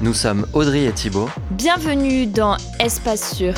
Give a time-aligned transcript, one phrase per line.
[0.00, 1.28] Nous sommes Audrey et Thibaut.
[1.50, 3.54] Bienvenue dans Espace Sûr.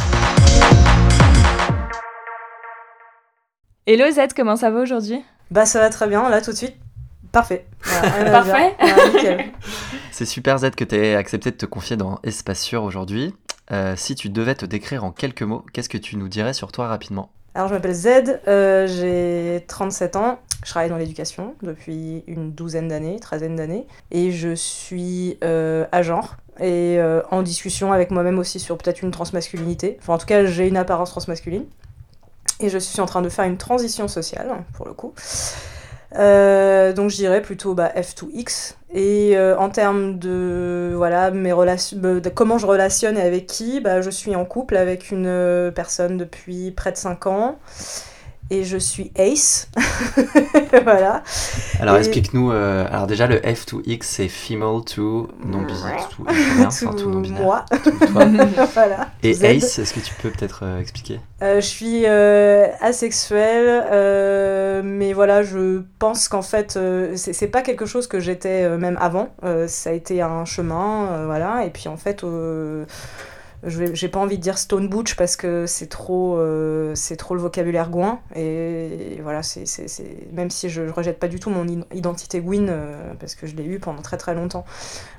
[3.87, 5.23] Hello Z, comment ça va aujourd'hui?
[5.51, 6.77] Bah ça va très bien, là tout de suite.
[7.33, 7.67] Parfait.
[7.83, 8.77] Parfait.
[10.11, 13.35] C'est super Z que tu aies accepté de te confier dans Espace Sûr aujourd'hui.
[13.73, 16.73] Euh, si tu devais te décrire en quelques mots, qu'est-ce que tu nous dirais sur
[16.73, 17.31] toi rapidement?
[17.55, 18.09] Alors je m'appelle Z,
[18.49, 24.33] euh, j'ai 37 ans, je travaille dans l'éducation depuis une douzaine d'années, treizaine d'années, et
[24.33, 29.99] je suis euh, agent et euh, en discussion avec moi-même aussi sur peut-être une transmasculinité.
[30.01, 31.65] Enfin en tout cas j'ai une apparence transmasculine.
[32.59, 35.13] Et je suis en train de faire une transition sociale, pour le coup.
[36.15, 38.77] Euh, donc je dirais plutôt bah, F2X.
[38.95, 41.99] Et euh, en termes de, voilà, mes relations,
[42.35, 46.71] comment je relationne et avec qui, bah, je suis en couple avec une personne depuis
[46.71, 47.59] près de 5 ans
[48.51, 49.69] et je suis Ace.
[50.85, 51.23] voilà.
[51.81, 56.25] Alors explique-nous, euh, alors déjà le F2X c'est female to non-binaire, tout,
[56.65, 57.43] enfin, tout non-binaire.
[57.43, 57.65] Moi.
[58.75, 59.09] voilà.
[59.23, 61.21] Et Ace, est-ce que tu peux peut-être euh, expliquer?
[61.43, 63.85] Euh, Je suis asexuelle,
[64.85, 66.79] mais voilà, je pense qu'en fait,
[67.17, 69.31] c'est pas quelque chose que j'étais même avant.
[69.67, 72.25] ça a été un chemin, voilà, et puis en fait
[73.67, 77.91] j'ai pas envie de dire stone butch parce que c'est trop euh, trop le vocabulaire
[77.91, 78.21] gouin.
[78.35, 79.41] Et, voilà
[80.33, 83.65] même si je, rejette pas du tout mon identité Gwyn euh, parce que je l'ai
[83.65, 84.65] eu pendant très très longtemps.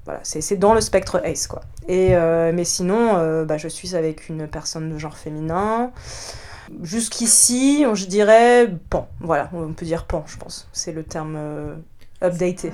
[0.05, 1.61] Voilà c'est dans le spectre ace quoi.
[1.87, 5.91] Et euh, mais sinon bah, je suis avec une personne de genre féminin.
[6.81, 9.09] Jusqu'ici je dirais pan.
[9.19, 10.69] Voilà on peut dire pan je pense.
[10.71, 11.37] C'est le terme
[12.21, 12.71] updaté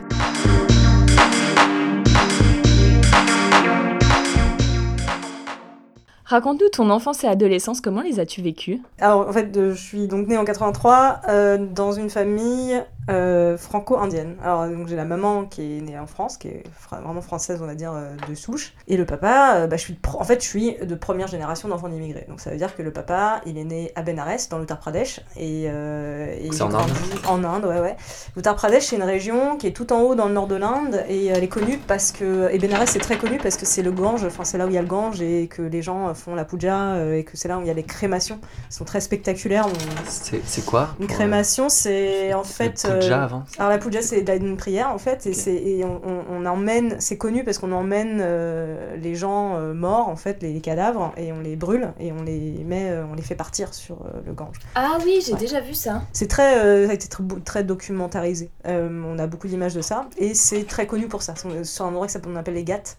[6.34, 8.82] Raconte-nous ton enfance et adolescence, comment les as-tu vécues?
[9.00, 14.36] Alors en fait, je suis donc née en 83 euh, dans une famille euh, franco-indienne.
[14.44, 17.66] Alors donc j'ai la maman qui est née en France, qui est vraiment française on
[17.66, 20.76] va dire euh, de souche, et le papa, bah, je suis en fait je suis
[20.78, 22.26] de première génération d'enfants d'immigrés.
[22.28, 25.22] Donc ça veut dire que le papa, il est né à Benares dans l'Uttar Pradesh
[25.38, 26.92] et, et il en Inde.
[27.28, 27.96] En Inde, ouais ouais.
[28.36, 31.04] L'Uttar Pradesh c'est une région qui est tout en haut dans le nord de l'Inde
[31.08, 33.92] et elle est connue parce que et Benares c'est très connu parce que c'est le
[33.92, 36.36] Gange, enfin c'est là où il y a le Gange et que les gens font
[36.36, 38.40] la puja euh, et que c'est là où il y a les crémations.
[38.42, 39.68] Elles sont très spectaculaires.
[40.06, 42.88] C'est quoi Une crémation, c'est en fait.
[43.00, 46.46] Puja euh, avant Alors la puja, c'est une prière en fait, et, et on, on,
[46.46, 51.32] emmène, c'est connu parce qu'on emmène euh, les gens morts en fait, les, cadavres, et
[51.32, 54.58] on les brûle et on les met, on les fait partir sur le Gange.
[54.76, 56.04] Ah oui, j'ai déjà vu ça.
[56.12, 58.50] C'est très, ça a été très, très documentarisé.
[58.66, 61.34] on a beaucoup d'images de ça, et c'est très connu pour ça.
[61.64, 62.96] Sur un endroit qu'on appelle les Ghats.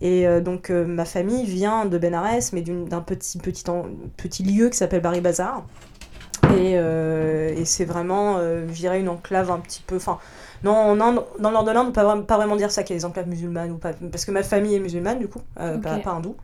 [0.00, 3.64] Et euh, donc euh, ma famille vient de Benares, mais d'un petit, petit,
[4.16, 5.64] petit lieu qui s'appelle Bari Bazar.
[6.56, 9.96] Et, euh, et c'est vraiment, je dirais, une enclave un petit peu...
[9.96, 10.18] Enfin,
[10.64, 13.00] non, dans le nord de l'Inde, on peut pas, vraiment dire ça qu'il y a
[13.00, 13.92] des enclaves musulmanes ou pas.
[14.10, 16.36] Parce que ma famille est musulmane, du coup, pas, pas hindoue.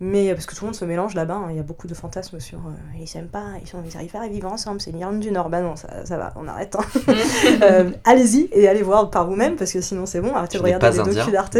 [0.00, 1.46] Mais euh, parce que tout le monde se mélange là-bas, hein.
[1.50, 4.16] il y a beaucoup de fantasmes sur euh, ils s'aiment pas, ils, sont, ils arrivent
[4.16, 5.48] à vivre ensemble, c'est l'Irlande du Nord.
[5.50, 6.76] Bah non, ça, ça va, on arrête.
[6.76, 6.84] Hein.
[7.62, 10.90] euh, allez-y et allez voir par vous-même parce que sinon c'est bon, arrêtez de regarder
[10.90, 11.58] des documents d'Arte.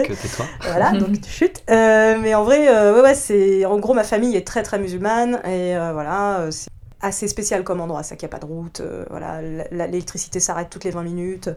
[0.62, 1.62] Voilà, donc chute.
[1.70, 3.64] Euh, mais en vrai, ouais, ouais, c'est.
[3.64, 6.68] En gros, ma famille est très très musulmane et voilà, c'est
[7.04, 10.84] assez spécial comme endroit, ça qu'il n'y a pas de route, voilà, l'électricité s'arrête toutes
[10.84, 11.50] les 20 minutes.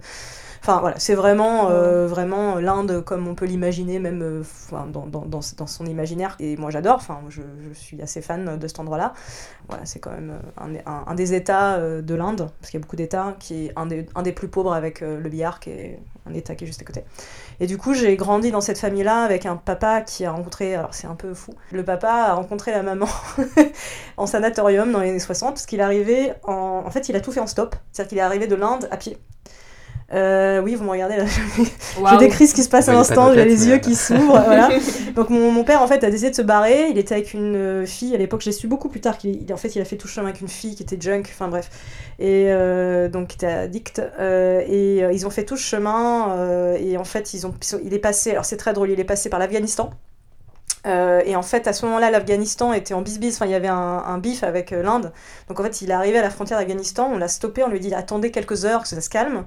[0.62, 5.26] Enfin voilà, c'est vraiment, euh, vraiment l'Inde comme on peut l'imaginer, même euh, dans, dans,
[5.26, 6.36] dans, dans, son imaginaire.
[6.40, 9.14] Et moi j'adore, enfin, je, je, suis assez fan de cet endroit-là.
[9.70, 12.84] Voilà, c'est quand même euh, un, un, des États de l'Inde, parce qu'il y a
[12.84, 16.00] beaucoup d'États, qui est un des, un des plus pauvres avec le Bihar, qui est
[16.26, 17.04] un État qui est juste à côté.
[17.60, 20.94] Et du coup, j'ai grandi dans cette famille-là avec un papa qui a rencontré, alors
[20.94, 23.08] c'est un peu fou, le papa a rencontré la maman
[24.18, 26.84] en sanatorium dans les années 60, parce qu'il arrivait en...
[26.86, 28.98] En fait, il a tout fait en stop, c'est-à-dire qu'il est arrivé de l'Inde à
[28.98, 29.18] pied.
[30.14, 31.26] Euh, oui, vous me regardez là.
[31.98, 34.42] Je décris ce qui se passe à l'instant, j'ai les yeux qui s'ouvrent.
[34.46, 34.70] voilà.
[35.16, 36.88] Donc mon, mon, père en fait a décidé de se barrer.
[36.90, 38.42] Il était avec une euh, fille à l'époque.
[38.42, 40.48] J'ai su beaucoup plus tard qu'il en fait il a fait tout chemin avec une
[40.48, 41.24] fille qui était junk.
[41.26, 41.70] Enfin bref.
[42.20, 44.02] Et euh, donc qui était addict.
[44.20, 46.38] Euh, et euh, ils ont fait tout chemin.
[46.38, 47.54] Euh, et en fait ils ont,
[47.84, 48.32] il est passé.
[48.32, 48.90] Alors c'est très drôle.
[48.92, 49.90] Il est passé par l'Afghanistan.
[50.86, 53.68] Euh, et en fait, à ce moment-là, l'Afghanistan était en bisbis, enfin, il y avait
[53.68, 55.12] un, un bif avec l'Inde.
[55.50, 57.82] Donc en fait, il est arrivé à la frontière d'Afghanistan, on l'a stoppé, on lui
[57.82, 59.44] dit attendez quelques heures que ça se calme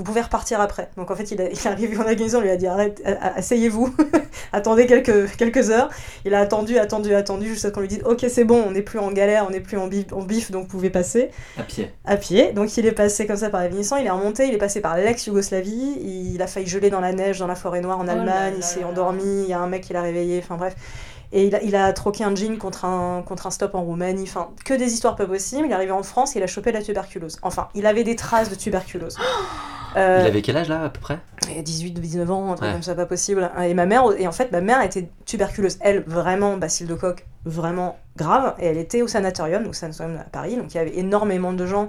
[0.00, 0.88] vous pouvez repartir après.
[0.96, 3.94] Donc en fait, il, est arrivé en Afghanistan, on lui a dit arrête, asseyez-vous,
[4.54, 5.90] attendez quelques, quelques heures.
[6.24, 8.80] Il a attendu, attendu, attendu, jusqu'à ce qu'on lui dise ok, c'est bon, on n'est
[8.80, 11.28] plus en galère, on n'est plus en bif, en bif, donc vous pouvez passer.
[11.58, 11.90] À pied.
[12.06, 12.52] À pied.
[12.52, 14.96] Donc il est passé comme ça par l'Afghanistan, il est remonté, il est passé par
[14.96, 15.98] l'ex-Yougoslavie,
[16.34, 18.62] il a failli geler dans la neige, dans la forêt noire en Oh Allemagne, il
[18.62, 20.76] s'est endormi, il y a un mec qui l'a réveillé, enfin bref.
[21.32, 24.24] Et il a, il a troqué un jean contre un, contre un stop en Roumanie.
[24.24, 25.66] Enfin, que des histoires pas possibles.
[25.66, 27.38] Il est arrivé en France, il a chopé la tuberculose.
[27.42, 29.16] Enfin, il avait des traces de tuberculose.
[29.96, 31.18] Euh, Il avait quel âge là à peu près?
[31.64, 32.72] 18 19 ans, un truc Ouais.
[32.74, 33.50] comme ça, pas possible.
[33.60, 35.78] Et ma mère, et en fait, ma mère était tuberculeuse.
[35.80, 38.54] Elle, vraiment, bacille de coque, vraiment grave.
[38.60, 40.54] Et elle était au sanatorium, au sanatorium à Paris.
[40.54, 41.88] Donc il y avait énormément de gens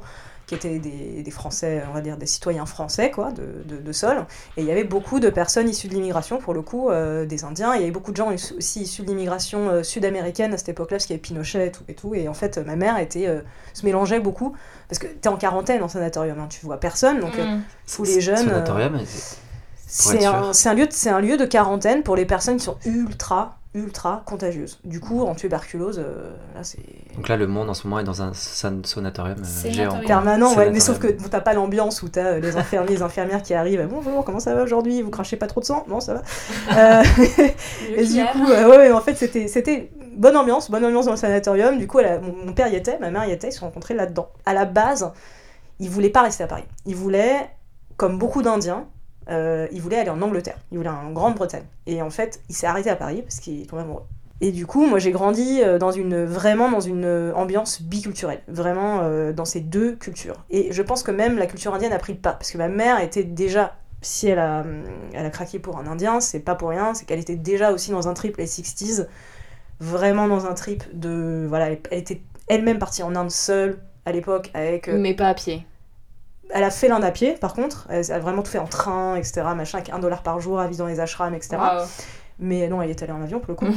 [0.52, 3.92] qui étaient des, des Français, on va dire des citoyens français, quoi, de, de, de
[3.94, 4.26] sol.
[4.58, 7.46] Et il y avait beaucoup de personnes issues de l'immigration, pour le coup, euh, des
[7.46, 7.74] Indiens.
[7.74, 10.68] Et il y avait beaucoup de gens aussi issus de l'immigration euh, sud-américaine à cette
[10.68, 11.84] époque-là, parce qu'il y avait Pinochet et tout.
[11.88, 12.14] Et, tout.
[12.16, 13.40] et en fait, ma mère était, euh,
[13.74, 14.54] se mélangeait beaucoup.
[14.90, 17.22] Parce que t'es en quarantaine en sanatorium, hein, tu vois personne.
[17.22, 17.62] Donc Mm.
[17.96, 18.36] tous les jeunes.
[18.50, 19.00] Sanatorium,
[19.88, 22.64] c'est un, c'est un, lieu de- c'est un lieu de quarantaine pour les personnes qui
[22.66, 24.80] sont ultra, ultra contagieuses.
[24.84, 26.80] Du coup, en tuberculose, euh, là, c'est
[27.16, 30.00] Donc là, le monde en ce moment est dans un san- sanatorium euh, géant.
[30.06, 30.54] permanent.
[30.56, 33.42] Ouais, mais sauf que bon, t'as pas l'ambiance où t'as euh, les infirmiers, les infirmières
[33.42, 33.88] qui arrivent.
[33.90, 35.02] Bonjour, comment ça va aujourd'hui?
[35.02, 35.86] Vous crachez pas trop de sang?
[35.88, 36.22] Non, ça va.
[36.78, 37.04] Euh,
[37.96, 41.12] et du coup, euh, ouais, ouais, en fait, c'était, c'était bonne ambiance, bonne ambiance dans
[41.12, 41.78] le sanatorium.
[41.78, 43.60] Du coup, elle a- mon, mon père y était, ma mère y était, ils se
[43.60, 44.30] sont rencontrés là-dedans.
[44.46, 45.12] À la base,
[45.80, 46.66] ils voulaient pas rester à Paris.
[46.86, 47.50] Ils voulaient,
[47.98, 48.86] comme beaucoup d'Indiens,
[49.32, 51.64] euh, il voulait aller en Angleterre, il voulait en Grande-Bretagne.
[51.88, 54.04] Et en fait, il s'est arrêté à Paris parce qu'il est tombé amoureux.
[54.42, 58.42] Et du coup, moi j'ai grandi euh, dans une, vraiment dans une euh, ambiance biculturelle,
[58.48, 60.44] vraiment dans ces deux cultures.
[60.50, 62.68] Et je pense que même la culture indienne a pris le pas, parce que ma
[62.68, 64.66] mère était déjà, si elle a,
[65.14, 67.92] elle a craqué pour un Indien, c'est pas pour rien, c'est qu'elle était déjà aussi
[67.92, 69.08] dans un trip les 60s,
[69.80, 71.46] vraiment dans un trip de.
[71.48, 74.88] Voilà, elle, était elle-même partie en Inde seule à l'époque avec.
[74.88, 75.66] Mais pas à pied.
[76.54, 77.88] Elle a fait l'Inde à pied, par contre.
[77.90, 79.44] Elle a vraiment tout fait en train, etc.
[79.56, 81.58] Machin, avec un dollar par jour, à vivre dans les ashrams, etc.
[82.40, 83.68] Mais non, elle est allée en avion pour le coup.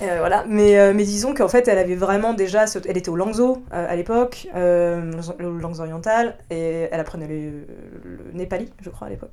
[0.00, 0.44] Euh, voilà.
[0.46, 2.68] Mais, euh, mais disons qu'en fait, elle avait vraiment déjà.
[2.68, 7.66] ce- Elle était au Langzhou euh, à l'époque, le Langzhou oriental, et elle apprenait le,
[8.04, 9.32] le népali, je crois, à l'époque.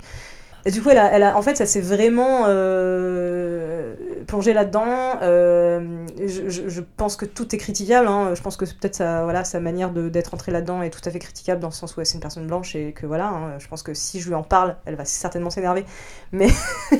[0.65, 3.95] Et du coup, elle a, en fait, ça s'est vraiment euh,
[4.27, 5.17] plongé là-dedans.
[5.21, 8.07] Euh, je, pense que tout est critiquable.
[8.07, 8.31] hein.
[8.35, 11.19] Je pense que peut-être sa, voilà, sa manière d'être entrée là-dedans est tout à fait
[11.19, 13.27] critiquable dans le sens où c'est une personne blanche et que voilà.
[13.27, 15.85] hein, je pense que si je lui en parle, elle va certainement s'énerver.
[16.31, 16.49] Mais,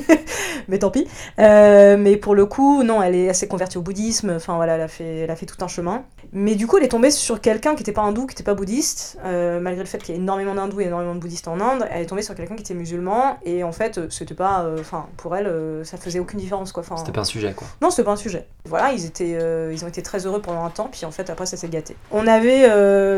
[0.68, 1.06] mais tant pis.
[1.38, 4.30] Euh, mais pour le coup, non, elle est assez convertie au bouddhisme.
[4.36, 6.04] Enfin voilà, elle a fait, elle a fait tout un chemin.
[6.32, 8.54] Mais du coup, elle est tombée sur quelqu'un qui n'était pas hindou, qui n'était pas
[8.54, 11.60] bouddhiste, euh, malgré le fait qu'il y ait énormément d'hindous et énormément de bouddhistes en
[11.60, 11.88] Inde.
[11.90, 14.78] Elle est tombée sur quelqu'un qui était musulman et en fait, euh, c'était pas, euh,
[14.80, 16.84] enfin, pour elle, euh, ça faisait aucune différence quoi.
[16.96, 17.66] C'était pas un sujet quoi.
[17.82, 18.46] non, c'était pas un sujet.
[18.64, 19.38] Voilà, ils, étaient,
[19.72, 21.96] ils ont été très heureux pendant un temps, puis en fait, après, ça s'est gâté.
[22.12, 22.68] On avait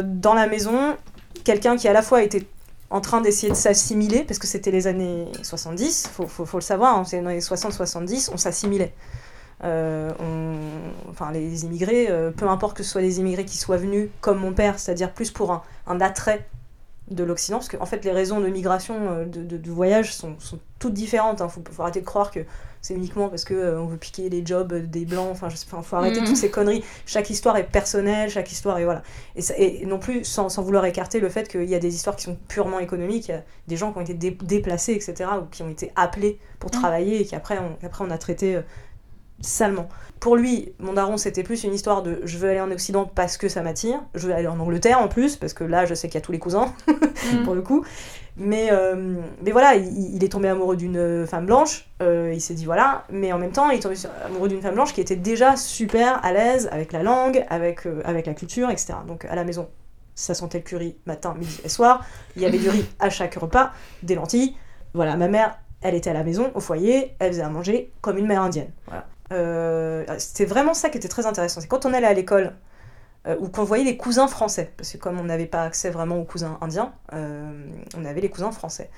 [0.02, 0.96] dans la maison
[1.44, 2.46] quelqu'un qui, à la fois, était
[2.90, 6.62] en train d'essayer de s'assimiler, parce que c'était les années 70, faut, faut, faut le
[6.62, 8.92] savoir, hein, c'est dans les 60-70, on s'assimilait.
[9.64, 13.76] Euh, on- enfin, les immigrés, euh, peu importe que ce soit des immigrés qui soient
[13.76, 16.46] venus comme mon père, c'est-à-dire plus pour un, un attrait
[17.10, 20.14] de l'Occident, parce qu'en en fait, les raisons de migration, euh, de, de- de voyage
[20.14, 21.40] sont, sont toutes différentes.
[21.44, 22.40] Il faut, faut arrêter de croire que
[22.80, 25.28] c'est uniquement parce que euh, on veut piquer les jobs des blancs.
[25.30, 26.26] Enfin, je sais pas, faut arrêter Mhm.
[26.26, 26.82] toutes ces conneries.
[27.06, 29.02] Chaque histoire est personnelle, chaque histoire est voilà.
[29.36, 31.94] Et, ça- et non plus sans, sans vouloir écarter le fait qu'il y a des
[31.94, 33.28] histoires qui sont purement économiques.
[33.28, 35.92] Il y a des gens qui ont été dé- déplacés, etc., ou qui ont été
[35.96, 36.80] appelés pour Mhm.
[36.80, 38.60] travailler et qu'après on, qu'après on a traité
[39.42, 39.88] salement.
[40.20, 43.36] Pour lui, mon daron, c'était plus une histoire de je veux aller en Occident parce
[43.36, 44.00] que ça m'attire.
[44.14, 46.24] Je veux aller en Angleterre en plus, parce que là, je sais qu'il y a
[46.24, 46.72] tous les cousins
[47.32, 47.44] Mm.
[47.44, 47.84] pour le coup.
[48.36, 52.54] Mais, euh, mais voilà, il, il est tombé amoureux d'une femme blanche, euh, il s'est
[52.54, 55.16] dit voilà, mais en même temps, il est tombé amoureux d'une femme blanche qui était
[55.16, 58.94] déjà super à l'aise avec la langue, avec, euh, avec la culture, etc.
[59.06, 59.68] Donc à la maison,
[60.14, 62.04] ça sentait le curry matin, midi et soir,
[62.36, 63.72] il y avait du riz à chaque repas,
[64.02, 64.56] des lentilles.
[64.94, 68.16] Voilà, ma mère, elle était à la maison, au foyer, elle faisait à manger comme
[68.18, 68.70] une mère indienne.
[68.86, 69.06] Voilà.
[69.32, 71.60] Euh, C'était vraiment ça qui était très intéressant.
[71.60, 72.52] C'est quand on allait à l'école,
[73.26, 76.18] euh, ou qu'on voyait les cousins français, parce que comme on n'avait pas accès vraiment
[76.18, 77.50] aux cousins indiens, euh,
[77.96, 78.90] on avait les cousins français.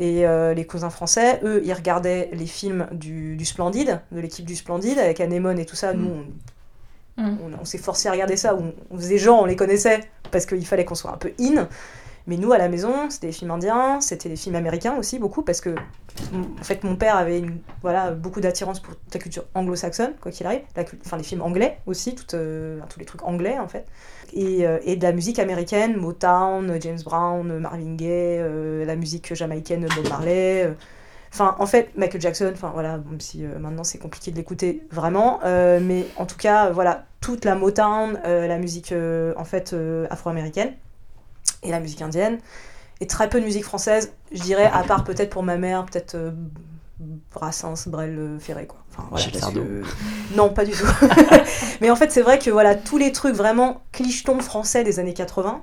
[0.00, 4.54] Et les cousins français, eux, ils regardaient les films du, du Splendide, de l'équipe du
[4.54, 5.92] Splendide, avec Anémone et tout ça.
[5.92, 6.24] Nous, on,
[7.20, 7.36] Mm.
[7.42, 8.54] on, on s'est forcé à regarder ça.
[8.54, 11.66] On, on faisait genre, on les connaissait, parce qu'il fallait qu'on soit un peu in.
[12.28, 15.40] Mais nous, à la maison, c'était des films indiens, c'était des films américains aussi, beaucoup,
[15.40, 15.70] parce que,
[16.30, 17.42] en fait, mon père avait
[17.80, 20.60] voilà, beaucoup d'attirance pour la culture anglo-saxonne, quoi qu'il arrive.
[20.76, 23.86] La enfin, les films anglais aussi, euh, tous les trucs anglais, en fait.
[24.34, 29.34] Et, euh, et de la musique américaine, Motown, James Brown, Marvin Gaye, euh, la musique
[29.34, 30.70] jamaïcaine, Bob Marley.
[31.32, 35.40] Enfin, en fait, Michael Jackson, enfin voilà, même si maintenant c'est compliqué de l'écouter vraiment,
[35.44, 38.94] mais en tout cas, voilà, toute la Motown, la musique
[39.36, 39.76] en fait
[40.08, 40.74] afro-américaine
[41.62, 42.38] et la musique indienne.
[43.00, 46.16] Et très peu de musique française, je dirais, à part peut-être pour ma mère, peut-être
[46.16, 46.32] euh,
[47.32, 48.78] Brassens, Brel, euh, Ferré, quoi.
[48.90, 49.82] Enfin, voilà, que-
[50.34, 50.86] Non, pas du tout.
[51.80, 55.14] Mais en fait, c'est vrai que voilà, tous les trucs vraiment clichetons français des années
[55.14, 55.62] 80,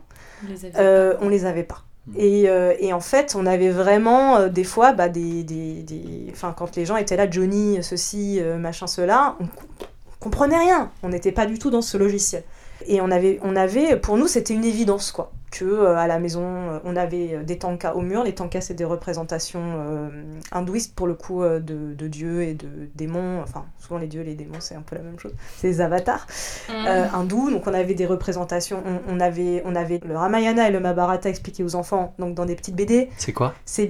[0.79, 1.83] euh, on les avait pas.
[2.07, 2.13] Mm.
[2.17, 6.27] Et, euh, et en fait, on avait vraiment euh, des fois bah, des, des, des-
[6.31, 10.57] Enfin, quand les gens étaient là, Johnny, ceci, euh, machin, cela, on, co- on comprenait
[10.59, 10.91] rien.
[11.03, 12.43] On n'était pas du tout dans ce logiciel.
[12.87, 15.31] Et on avait, on avait pour nous, c'était une évidence, quoi.
[15.51, 18.23] Que euh, à la maison, euh, on avait euh, des tankas au mur.
[18.23, 20.09] Les tankas, c'est des représentations euh,
[20.51, 23.41] hindouistes, pour le coup, euh, de, de dieux et de démons.
[23.41, 25.33] Enfin, souvent, les dieux et les démons, c'est un peu la même chose.
[25.57, 26.27] C'est des avatars
[26.69, 27.51] euh, hindous.
[27.51, 31.29] Donc on avait des représentations, on, on avait, on avait le Ramayana et le Mahabharata
[31.29, 33.09] expliqués aux enfants, donc dans des petites BD.
[33.17, 33.53] C'est quoi?
[33.65, 33.87] C'est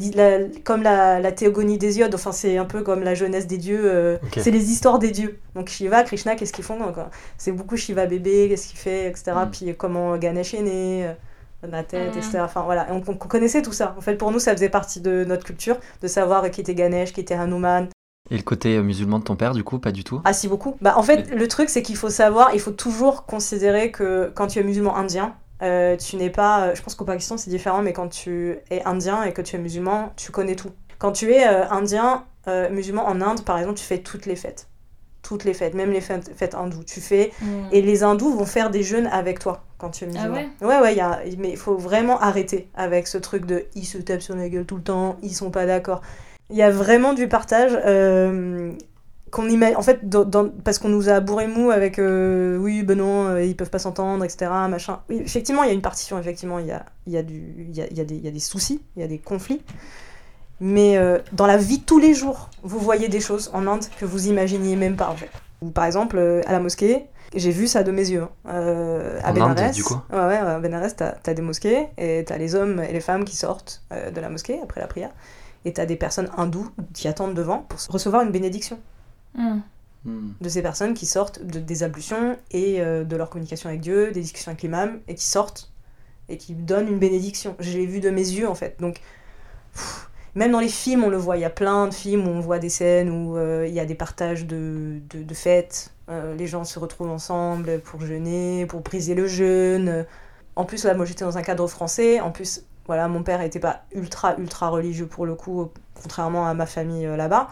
[0.63, 3.81] comme la, la théogonie des iodes, enfin c'est un peu comme la jeunesse des dieux,
[3.85, 5.39] euh, c'est les histoires des dieux.
[5.55, 6.77] Donc Shiva, Krishna, qu'est-ce qu'ils font
[7.37, 9.31] C'est beaucoup Shiva bébé, qu'est-ce qu'il fait, etc.
[9.45, 9.51] Mm.
[9.51, 11.09] Puis comment Ganesh est né,
[11.71, 12.17] la tête, Mm.
[12.17, 12.39] etc.
[12.41, 13.95] Enfin voilà, Et on, on connaissait tout ça.
[13.97, 17.13] En fait pour nous ça faisait partie de notre culture, de savoir qui était Ganesh,
[17.13, 17.87] qui était Hanuman,
[18.31, 20.21] Et le côté euh, musulman de ton père, du coup, pas du tout?
[20.25, 20.75] Ah si beaucoup.
[20.81, 24.47] Bah en fait le truc c'est qu'il faut savoir, il faut toujours considérer que quand
[24.47, 27.81] tu es musulman indien, euh, tu n'es pas, euh, je pense qu'au Pakistan c'est différent,
[27.81, 30.71] mais quand tu es indien et que tu es musulman, tu connais tout.
[30.97, 34.35] Quand tu es euh, indien, euh, musulman en Inde par exemple, tu fais toutes les
[34.35, 34.67] fêtes,
[35.27, 36.83] toutes les fêtes, même les fêtes, fêtes hindoues.
[36.85, 37.31] Tu fais
[37.71, 40.35] et les hindous vont faire des jeûnes avec toi quand tu es Ah musulman.
[40.61, 40.67] ouais?
[40.67, 43.85] Ouais, ouais, il y a, mais il faut vraiment arrêter avec ce truc de ils
[43.85, 46.01] se tapent sur la gueule tout le temps, ils sont pas d'accord.
[46.51, 47.71] Il y a vraiment du partage.
[47.85, 48.71] euh,
[49.31, 52.83] qu'on ima- en fait dans- dans- parce qu'on nous a bourré mou avec euh, oui
[52.83, 55.81] ben non euh, ils peuvent pas s'entendre etc machin oui effectivement il y a une
[55.81, 58.31] partition effectivement il y a y a du y a, y a des y a
[58.31, 59.61] des soucis il y a des conflits
[60.59, 63.85] mais euh, dans la vie de tous les jours vous voyez des choses en Inde
[63.99, 65.31] que vous imaginiez même pas en fait
[65.61, 68.29] ou par exemple euh, à la mosquée j'ai vu ça de mes yeux hein.
[68.47, 71.87] Euh, à En Inde, Benares du coup ouais ouais à Benares t'as as des mosquées
[71.97, 74.87] et t'as les hommes et les femmes qui sortent euh, de la mosquée après la
[74.87, 75.11] prière
[75.65, 78.79] et t'as des personnes hindoues qui attendent devant pour recevoir une bénédiction
[79.35, 79.61] Mm.
[80.05, 80.33] Hmm.
[80.39, 84.11] de ces personnes qui sortent de, des ablutions et euh, de leur communication avec Dieu,
[84.11, 85.71] des discussions avec l'imam, et qui sortent
[86.29, 87.55] et qui donnent une bénédiction.
[87.59, 88.79] Je l'ai vu de mes yeux en fait.
[88.79, 89.01] Donc,
[89.73, 91.37] pff, même dans les films, on le voit.
[91.37, 93.79] Il y a plein de films où on voit des scènes où euh, il y
[93.79, 95.93] a des partages de, de, fêtes.
[96.09, 100.05] Euh, les gens se retrouvent ensemble pour jeûner, pour briser le jeûne.
[100.57, 102.19] En plus, là, moi j'étais dans un cadre français.
[102.19, 106.53] En plus, voilà, mon père n'était pas ultra, ultra religieux pour le coup, contrairement à
[106.53, 107.49] ma famille euh, là-bas.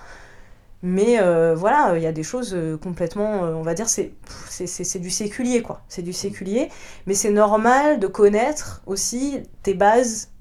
[0.85, 1.17] Mais
[1.55, 5.81] voilà, il y a des choses complètement, on va dire, c'est du séculier, quoi.
[5.87, 6.67] C'est du séculier.
[7.07, 10.33] Mais c'est normal de connaître aussi tes bases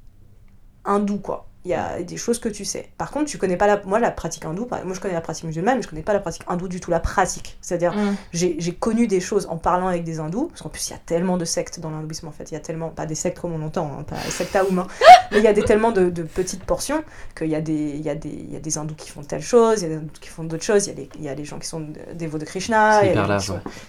[0.84, 1.46] hindoues, quoi.
[1.64, 2.88] Il y a des choses que tu sais.
[2.98, 3.80] Par contre, tu connais pas la...
[3.84, 6.18] Moi, la pratique hindoue, moi je connais la pratique musulmane, mais je connais pas la
[6.18, 7.56] pratique hindoue du tout, la pratique.
[7.60, 8.16] C'est-à-dire, Mm.
[8.32, 10.98] j'ai connu des choses en parlant avec des hindous, parce qu'en plus il y a
[11.06, 13.52] tellement de sectes dans l'hindouisme en fait, il y a tellement, pas des sectes comme
[13.52, 14.86] on entend, hein, pas des sectes à Oum, hein,
[15.30, 17.04] mais il y a des, tellement de, de petites portions
[17.36, 19.22] qu'il y, a des- il y, a des- il y a des hindous qui font
[19.22, 21.22] telle chose, il y a des hindous qui font d'autres choses, il y, a il
[21.22, 23.14] y a des gens qui sont dévots de Krishna, ouais.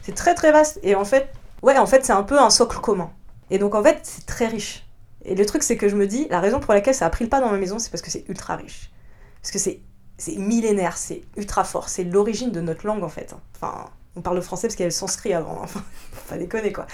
[0.04, 1.28] c'est très très vaste, et en fait,
[1.64, 3.10] ouais, en fait c'est un peu un socle commun.
[3.50, 4.86] Et donc en fait c'est très riche.
[5.26, 7.24] Et le truc c'est que je me dis, la raison pour laquelle ça a pris
[7.26, 8.92] le pas dans ma maison, c'est parce que c'est ultra riche.
[9.42, 9.80] Parce que c'est
[10.18, 13.34] c'est millénaire, c'est ultra fort, c'est l'origine de notre langue en fait.
[13.56, 15.84] Enfin, on parle le français parce qu'il y avait le sanskrit avant, enfin,
[16.30, 16.86] pas déconner quoi.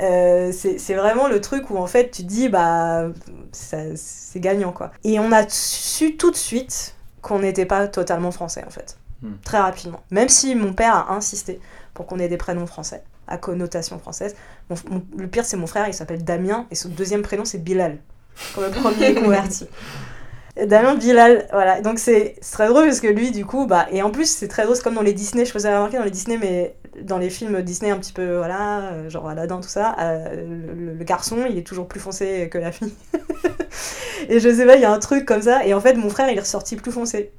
[0.00, 3.08] Euh, c'est vraiment le truc où en fait tu te dis, bah,
[3.52, 4.90] ça- c'est gagnant quoi.
[5.04, 9.34] Et on a su tout de suite qu'on n'était pas totalement français en fait, Hmm.
[9.44, 10.02] très rapidement.
[10.10, 11.60] Même si mon père a insisté
[11.94, 14.36] pour qu'on ait des prénoms français, à connotation française.
[14.70, 17.58] Mon- mon- le pire c'est mon frère, il s'appelle Damien, et son deuxième prénom c'est
[17.58, 17.98] Bilal,
[18.54, 19.66] comme le premier converti.
[20.66, 21.80] Damien Bilal, voilà.
[21.80, 23.86] Donc c'est très drôle parce que lui, du coup, bah.
[23.90, 26.04] Et en plus, c'est très drôle, c'est comme dans les Disney, je faisais remarquer dans
[26.04, 29.68] les Disney, mais dans les films Disney un petit peu, voilà, euh, genre Aladdin, tout
[29.70, 30.46] ça, euh,
[30.76, 32.92] le, le garçon, il est toujours plus foncé que la fille.
[34.28, 36.10] et je sais pas, il y a un truc comme ça, et en fait, mon
[36.10, 37.32] frère, il est ressorti plus foncé.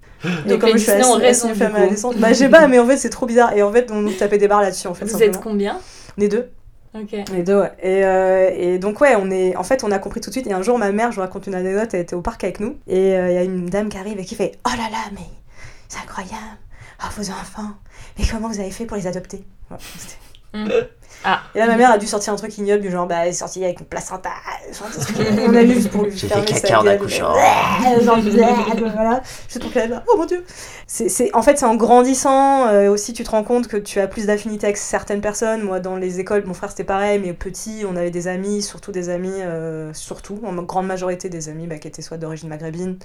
[0.48, 2.98] Donc comme je suis assez- raison, femme adolescente, bah je sais pas, mais en fait,
[2.98, 3.54] c'est trop bizarre.
[3.54, 5.06] Et en fait, on nous tapait des barres là-dessus, en fait.
[5.06, 5.80] Vous êtes combien?
[6.18, 6.50] On est deux.
[6.96, 7.16] Ok.
[7.34, 7.72] Les deux, ouais.
[7.82, 9.56] Et, euh, et donc, ouais, on est...
[9.56, 10.46] en fait, on a compris tout de suite.
[10.46, 12.60] Et un jour, ma mère, je vous raconte une anecdote, elle était au parc avec
[12.60, 12.78] nous.
[12.88, 15.00] Et euh, il y a une dame qui arrive et qui fait Oh là là,
[15.12, 15.26] mais
[15.90, 16.38] c'est incroyable.
[17.04, 17.72] Oh, vos enfants.
[18.20, 19.44] Mais comment vous avez fait pour les adopter?
[19.72, 19.78] Ouais,
[20.54, 20.68] Mm.
[21.56, 23.34] Et là, ma mère a dû sortir un truc ignoble, du genre, bah, elle est
[23.34, 24.30] sortie avec une placenta.
[25.16, 27.34] Que- on a vu juste pour lui J'ai fermer fait sa caca en accouchant.
[28.02, 28.18] Genre,
[28.94, 29.22] voilà.
[29.48, 30.44] Je trouve qu'elle est là, oh mon dieu.
[30.86, 34.02] C'est, c'est- en fait, c'est en grandissant euh, aussi, tu te rends compte que tu
[34.02, 35.62] as plus d'affinité avec certaines personnes.
[35.62, 38.92] Moi, dans les écoles, mon frère c'était pareil, mais petit, on avait des amis, surtout
[38.92, 42.98] des amis, euh, surtout, en grande majorité des amis bah, qui étaient soit d'origine maghrébine,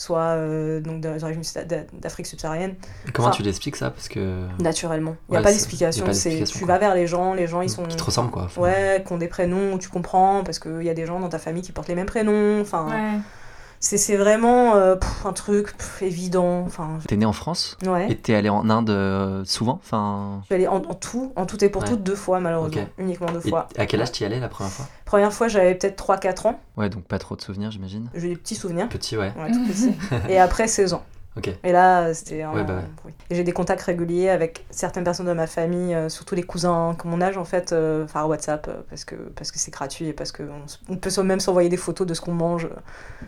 [0.00, 2.76] soit euh, donc de- d'origine sud- d'a- d'Afrique subsaharienne,
[3.08, 3.90] Et Comment Enfin- tu l'expliques ça?
[3.90, 4.46] Parce que.
[4.60, 5.16] naturellement.
[5.28, 6.04] Il n'y a Ouais, pas d'explication.
[6.04, 6.74] y a pas c'est d'explication, Tu quoi.
[6.74, 7.84] vas vers les gens, les gens ils sont.
[7.84, 8.44] Qui te ressemblent, quoi.
[8.44, 11.18] Enfin, Ouais, qui ont des prénoms où tu comprends, parce qu'il y a des gens
[11.18, 12.60] dans ta famille qui portent les mêmes prénoms.
[12.60, 13.18] Enfin, Ouais.
[13.80, 16.62] C'est c'est vraiment euh, pff, un truc pff, évident.
[16.66, 18.10] Enfin, T'es né en France ouais.
[18.10, 20.38] et t'es allé en Inde euh, souvent Enfin.
[20.42, 21.88] Je suis allée en, en tout, en tout et pour Ouais.
[21.88, 22.88] tout deux fois malheureusement, Ok.
[22.98, 23.68] uniquement deux Et fois.
[23.76, 24.86] à quel âge t'y allais la première fois?
[25.04, 28.08] Première fois j'avais peut-être 3-4 ans, Ouais, donc pas trop de souvenirs, j'imagine.
[28.14, 29.32] j'ai des petits souvenirs, Petit, ouais.
[29.38, 29.94] ouais, tout petit.
[30.28, 31.02] et après 16 ans.
[31.64, 32.52] Et là c'était un...
[32.52, 32.82] Ouais, bah ouais.
[33.04, 33.12] oui.
[33.30, 36.94] Et J'ai des contacts réguliers avec certaines personnes de ma famille, euh, surtout les cousins
[36.98, 40.06] comme mon âge en fait, euh, enfin WhatsApp euh, parce que parce que c'est gratuit
[40.06, 40.42] et parce que
[40.88, 42.68] on, peut même s'envoyer des photos de ce qu'on mange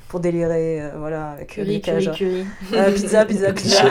[0.09, 1.83] pour délirer, euh, voilà, avec curry.
[2.73, 3.85] Euh, pizza, pizza, pizza.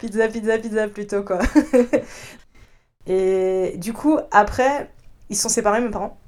[0.00, 1.38] pizza, pizza, pizza plutôt quoi.
[3.06, 4.90] et du coup, après,
[5.28, 6.18] ils se sont séparés mes parents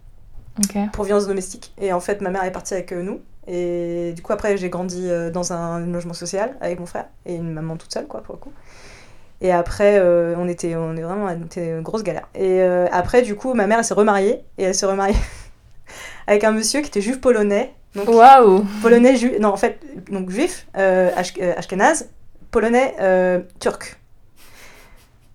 [0.93, 1.73] pour violence domestique.
[1.81, 3.21] Et en fait, ma mère est partie avec nous.
[3.51, 7.35] Et du coup, après, j'ai grandi euh, dans un logement social avec mon frère et
[7.35, 8.53] une maman toute seule, quoi, pour le coup.
[9.41, 12.29] Et après, euh, on était, on est vraiment, on était une grosse galère.
[12.35, 14.45] Et euh, après, du coup, ma mère, elle s'est remariée.
[14.59, 15.17] Et elle s'est remariée
[16.27, 17.73] avec un monsieur qui était juif polonais.
[17.97, 18.65] Waouh.
[18.83, 22.11] polonais juif non en fait donc juif euh, Ash- ashkénaze
[22.51, 22.95] polonais
[23.61, 23.99] turc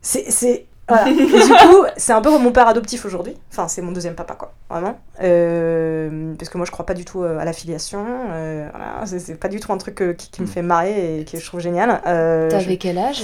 [0.02, 1.08] c'est voilà.
[1.10, 4.16] Et du coup c'est un peu comme mon père adoptif aujourd'hui enfin c'est mon deuxième
[4.16, 7.54] papa quoi vraiment Euh, parce que moi je crois pas du tout euh, à la
[7.54, 10.50] filiation euh, voilà, c'est- pas du tout un truc euh, qui, qui me Mm.
[10.50, 13.24] fait marrer et que je trouve génial Euh, je- T'avais quel âge?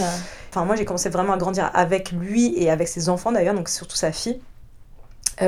[0.52, 3.70] Enfin, moi, j'ai commencé vraiment à grandir avec lui et avec ses enfants d'ailleurs, donc
[3.70, 4.40] surtout sa fille.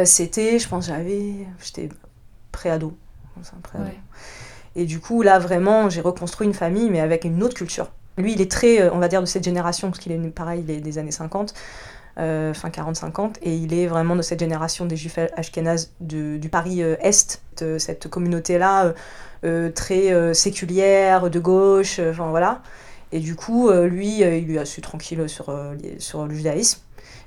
[0.06, 1.34] C'était, je pense, j'avais.
[1.64, 1.90] J'étais
[2.52, 2.96] pré-ado.
[3.76, 3.98] Ouais.
[4.76, 7.90] Et du coup, là, vraiment, j'ai reconstruit une famille, mais avec une autre culture.
[8.18, 10.72] Lui, il est très, on va dire, de cette génération, parce qu'il est pareil, il
[10.72, 11.56] est des années 50, euh,
[12.54, 16.96] fin 40-50, et il est vraiment de cette génération des juifs ashkénazes du Paris euh,
[17.02, 18.94] Est, de cette communauté-là, euh,
[19.44, 22.62] euh, très euh, séculière, de gauche, euh, enfin voilà.
[23.12, 26.80] Et du coup, euh, lui, euh, il est assez tranquille sur, euh, sur le judaïsme.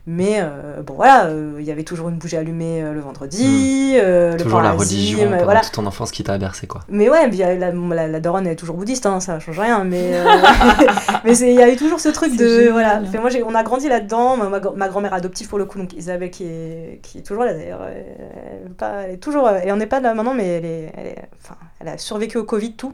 [0.06, 3.94] Mais euh, bon, voilà, euh, il y avait toujours une bougie allumée euh, le vendredi,
[3.96, 5.60] euh, le Toujours la religion pendant voilà.
[5.62, 6.82] toute ton enfance qui t'a bercé, quoi.
[6.90, 7.72] Mais ouais, puis la, la,
[8.08, 9.82] la daronne est toujours bouddhiste, hein, ça change rien.
[9.84, 10.24] Mais euh,
[11.24, 12.72] mais c'est- il y a eu toujours ce truc de génial.
[12.72, 13.00] voilà.
[13.02, 14.36] Enfin, moi, j'ai- on a grandi là-dedans.
[14.36, 17.22] Ma, ma, gr- ma grand-mère adoptive pour le coup, donc Isabelle qui est qui est
[17.22, 17.80] toujours là d'ailleurs.
[17.84, 18.74] Elle,
[19.06, 21.56] elle est toujours, elle en est pas là maintenant, mais elle est, elle est- enfin,
[21.80, 22.92] elle a survécu au Covid tout.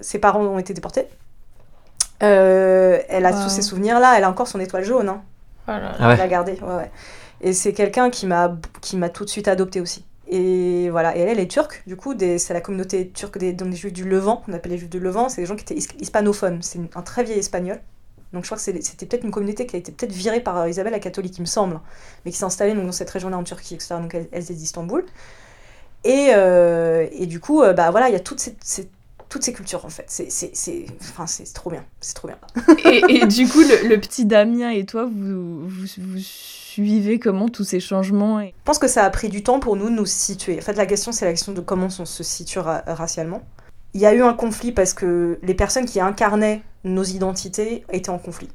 [0.00, 1.06] Ses parents ont été déportés.
[2.24, 3.44] Euh, elle a Wow.
[3.44, 4.14] tous ces souvenirs là.
[4.18, 5.08] Elle a encore son étoile jaune.
[5.08, 5.22] Hein.
[5.68, 5.96] Oh là là.
[5.98, 6.16] Ah ouais.
[6.16, 6.90] L'a gardée, ouais, ouais.
[7.40, 10.04] Et c'est quelqu'un qui m'a qui m'a tout de suite adoptée aussi.
[10.28, 13.70] Et voilà, et elle, elle est turque, du coup, c'est la communauté turque des, donc
[13.70, 15.74] des juifs du Levant, qu'on appelle les juifs du Levant, c'est des gens qui étaient
[15.76, 17.80] his- hispanophones, c'est un très vieil espagnol.
[18.32, 20.92] Donc je crois que c'était peut-être une communauté qui a été peut-être virée par Isabelle
[20.92, 21.80] la catholique, il me semble,
[22.24, 23.96] mais qui s'est installée donc, dans cette région-là en Turquie, etc.
[24.00, 25.04] Donc elle, elle est d'Istanbul.
[26.04, 28.88] Et, euh, et du coup, euh, bah voilà, il y a toutes ces, ces-
[29.32, 30.04] toutes ces cultures en fait.
[30.08, 32.36] C'est c'est- c'est- enfin, c'est trop bien, c'est trop bien.
[32.90, 37.48] et, et du coup, le, le petit Damien et toi, vous, vous, vous suivez comment
[37.48, 38.48] tous ces changements et...
[38.48, 40.58] Je pense que ça a pris du temps pour nous de nous situer.
[40.58, 43.42] En fait, la question, c'est la question de comment on se situe ra- racialement.
[43.94, 48.10] Il y a eu un conflit parce que les personnes qui incarnaient nos identités étaient
[48.10, 48.48] en conflit.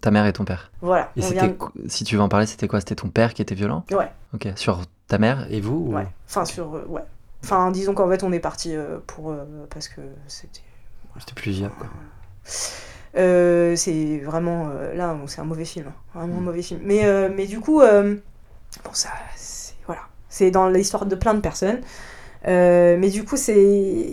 [0.00, 0.70] Ta mère et ton père.
[0.80, 1.10] Voilà.
[1.16, 2.80] Et on c'était, vient- qu- si tu veux en parler, c'était quoi?
[2.80, 3.84] C'était ton père qui était violent?
[3.90, 4.10] Ouais.
[4.32, 4.48] Ok.
[4.56, 6.06] Sur ta mère et vous ou- Ouais.
[6.26, 6.74] Enfin, sur.
[6.76, 7.02] euh, ouais.
[7.44, 9.30] Enfin, disons qu'en fait, on est parti euh, pour.
[9.30, 10.60] euh, parce que c'était.
[11.18, 11.86] C'était plus quoi.
[13.16, 14.68] Euh, c'est vraiment.
[14.70, 15.86] euh, là, c'est un mauvais film.
[15.88, 15.94] hein.
[16.14, 16.44] Vraiment un Mm.
[16.44, 16.80] mauvais film.
[16.82, 19.10] Mais, euh, mais du coup, bon, ça.
[19.36, 20.02] c'est- Voilà.
[20.28, 21.80] C'est dans l'histoire de plein de personnes.
[22.46, 24.06] Mais du coup, c'est.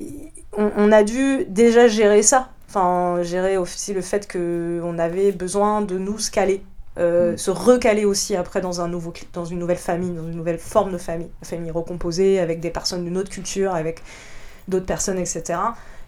[0.58, 2.50] On, on a dû déjà gérer ça.
[2.68, 6.64] Enfin, gérer aussi le fait qu'on avait besoin de nous se caler.
[6.98, 7.38] Euh, Mm.
[7.38, 10.92] se recaler aussi après dans, un nouveau, dans une nouvelle famille, dans une nouvelle forme
[10.92, 11.30] de famille.
[11.44, 14.02] Famille recomposée avec des personnes d'une autre culture, avec
[14.68, 15.60] d'autres personnes, etc.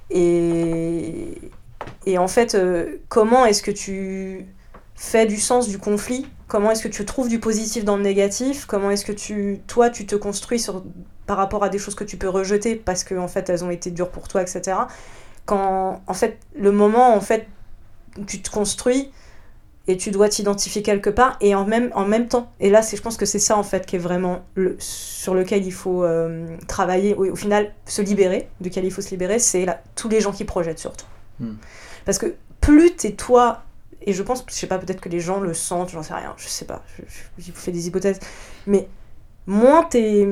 [0.10, 1.38] Et,
[2.06, 4.46] et en fait, euh, comment est-ce que tu
[4.96, 6.28] fais du sens du conflit?
[6.48, 8.66] Comment est-ce que tu trouves du positif dans le négatif?
[8.66, 10.84] Comment est-ce que tu, toi, tu te construis sur,
[11.26, 13.72] par rapport à des choses que tu peux rejeter parce que en fait, elles ont
[13.72, 14.78] été dures pour toi, etc.
[15.46, 17.48] Quand, en fait, le moment, en fait,
[18.20, 19.12] où tu te construis
[19.88, 22.52] et tu dois t'identifier quelque part et en même, en même temps.
[22.60, 25.34] Et là, c'est, je pense que c'est ça, en fait, qui est vraiment le, sur
[25.34, 27.16] lequel il faut euh, travailler.
[27.18, 30.32] Oui, au final, se libérer, duquel il faut se libérer, c'est là, tous les gens
[30.32, 31.08] qui projettent sur toi.
[31.40, 31.56] Hmm.
[32.06, 33.64] Parce que plus t'es toi,
[34.06, 36.34] et je pense, je sais pas, peut-être que les gens le sentent, j'en sais rien,
[36.38, 38.20] je sais pas, je, je- je vous fais des hypothèses,
[38.68, 38.88] mais
[39.48, 40.28] moins t'es.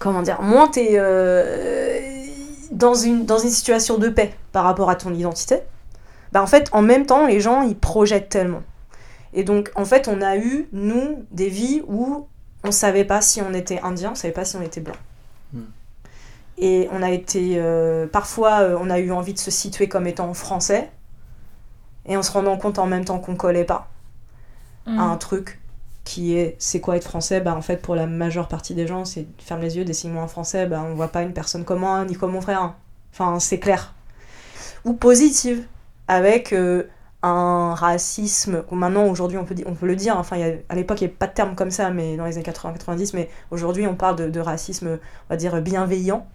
[0.00, 2.00] Comment dire Moins t'es euh,
[2.70, 5.56] dans, une, dans une situation de paix par rapport à ton identité,
[6.32, 8.62] bah en fait, en même temps, les gens, ils projettent tellement.
[9.32, 12.26] Et donc, en fait, on a eu, nous, des vies où
[12.64, 14.96] on savait pas si on était indien, on savait pas si on était blanc.
[15.52, 15.62] Hmm.
[16.58, 17.54] Et on a été.
[17.56, 20.90] euh, parfois, euh, on a eu envie de se situer comme étant français.
[22.06, 23.88] Et en se rendant compte en même temps qu'on collait pas
[24.86, 25.60] à un truc
[26.04, 27.40] qui est c'est quoi être français?
[27.40, 30.28] Bah en fait pour la majeure partie des gens c'est ferme les yeux dessine-moi un
[30.28, 32.74] français bah on voit pas une personne comme moi ni comme mon frère
[33.12, 33.92] enfin c'est clair
[34.86, 35.66] ou positive
[36.08, 36.84] avec euh,
[37.22, 40.74] un racisme maintenant aujourd'hui on peut on peut le dire enfin il y a- à
[40.76, 43.12] l'époque il n'y avait pas de terme comme ça mais dans les années 80 90
[43.14, 46.26] mais aujourd'hui on parle de, de racisme on va dire bienveillant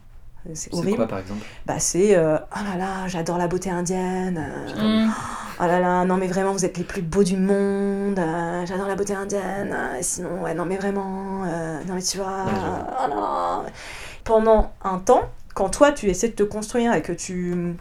[0.46, 1.40] c'est C'est horrible quoi par exemple?
[1.66, 5.12] Bah c'est euh, oh là là j'adore la beauté indienne euh, Mm.
[5.62, 8.18] Oh là là, non mais vraiment, vous êtes les plus beaux du monde.
[8.18, 9.72] euh, J'adore la beauté indienne.
[9.72, 12.46] euh, sinon, ouais, non mais vraiment, euh, non mais tu vois.
[12.48, 13.64] Oh là là.
[14.24, 17.76] Pendant un temps, quand toi tu essaies de te construire et que tu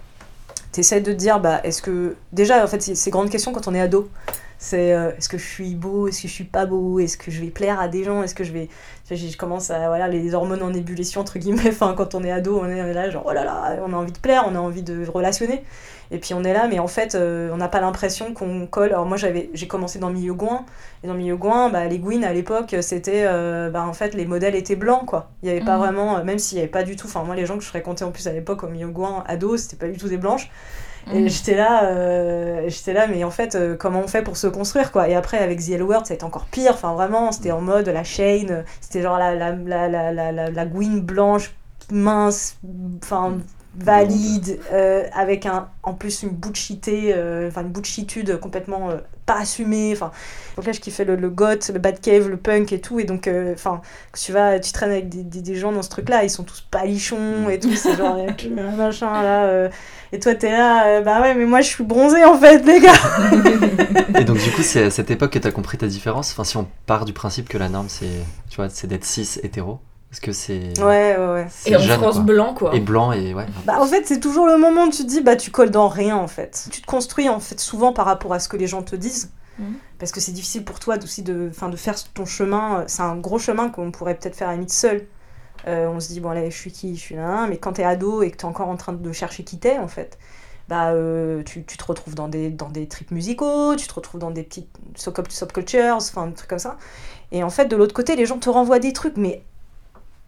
[0.81, 3.75] essaies de te dire, bah est-ce que déjà en fait c'est grande question quand on
[3.75, 4.09] est ado.
[4.59, 7.33] C'est euh, est-ce que je suis beau, est-ce que je suis pas beau, est-ce que
[7.33, 8.69] je vais plaire à des gens, est-ce que je vais.
[9.11, 9.89] Je commence à.
[9.89, 11.63] Voilà, les hormones en ébullition, entre guillemets.
[11.69, 14.13] Enfin, quand on est ado, on est là, genre, oh là là, on a envie
[14.13, 15.65] de plaire, on a envie de relationner.
[16.13, 18.91] Et puis on est là, mais en fait, euh, on n'a pas l'impression qu'on colle.
[18.91, 20.67] Alors moi, j'avais, j'ai commencé dans le milieu gouin,
[21.03, 24.15] et dans le milieu gouin, bah, les gouines à l'époque, c'était, euh, bah, en fait,
[24.15, 25.31] les modèles étaient blancs, quoi.
[25.43, 25.83] Il n'y avait pas Mhm.
[25.83, 27.69] vraiment, euh, même s'il n'y avait pas du tout, enfin moi, les gens que je
[27.69, 30.51] fréquentais en plus à l'époque au milieu gouin, ado, c'était pas du tout des blanches.
[31.13, 31.29] Et Mm.
[31.29, 35.09] j'étais là, euh, j'étais là, mais en fait, comment on fait pour se construire, quoi?
[35.09, 36.73] Et après, avec The L Word, ça a été encore pire.
[36.75, 40.51] Enfin, vraiment, c'était en mode la euh, c'était genre la, la, la, la, la, la,
[40.51, 41.55] la gouine blanche,
[41.91, 42.57] mince,
[43.03, 43.39] enfin,
[43.75, 49.41] valide, euh, avec un, en plus une bullshitée, euh, enfin, une bullshitude complètement euh, pas
[49.41, 49.93] assumée.
[49.95, 50.11] Enfin,
[50.57, 53.01] donc là, je kiffais le, le goth, le bad cave, le punk et tout.
[53.01, 53.81] Et donc, euh, enfin,
[54.13, 56.61] tu vas, tu traînes avec des, des, des gens dans ce truc-là, ils sont tous
[56.71, 59.45] palichons et tout, c'est genre, euh, machin, là.
[59.47, 59.69] euh,
[60.13, 62.81] et toi, t'es là, euh, bah ouais, mais moi, je suis bronzée, en fait, les
[62.81, 62.93] gars.
[64.19, 66.33] Et donc, du coup, c'est à cette époque que tu as compris ta différence?
[66.33, 68.07] Enfin, si on part du principe que la norme, c'est
[68.51, 69.81] tu vois, c'est d'être cis hétéro.
[70.13, 70.79] Est-ce que c'est.
[70.79, 71.47] Ouais, ouais, ouais.
[71.67, 72.25] Et en jeune, France quoi.
[72.25, 72.75] blanc, quoi.
[72.75, 73.47] Et blanc, et ouais.
[73.65, 75.89] Bah, en fait, c'est toujours le moment où tu te dis, bah, tu colles dans
[75.89, 76.69] rien, en fait.
[76.71, 79.31] Tu te construis, en fait, souvent par rapport à ce que les gens te disent.
[79.59, 79.75] Mhm.
[79.99, 82.85] Parce que c'est difficile pour toi aussi de, enfin, de faire ton chemin.
[82.89, 85.07] C'est un gros chemin qu'on pourrait peut-être faire à la limite seul.
[85.67, 87.47] Euh, on se dit, bon, allez, je suis qui Je suis là.
[87.49, 89.89] Mais quand t'es ado et que t'es encore en train de chercher qui t'es, en
[89.89, 90.19] fait,
[90.69, 94.21] bah, euh, tu, tu te retrouves dans des, dans des trips musicaux, tu te retrouves
[94.21, 96.77] dans des petites sub- subcultures, enfin, des trucs comme ça.
[97.31, 99.43] Et en fait, de l'autre côté, les gens te renvoient des trucs, mais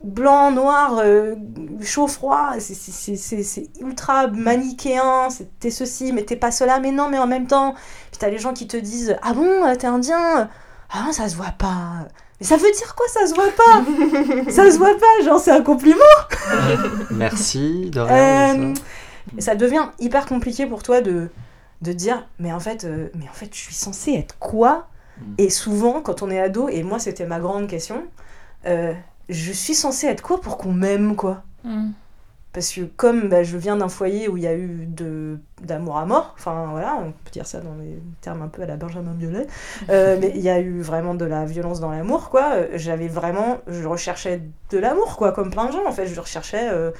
[0.04, 1.34] blanc, noir, euh,
[1.82, 7.18] chaud, froid, c'est- ultra manichéen, c'est- t'es ceci, mais t'es pas cela, mais non, mais
[7.18, 7.74] en même temps.
[8.10, 10.48] Puis t'as les gens qui te disent Ah bon, euh, t'es indien?
[10.90, 12.06] Ah non, ça se voit pas.
[12.40, 14.50] Mais ça veut dire quoi, ça se voit pas?
[14.50, 16.02] Ça se voit pas, genre c'est un compliment
[17.10, 18.60] Merci, de rien.
[18.70, 18.74] Euh,
[19.38, 21.28] ça devient hyper compliqué pour toi de,
[21.82, 24.88] de dire Mais en fait, euh, mais en fait, je suis censée être quoi?
[25.18, 25.22] Mm.
[25.38, 28.02] Et souvent, quand on est ado, et moi c'était ma grande question,
[28.66, 28.92] euh,
[29.28, 31.90] je suis censée être quoi pour qu'on m'aime, quoi Mm.
[32.52, 35.98] Parce que comme bah, je viens d'un foyer où il y a eu de d'amour
[35.98, 38.76] à mort, enfin voilà, on peut dire ça dans des termes un peu à la
[38.76, 39.48] Benjamin Biolay,
[39.90, 42.52] euh, mais il y a eu vraiment de la violence dans l'amour, quoi.
[42.54, 46.06] Euh, J'avais vraiment, je recherchais de l'amour, quoi, comme plein de gens en fait.
[46.06, 46.92] Je recherchais, euh,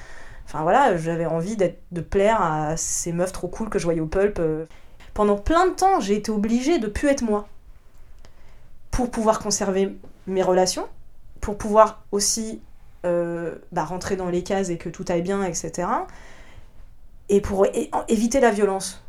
[0.45, 4.01] enfin voilà, j'avais envie d'être, de plaire à ces meufs trop cool que je voyais
[4.01, 4.41] au pulp.
[5.13, 7.47] Pendant plein de temps, j'ai été obligée de plus être moi
[8.91, 10.89] pour pouvoir conserver mes relations,
[11.45, 12.63] pour pouvoir aussi
[13.05, 15.87] euh, bah, rentrer dans les cases et que tout aille bien, etc.
[17.29, 19.03] Et pour é- éviter la violence.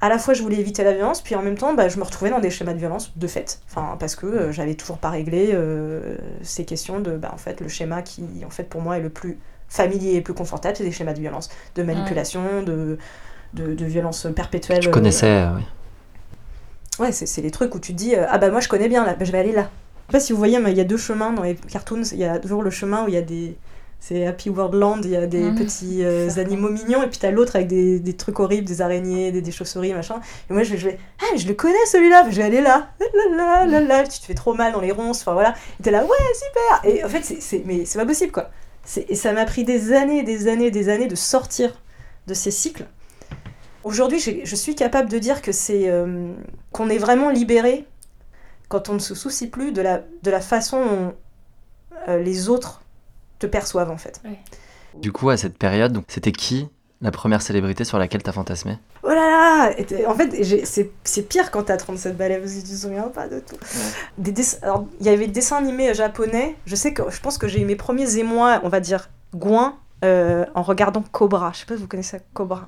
[0.00, 2.02] À la fois, je voulais éviter la violence, puis en même temps, bah, je me
[2.02, 3.60] retrouvais dans des schémas de violence de fait.
[3.70, 7.60] Enfin, parce que euh, j'avais toujours pas réglé euh, ces questions de, bah, en fait,
[7.60, 10.74] le schéma qui, en fait, pour moi, est le plus familier et le plus confortable,
[10.76, 12.98] c'est des schémas de violence, de manipulation, de,
[13.54, 14.82] de, de violence perpétuelle.
[14.82, 15.62] Je euh, connaissais, euh, oui.
[16.98, 18.88] Ouais, c'est c'est les trucs où tu te dis euh, Ah bah moi je connais
[18.88, 19.70] bien là, bah, je vais aller là.
[20.08, 22.02] Je sais pas si vous voyez, mais il y a deux chemins dans les cartoons.
[22.12, 23.56] Il y a toujours le chemin où il y a des.
[23.98, 25.54] C'est Happy World Land, il y a des Mhm.
[25.56, 29.32] petits euh, animaux mignons, et puis t'as l'autre avec des, des trucs horribles, des araignées,
[29.32, 30.20] des, des chauves-souris, machin.
[30.48, 32.60] Et moi je vais, je vais Ah, mais je le connais celui-là, je vais aller
[32.60, 32.90] là.
[33.00, 35.54] La, la, la, la, Tu te fais trop mal dans les ronces, enfin voilà.
[35.80, 38.50] Et t'es là, ouais, super Et en fait, c'est- mais c'est pas possible quoi.
[39.08, 41.80] Et ça m'a pris des années, des années, des années de sortir
[42.28, 42.84] de ces cycles.
[43.82, 46.32] Aujourd'hui, je suis capable de dire que c'est euh,
[46.70, 47.86] qu'on est vraiment libéré
[48.68, 51.14] quand on ne se soucie plus de la, de la façon dont
[52.08, 52.82] euh, les autres
[53.38, 54.20] te perçoivent en fait.
[54.94, 56.68] Du coup, à cette période, c'était qui
[57.02, 58.78] la première célébrité sur laquelle t'as fantasmé?
[59.02, 59.14] Oh là
[59.68, 63.02] là En fait, c'est c'est pire quand t'as 37 balais parce que tu te souviens
[63.08, 63.56] pas de tout.
[64.16, 66.56] Des dess- Alors, il y avait des dessins animés japonais.
[66.64, 69.76] Je sais que je pense que j'ai eu mes premiers émois, on va dire, gouin,
[70.04, 71.52] euh, en regardant Cobra.
[71.52, 72.66] Je sais pas si vous connaissez Cobra.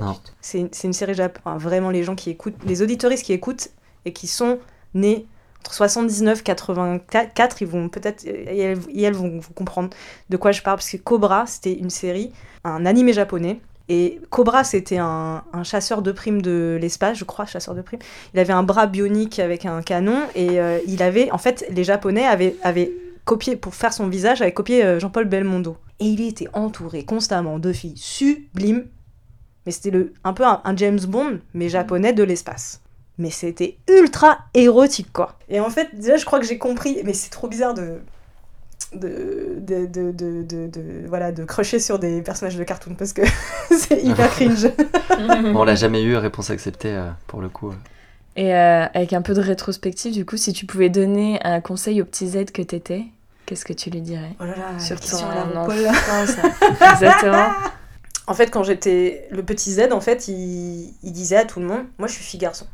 [0.00, 0.16] Non.
[0.40, 1.60] C'est une, c'est une série japonaise.
[1.62, 3.68] vraiment, les gens qui écoutent, les auditoristes qui écoutent
[4.06, 4.58] et qui sont
[4.94, 5.26] nés
[5.72, 8.60] 79, 84, ils vont peut-être, et
[9.02, 9.90] elles, vont, vont comprendre
[10.30, 12.32] de quoi je parle, parce que Cobra, c'était une série,
[12.64, 17.74] un animé japonais, et Cobra, c'était un, chasseur de primes de l'espace, je crois, chasseur
[17.74, 18.00] de primes.
[18.34, 21.84] Il avait un bras bionique avec un canon, et euh, il avait, en fait, les
[21.84, 22.92] Japonais avaient,
[23.24, 25.76] copié, pour faire son visage, avaient copié euh, Jean-Paul Belmondo.
[26.00, 28.86] Et il était entouré constamment de filles sublimes,
[29.64, 29.92] mais c'était
[30.24, 32.80] un peu un James Bond, mais japonais de l'espace
[33.18, 35.38] mais c'était ultra érotique quoi.
[35.48, 37.98] Et en fait, déjà, je crois que j'ai compris, mais c'est trop bizarre de
[38.92, 43.12] de, de, de, de, de, de- voilà, de crusher sur des personnages de cartoon parce
[43.12, 43.22] que
[43.70, 44.68] c'est hyper cringe.
[45.52, 47.72] Bon, on l'a jamais eu, réponse acceptée euh, pour le coup.
[48.36, 52.02] Et euh, avec un peu de rétrospective, du coup, si tu pouvais donner un conseil
[52.02, 53.04] au petit Z que t'étais,
[53.46, 55.16] qu'est-ce que tu lui dirais Oh là là, Sur ton
[55.56, 56.36] enfance.
[56.92, 57.48] Exactement.
[58.26, 61.66] En fait, quand j'étais le petit Z, en fait, il, il disait à tout le
[61.66, 62.66] monde, moi je suis fille garçon.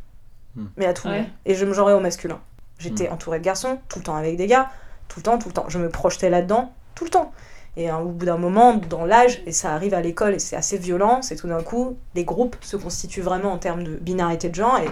[0.57, 0.67] Hmm.
[0.77, 1.21] Mais à tout le Ouais.
[1.21, 1.29] monde.
[1.47, 2.41] Et je me genrais au masculin.
[2.79, 3.15] J'étais Hmm.
[3.15, 4.71] entourée de garçons, tout le temps avec des gars,
[5.09, 5.67] tout le temps, tout le temps.
[5.69, 7.33] Je me projetais là-dedans, tout le temps.
[7.77, 10.57] Et hein, au bout d'un moment, dans l'âge, et ça arrive à l'école, et c'est
[10.57, 14.51] assez violent, c'est tout d'un coup, les groupes se constituent vraiment en termes de binarité
[14.51, 14.89] de genre, et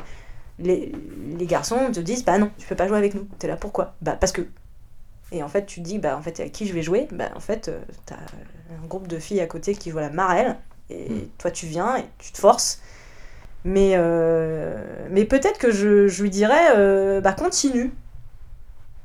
[0.58, 0.92] les,
[1.38, 3.26] les garçons te disent, bah non, tu peux pas jouer avec nous.
[3.38, 3.94] T'es là pourquoi?
[4.00, 4.46] Bah parce que.
[5.32, 7.06] Et en fait, tu te dis, bah en fait, avec qui je vais jouer?
[7.12, 10.10] Bah en fait, euh, t'as un groupe de filles à côté qui jouent à la
[10.10, 10.56] marelle,
[10.88, 11.28] et Mm.
[11.38, 12.80] toi tu viens et tu te forces.
[13.64, 17.92] Mais, euh, mais peut-être que je, lui dirais, euh, bah continue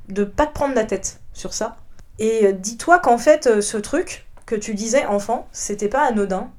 [0.08, 1.78] de pas te prendre la tête sur ça.
[2.20, 6.50] Et euh, dis-toi qu'en fait, ce truc que tu disais enfant, c'était pas anodin.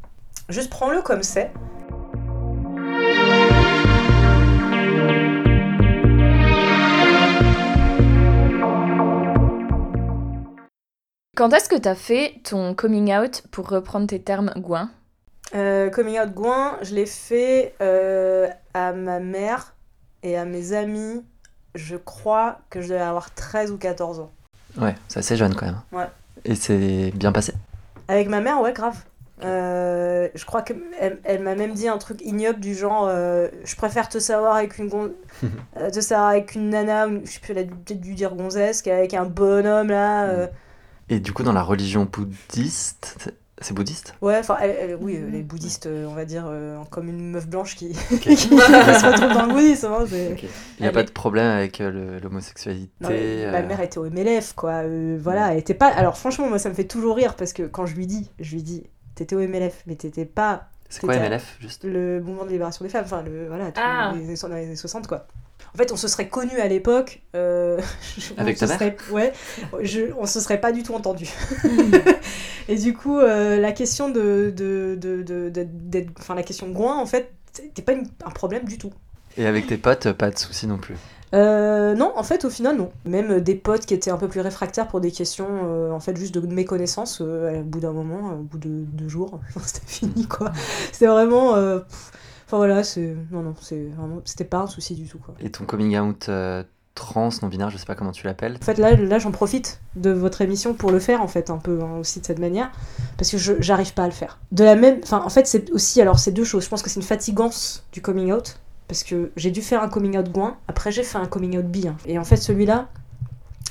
[0.49, 1.51] Juste prends-le comme c'est.
[11.37, 14.91] Quand est-ce que t'as fait ton coming out pour reprendre tes termes Gouin?
[15.55, 19.75] Euh, coming out Gouin, je l'ai fait euh, à ma mère
[20.23, 21.25] et à mes amis.
[21.75, 24.31] Je crois que je devais avoir 13 ou 14 ans.
[24.79, 25.81] Ouais, c'est assez jeune quand même.
[25.93, 26.09] Ouais.
[26.45, 27.53] Et c'est bien passé.
[28.09, 28.97] Avec ma mère, ouais, grave.
[29.45, 33.77] Euh, je crois qu'elle elle, elle m'a même dit un truc ignoble du genre je
[33.77, 35.13] préfère te savoir avec une gon-
[35.93, 38.81] te savoir avec une nana ou- je sais plus elle a peut-être dû dire gonzesse
[38.81, 40.47] qu'avec un bonhomme là euh.
[41.11, 43.29] Et du coup, dans la religion bouddhiste,
[43.61, 44.15] c'est- bouddhiste?
[44.21, 47.31] Ouais enfin elle- elle- oui elle est bouddhiste euh, on va dire euh, comme une
[47.31, 50.05] meuf blanche qui, se retrouve dans le bouddhisme hein.
[50.11, 52.91] Il n'y a Elle pas est- de problème avec euh, l'homosexualité.
[53.01, 54.83] Ma euh, mère était au MLF, quoi.
[54.85, 55.87] euh, voilà, elle était pas.
[55.89, 58.55] Alors, franchement, moi, ça me fait toujours rire parce que quand je lui dis, je
[58.55, 61.85] lui dis, t'étais au MLF, mais t'étais pas C'est quoi MLF juste?
[61.85, 64.13] le mouvement de libération des femmes, enfin, le, voilà, tout- Ah.
[64.15, 65.27] les, années- dans les années 60, quoi.
[65.75, 67.23] En fait, on se serait connus à l'époque.
[67.35, 67.81] euh,
[68.37, 68.79] on Avec se ta mère?
[68.79, 69.33] serait- Ouais,
[69.83, 71.29] je, on se serait pas du tout entendu.
[72.69, 76.97] Et du coup, euh, la question de, de, de, de- enfin, la question de Gouin,
[76.99, 78.93] en fait, c'était pas une- un problème du tout.
[79.37, 80.97] Et avec tes potes, pas de soucis non plus.
[81.35, 82.91] Euh, non, en fait, au final, non.
[83.05, 86.17] Même des potes qui étaient un peu plus réfractaires pour des questions, euh, en fait,
[86.17, 90.27] juste de méconnaissance, euh, au bout d'un moment, au bout de deux jours, c'était fini,
[90.27, 90.53] quoi.
[90.93, 91.51] C'était vraiment...
[91.53, 93.17] Enfin, voilà, c'est...
[93.33, 94.21] Non, non, c'est vraiment...
[94.25, 95.35] C'était pas un souci du tout, quoi.
[95.41, 96.29] Et ton coming out
[96.97, 98.57] trans, non-binaire, je sais pas comment tu l'appelles.
[98.61, 101.59] En fait, là, là j'en profite de votre émission pour le faire, en fait, un
[101.59, 102.73] peu hein, aussi de cette manière,
[103.17, 104.39] parce que j'arrive pas à le faire.
[104.51, 104.99] De la même...
[105.05, 106.03] Enfin, en fait, c'est aussi...
[106.03, 106.65] Alors, c'est deux choses.
[106.65, 109.89] Je pense que c'est une fatigance du coming out, parce que j'ai dû faire un
[109.89, 111.87] coming out gouin, après j'ai fait un coming out bi.
[111.87, 111.97] hein.
[112.07, 112.89] Et en fait, celui-là,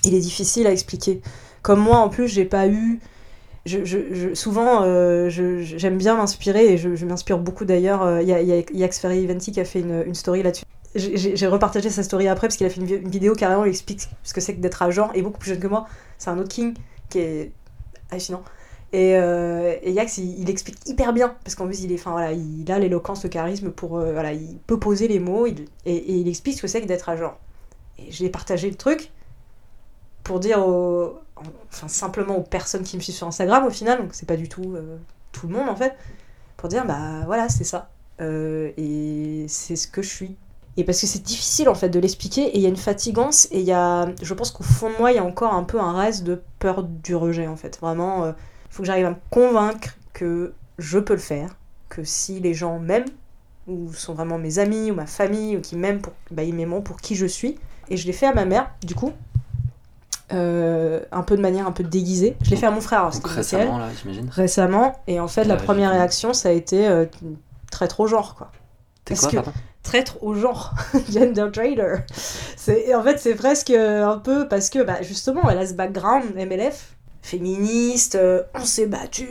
[0.06, 1.22] il est difficile à expliquer.
[1.64, 3.00] Comme moi, en plus, j'ai pas eu...
[4.36, 8.04] Souvent, euh, j'aime bien m'inspirer, et je, m'inspire beaucoup d'ailleurs.
[8.04, 10.66] Euh, Il y a, y a Venti qui a fait une story là-dessus.
[10.96, 13.66] J'ai- repartagé sa story après parce qu'il a fait une, vi- une vidéo carrément où
[13.66, 15.88] il explique ce que c'est que d'être à genre et beaucoup plus jeune que moi.
[16.18, 16.74] C'est un autre king
[17.10, 17.52] qui est
[18.12, 18.44] hallucinant.
[18.94, 22.32] Et, euh, et Yax, il, explique hyper bien parce qu'en plus, il, est, enfin, voilà,
[22.32, 23.98] il a l'éloquence, le charisme pour.
[23.98, 25.56] euh, voilà, il peut poser les mots et,
[25.86, 27.38] il explique ce que c'est que d'être à genre.
[28.00, 29.12] Et j'ai partagé le truc
[30.24, 30.60] pour dire
[31.72, 34.50] enfin, simplement aux personnes qui me suivent sur Instagram au final, donc c'est pas du
[34.50, 34.98] tout euh,
[35.32, 35.94] tout le monde en fait,
[36.58, 37.90] pour dire bah voilà, c'est ça.
[38.22, 40.36] Euh, et c'est ce que je suis.
[40.78, 43.48] Et parce que c'est difficile en fait de l'expliquer et il y a une fatigance
[43.52, 45.64] et il y a, je pense qu'au fond de moi il y a encore un
[45.64, 47.80] peu un reste de peur du rejet en fait.
[47.80, 48.34] Vraiment, il
[48.70, 51.56] faut que j'arrive à me convaincre que je peux le faire,
[51.88, 53.06] que si les gens m'aiment
[53.68, 56.82] ou sont vraiment mes amis ou ma famille ou qui m'aiment pour, bah, ils m'aimeront
[56.82, 57.58] pour qui je suis.
[57.90, 59.14] Et je l'ai fait à ma mère du coup,
[60.34, 62.36] euh, un peu de manière un peu déguisée.
[62.44, 63.10] Je l'ai fait à mon frère.
[63.12, 64.28] Donc récemment, là, j'imagine.
[64.30, 67.06] récemment et en fait la Ouais, première réaction ça a été euh,
[67.72, 68.52] traître au genre quoi
[69.06, 69.52] T'es Parce quoi, que- pardon?
[69.86, 70.74] Traître au genre
[71.12, 71.96] gender trader
[72.58, 75.74] c'est et en fait c'est presque un peu parce que bah, justement elle a ce
[75.74, 76.96] background MLF
[77.26, 79.28] féministe, euh, on s'est battu,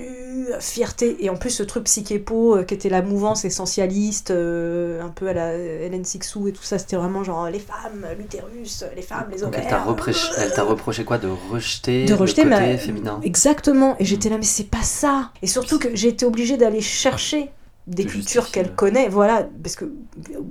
[0.50, 1.16] euh, fierté.
[1.20, 5.28] Et en plus, ce truc psychépo euh, qui était la mouvance essentialiste, euh, un peu
[5.28, 9.28] à la Hélène Sixou et tout ça, c'était vraiment genre les femmes, l'utérus, les femmes,
[9.30, 9.62] les ovaires.
[9.62, 13.20] elle t'a reproché, quoi De rejeter, De rejeter, le côté féminin?
[13.22, 13.94] Exactement.
[14.00, 15.30] Et j'étais là, mais c'est pas ça.
[15.40, 17.50] Et surtout que j'ai été obligée d'aller chercher
[17.86, 19.08] des De cultures qu'elle connaît.
[19.08, 19.46] Voilà.
[19.62, 19.92] Parce que,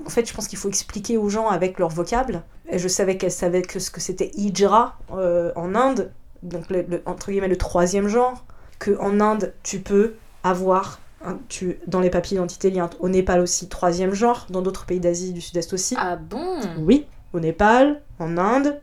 [0.05, 2.43] en fait, je pense qu'il faut expliquer aux gens avec leur vocable.
[2.69, 6.11] Et je savais qu'elle savait que ce que c'était hijra euh, en Inde.
[6.43, 8.45] Donc, le, le- entre guillemets, le troisième genre.
[8.79, 10.99] Que en Inde, tu peux avoir.
[11.49, 14.45] tu, dans les papiers d'identité, il y a un- au Népal aussi, troisième genre.
[14.49, 15.95] Dans d'autres pays d'Asie du Sud-Est aussi.
[15.97, 16.59] Ah bon?
[16.79, 17.05] Oui.
[17.33, 18.79] Au Népal, en Inde.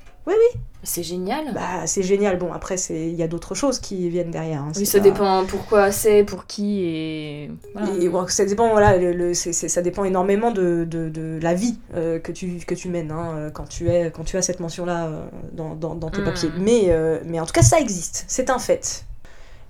[0.83, 1.53] C'est génial.
[1.53, 2.39] Bah, c'est génial.
[2.39, 4.63] Bon, après, il y a d'autres choses qui viennent derrière.
[4.63, 4.73] hein.
[4.77, 7.51] oui, ça pas- dépend pourquoi c'est, pour qui et.
[7.75, 7.89] Voilà.
[8.01, 11.79] Et, bon, ça dépend, voilà, le, le- ça dépend énormément de, de, de la vie
[11.95, 14.61] euh, que, tu, que tu mènes hein, euh, quand, tu es, quand tu as cette
[14.61, 16.25] mention-là euh, dans, dans, dans tes Mm.
[16.25, 16.51] papiers.
[16.59, 19.05] Mais, euh, mais en tout cas, ça existe, c'est un fait.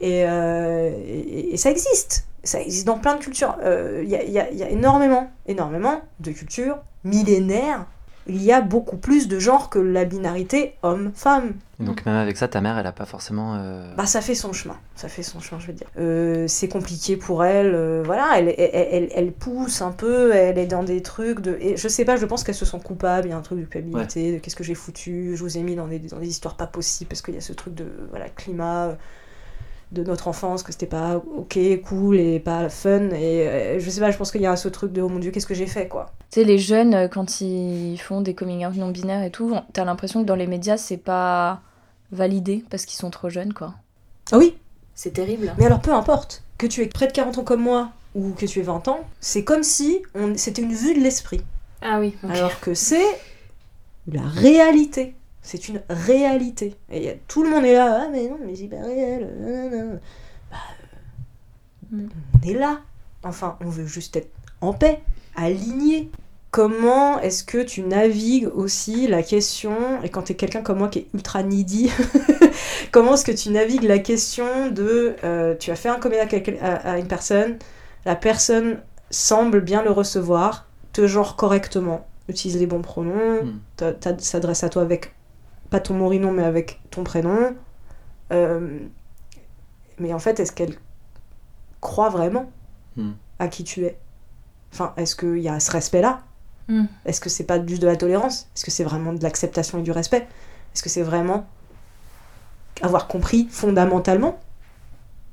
[0.00, 3.56] Et, et, et ça existe, ça existe dans plein de cultures.
[3.64, 7.86] Il y, a, y a- il y a énormément, énormément de cultures millénaires.
[8.32, 11.54] Il y a beaucoup plus de genres que la binarité homme-femme.
[11.80, 13.56] Donc même avec ça, ta mère, elle a pas forcément.
[13.56, 15.86] euh, Bah ça fait son chemin, ça fait son chemin je veux dire.
[15.98, 20.58] Euh, c'est compliqué pour elle, euh, voilà, elle, elle, elle, elle pousse un peu, elle
[20.58, 21.56] est dans des trucs de...
[21.60, 23.58] Et je sais pas, je pense qu'elle se sent coupable, il y a un truc
[23.58, 26.28] de culpabilité, de qu'est-ce que j'ai foutu, je vous ai mis dans des, dans des
[26.28, 28.96] histoires pas possibles, parce qu'il y a ce truc de voilà, climat
[29.92, 34.00] de notre enfance, que c'était pas ok, cool et pas fun, et euh, je sais
[34.00, 35.66] pas, je pense qu'il y a ce truc de oh mon dieu, qu'est-ce que j'ai
[35.66, 36.12] fait quoi.
[36.30, 39.54] Tu sais, les jeunes, euh, quand ils font des coming out non binaires et tout,
[39.72, 41.60] t'as l'impression que dans les médias, c'est pas
[42.12, 43.74] validé parce qu'ils sont trop jeunes, quoi.
[44.32, 44.54] Ah oui,
[44.94, 45.52] C'est terrible.
[45.58, 48.46] Mais alors peu importe, que tu aies près de 40 ans comme moi, ou que
[48.46, 50.36] tu aies 20 ans, c'est comme si on...
[50.36, 51.42] c'était une vue de l'esprit.
[51.82, 53.06] Ah oui, Alors que c'est
[54.06, 55.14] la réalité.
[55.50, 56.76] C'est une réalité.
[56.92, 59.28] Et tout le monde est là, ah mais non, mais c'est pas réel.
[59.40, 59.96] Bah, euh,
[61.90, 62.06] Mm.
[62.44, 62.80] On est là.
[63.24, 65.00] Enfin, on veut juste être en paix,
[65.36, 66.08] aligné.
[66.52, 70.88] Comment est-ce que tu navigues aussi la question, et quand tu es quelqu'un comme moi
[70.88, 71.90] qui est ultra needy,
[72.92, 76.26] comment est-ce que tu navigues la question de euh, tu as fait un comédien
[76.60, 77.58] à, à- à une personne,
[78.04, 78.78] la personne
[79.10, 83.92] semble bien le recevoir, te genre correctement, utilise les bons pronoms, Hmm.
[84.18, 85.12] s'adresse à toi avec,
[85.70, 87.54] pas ton morinon, mais avec ton prénom.
[88.32, 88.78] Euh,
[89.98, 90.74] mais en fait, est-ce qu'elle
[91.80, 92.50] croit vraiment
[92.96, 93.12] Hmm.
[93.38, 93.96] à qui tu es?
[94.72, 96.22] Enfin, est-ce qu'il y a ce respect-là?
[96.68, 96.86] Hmm.
[97.04, 98.48] Est-ce que c'est pas juste de la tolérance?
[98.56, 100.26] Est-ce que c'est vraiment de l'acceptation et du respect?
[100.74, 101.46] Est-ce que c'est vraiment
[102.82, 104.40] avoir compris fondamentalement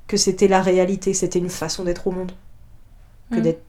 [0.07, 2.31] que c'était la réalité, c'était une façon d'être au monde?
[3.31, 3.41] Que Hmm.
[3.41, 3.61] d'être,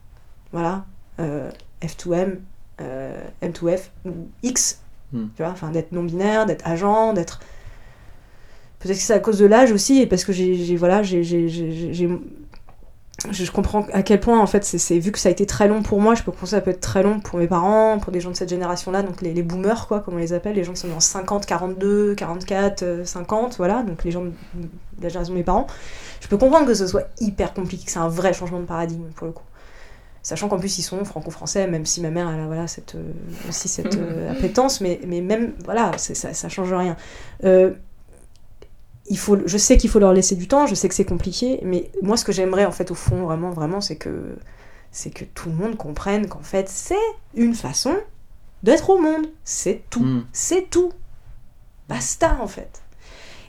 [0.53, 0.85] voilà,
[1.21, 1.51] euh,
[1.83, 2.41] F2M,
[2.81, 4.11] euh, M2F ou
[4.43, 4.81] X,
[5.13, 5.27] Hmm.
[5.35, 7.41] tu vois, enfin d'être non-binaire, d'être agent, d'être.
[8.79, 11.25] Peut-être que c'est à cause de l'âge aussi, et parce que j'ai, voilà, j'ai,
[13.31, 15.83] je comprends à quel point, en fait, c'est, vu que ça a été très long
[15.83, 18.13] pour moi, je peux comprendre que ça peut être très long pour mes parents, pour
[18.13, 20.63] des gens de cette génération-là, donc les, les boomers, quoi, comme on les appelle, les
[20.63, 24.33] gens qui sont dans 50, 42, 44, euh, 50, voilà, donc les gens de
[25.03, 25.67] la génération de mes parents.
[26.21, 29.09] Je peux comprendre que ce soit hyper compliqué, que c'est un vrai changement de paradigme,
[29.17, 29.45] pour le coup.
[30.29, 33.13] Sachant qu'en plus ils sont franco-français, même si ma mère elle a voilà, cette, euh,
[33.49, 36.99] aussi cette euh, appétence, mais, mais même, voilà, ça, ça change rien.
[37.45, 37.71] Euh,
[39.07, 41.61] il faut, je sais qu'il faut leur laisser du temps, je sais que c'est compliqué,
[41.63, 44.37] mais moi ce que j'aimerais en fait au fond, vraiment, vraiment, c'est que,
[44.93, 46.95] c'est que tout le monde comprenne qu'en fait c'est
[47.35, 47.97] une façon
[48.63, 50.25] d'être au monde, c'est tout, Hmm.
[50.35, 50.93] c'est tout.
[51.89, 52.83] Basta en fait.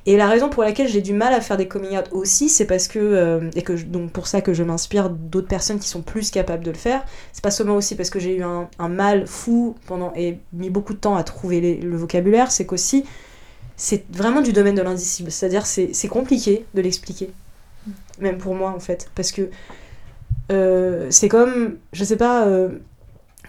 [0.10, 2.65] Et la raison pour laquelle j'ai du mal à faire des coming out aussi, c'est
[2.65, 5.88] parce que, euh, et que je- donc pour ça que je m'inspire d'autres personnes qui
[5.88, 8.69] sont plus capables de le faire, c'est pas seulement aussi parce que j'ai eu un,
[8.80, 12.65] un mal fou pendant et mis beaucoup de temps à trouver les- le vocabulaire, c'est
[12.65, 13.06] qu'aussi
[13.78, 17.30] c'est vraiment du domaine de l'indicible, c'est-à-dire c'est compliqué de l'expliquer,
[18.19, 19.50] même pour moi en fait, parce que
[20.52, 22.69] euh, c'est comme, je sais pas, euh,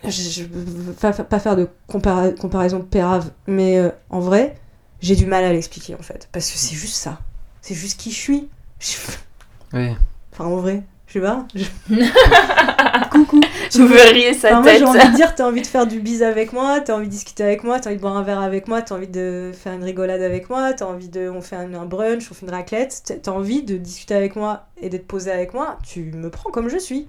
[0.05, 4.57] je, je veux pas, pas faire de compara- comparaison pérave, mais en vrai,
[5.01, 7.21] j'ai du mal à l'expliquer en fait, parce que c'est juste ça,
[7.63, 8.49] c'est juste qui je suis.
[8.81, 8.97] Je-
[9.73, 9.91] Oui.
[10.33, 11.47] Enfin en vrai, je sais pas.
[11.55, 11.65] je-
[13.11, 13.41] Coucou.
[13.73, 14.79] Je verriez sa Enfin, moi tête.
[14.81, 17.11] j'ai envie de dire, t'as envie de faire du bise avec moi, t'as envie de
[17.13, 19.73] discuter avec moi, t'as envie de boire un verre avec moi, t'as envie de faire
[19.75, 22.53] une rigolade avec moi, t'as envie de, on fait un, un brunch, on fait une
[22.53, 26.51] raclette, t'as- envie de discuter avec moi et d'être posé avec moi, tu me prends
[26.51, 27.07] comme je suis.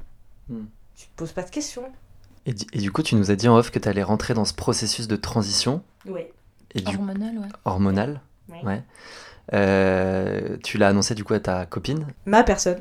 [0.49, 0.65] Hmm.
[0.95, 1.83] Tu te poses pas de questions.
[2.45, 4.33] Et, du- et du coup, tu nous as dit en off que tu allais rentrer
[4.33, 6.21] dans ce processus de transition Oui.
[6.75, 7.47] Et du Hormonal, ouais.
[7.65, 8.21] hormonal.
[8.63, 8.81] Ouais.
[9.53, 12.05] Euh, tu l'as annoncé du coup à ta copine.
[12.25, 12.79] Ma personne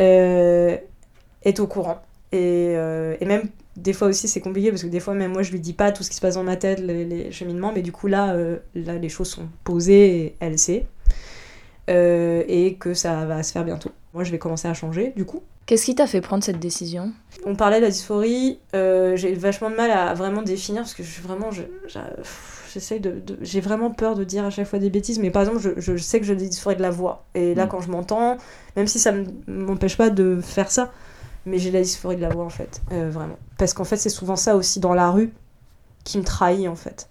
[0.00, 0.76] euh,
[1.42, 2.02] est au courant.
[2.32, 5.42] Et, euh, et même des fois aussi c'est compliqué parce que des fois même moi
[5.42, 7.72] je lui dis pas tout ce qui se passe dans ma tête, les, les cheminements,
[7.74, 10.86] mais du coup là, euh, là les choses sont posées et elle sait.
[11.90, 13.90] euh, et que ça va se faire bientôt.
[14.14, 15.42] Moi, je vais commencer à changer, du coup.
[15.66, 17.12] Qu'est-ce qui t'a fait prendre cette décision?
[17.46, 21.02] On parlait de la dysphorie, euh, j'ai vachement de mal à vraiment définir parce que
[21.02, 21.50] je suis vraiment.
[21.50, 21.62] je-
[22.72, 25.42] J'essaye de, de- J'ai vraiment peur de dire à chaque fois des bêtises, mais par
[25.42, 27.24] exemple, je, je sais que j'ai des dysphories de la voix.
[27.34, 27.68] Et là, Mm.
[27.68, 28.38] quand je m'entends,
[28.76, 30.90] même si ça ne m'empêche pas de faire ça,
[31.44, 33.36] mais j'ai la dysphorie de la voix en fait, euh, vraiment.
[33.58, 35.32] Parce qu'en fait, c'est souvent ça aussi dans la rue
[36.04, 37.08] qui me trahit en fait.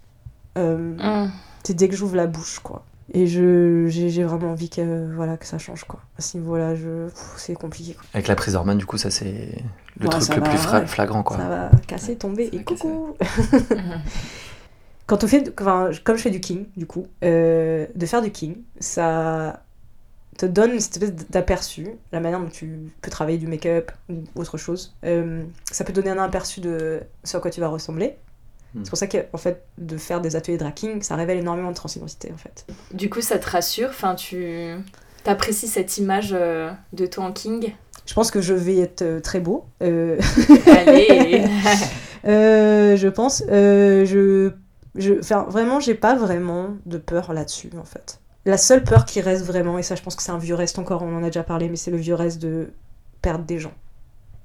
[0.58, 1.28] Euh,
[1.64, 2.84] c'est dès que j'ouvre la bouche quoi
[3.14, 6.76] et je j'ai vraiment envie que voilà que ça change quoi à ce niveau là
[6.76, 8.04] je pff, c'est compliqué quoi.
[8.14, 9.50] Avec la prise d'hormones, du coup, ça c'est
[9.98, 10.88] le Ouais, truc le va, plus ouais.
[10.88, 11.38] flagrant, quoi.
[11.38, 13.16] ça va casser tomber Ça et coucou
[15.12, 18.32] quand on fait enfin, comme je fais du king du coup euh, de faire du
[18.32, 19.62] king ça
[20.38, 24.58] te donne une espèce d'aperçu la manière dont tu peux travailler du make-up ou autre
[24.58, 28.16] chose Euh, ça peut donner un aperçu de ce à quoi tu vas ressembler
[28.74, 28.86] Hmm.
[28.86, 31.72] c'est pour ça que en fait de faire des ateliers drag king ça révèle énormément
[31.72, 33.90] de transidentité en fait Du coup, ça te rassure?
[33.90, 34.74] Enfin, tu
[35.26, 37.74] apprécies cette image euh, de toi en king?
[38.06, 39.66] Je pense que je vais être euh, très beau.
[39.84, 40.18] Euh,
[40.68, 41.44] Allez
[42.26, 43.44] euh, je pense.
[43.50, 44.54] Euh, je,
[44.96, 48.20] je, enfin, vraiment, j'ai pas vraiment de peur là-dessus, en fait.
[48.46, 50.80] La seule peur qui reste vraiment, et ça, je pense que c'est un vieux reste
[50.80, 52.72] encore, on en a déjà parlé, mais c'est le vieux reste de
[53.22, 53.74] perdre des gens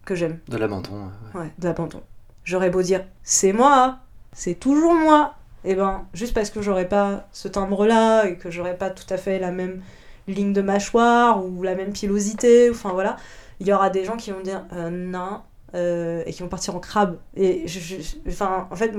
[0.04, 0.38] que j'aime.
[0.48, 0.92] De l'abandon.
[1.34, 1.40] ouais.
[1.40, 2.02] Ouais, de l'abandon.
[2.44, 3.98] J'aurais beau dire, c'est moi,
[4.32, 5.34] c'est toujours moi.
[5.64, 9.16] Et ben, juste parce que j'aurais pas ce timbre-là et que j'aurais pas tout à
[9.16, 9.80] fait la même
[10.28, 13.16] ligne de mâchoire ou la même pilosité, enfin voilà,
[13.58, 15.40] il y aura des gens qui vont dire euh, non
[15.74, 17.16] euh, et qui vont partir en crabe.
[17.34, 18.92] Et je, je- je- enfin, en fait,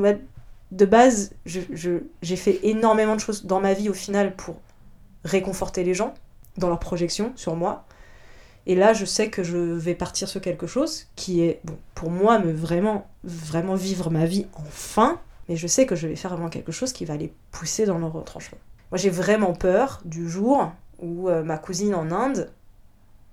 [0.72, 4.56] de base, je, je- j'ai fait énormément de choses dans ma vie au final pour
[5.24, 6.14] réconforter les gens
[6.58, 7.86] dans leurs projections sur moi.
[8.66, 12.12] Et là, je sais que je vais partir sur quelque chose qui est, bon, pour
[12.12, 15.20] moi, me vraiment, vraiment vivre ma vie enfin.
[15.48, 17.98] Mais je sais que je vais faire vraiment quelque chose qui va les pousser dans
[17.98, 18.58] leur retranchement.
[18.92, 22.50] Moi, j'ai vraiment peur du jour où euh, ma cousine en Inde,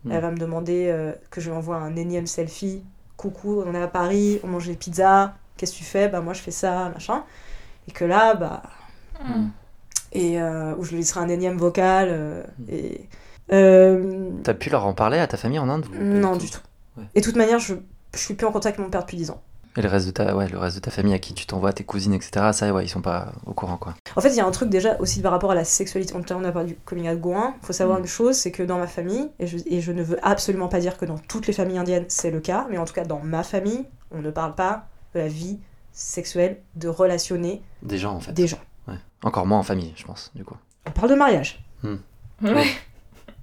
[0.04, 0.12] Mm.
[0.12, 2.82] elle va me demander euh, que je lui envoie un énième selfie.
[3.16, 5.32] Coucou, on est à Paris, on mange des pizzas.
[5.56, 6.08] Qu'est-ce que tu fais?
[6.08, 7.24] Bah, moi, je fais ça, machin.
[7.88, 8.62] Et que là, bah,
[9.24, 9.46] Mm.
[10.12, 12.08] et euh, où je lui laisserai un énième vocal.
[12.10, 12.64] euh, Mm.
[12.70, 13.08] et.
[13.52, 16.60] euh, T'as pu leur en parler à ta famille en Inde non, du tout.
[16.96, 17.04] Ouais.
[17.14, 17.74] Et de toute manière, je,
[18.14, 19.40] je suis plus en contact avec mon père depuis 10 ans.
[19.76, 21.72] Et le reste de ta, ouais, le reste de ta famille à qui tu t'envoies,
[21.72, 22.50] tes cousines, etc.
[22.52, 23.94] Ça, ouais, ils sont pas au courant, quoi.
[24.14, 26.14] En fait, il y a un truc déjà aussi par rapport à la sexualité.
[26.14, 27.54] On a parlé du coming out goin.
[27.60, 28.02] Il faut savoir Mm.
[28.02, 30.78] une chose, c'est que dans ma famille, et je, et je ne veux absolument pas
[30.78, 33.18] dire que dans toutes les familles indiennes c'est le cas, mais en tout cas dans
[33.20, 35.58] ma famille, on ne parle pas la vie
[35.92, 38.32] sexuelle, de relationner Des gens, en fait.
[38.32, 38.58] des gens.
[38.88, 38.94] Ouais.
[39.22, 40.56] Encore moins en famille, je pense, du coup.
[40.86, 41.64] On parle de mariage.
[42.42, 42.64] Ouais.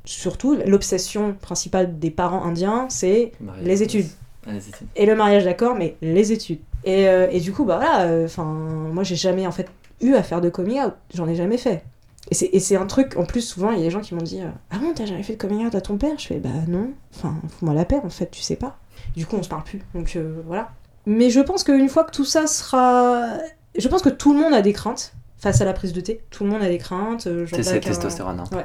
[0.03, 3.65] Surtout, l'obsession principale des parents indiens, c'est Mariage.
[3.65, 4.07] les études.
[4.47, 4.87] Ah, les études.
[4.95, 6.59] Et le mariage, d'accord, mais les études.
[6.83, 9.69] Et, euh, et du coup, bah voilà, enfin, moi j'ai jamais en fait
[10.01, 11.83] eu à faire de coming out, j'en ai jamais fait.
[12.31, 14.15] Et c'est, et c'est un truc, en plus, souvent, il y a des gens qui
[14.15, 16.17] m'ont dit euh, Ah bon, t'as jamais fait de coming out à ton père?
[16.17, 18.77] Je fais Bah non, enfin, fous-moi la paix, en fait, tu sais pas.
[19.15, 20.71] Du coup, on se parle plus, donc euh, voilà.
[21.05, 23.27] Mais je pense qu'une fois que tout ça sera.
[23.77, 26.21] Je pense que tout le monde a des craintes face à la prise de thé.
[26.29, 27.25] Tout le monde a des craintes.
[27.27, 28.63] euh, j'en T'es parle avec un- testostérone, hein, Ouais.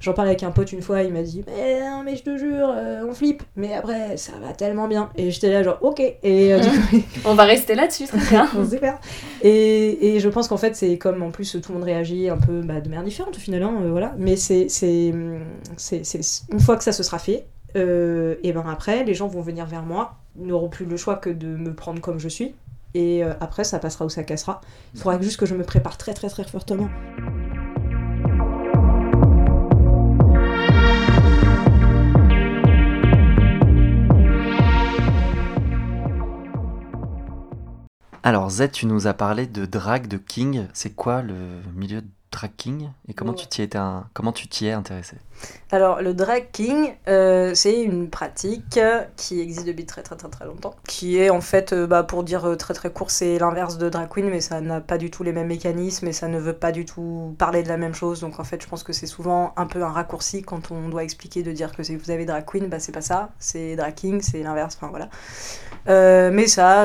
[0.00, 2.34] J'en parlais avec un pote une fois, il m'a dit Mais non, mais je te
[2.38, 5.10] jure, euh, on flippe, mais après, ça va tellement bien.
[5.14, 6.00] Et j'étais là, genre, ok.
[6.00, 8.48] Et euh, du coup, On va rester là-dessus, très bien.
[9.42, 12.38] Et, et je pense qu'en fait, c'est comme en plus tout le monde réagit un
[12.38, 14.14] peu bah, de manière différente au final, hein, voilà.
[14.18, 15.12] Mais c'est, c'est,
[15.76, 17.46] c'est, c'est- une fois que ça se sera fait,
[17.76, 21.16] euh, et ben après, les gens vont venir vers moi, ils n'auront plus le choix
[21.16, 22.54] que de me prendre comme je suis.
[22.94, 24.60] Et euh, après, ça passera ou ça cassera.
[24.94, 26.88] Il faudra juste que je me prépare très très très fortement.
[38.22, 40.66] Alors, Z, tu nous as parlé de drag, de king.
[40.74, 41.34] C'est quoi le
[41.74, 43.36] milieu de drag king Et comment Ouais.
[43.38, 43.78] tu t'y étais
[44.14, 45.16] comment tu t'y es intéressé?
[45.72, 48.78] Alors, le drag king, euh, c'est une pratique
[49.16, 50.74] qui existe depuis très très très très longtemps.
[50.86, 53.88] Qui est en fait, euh, bah, pour dire euh, très très court, c'est l'inverse de
[53.88, 56.52] drag queen, mais ça n'a pas du tout les mêmes mécanismes et ça ne veut
[56.52, 58.20] pas du tout parler de la même chose.
[58.20, 61.04] Donc en fait, je pense que c'est souvent un peu un raccourci quand on doit
[61.04, 63.94] expliquer de dire que si vous avez drag queen, bah c'est pas ça, c'est drag
[63.94, 65.08] king, c'est l'inverse, enfin voilà.
[65.88, 66.84] Euh, mais ça,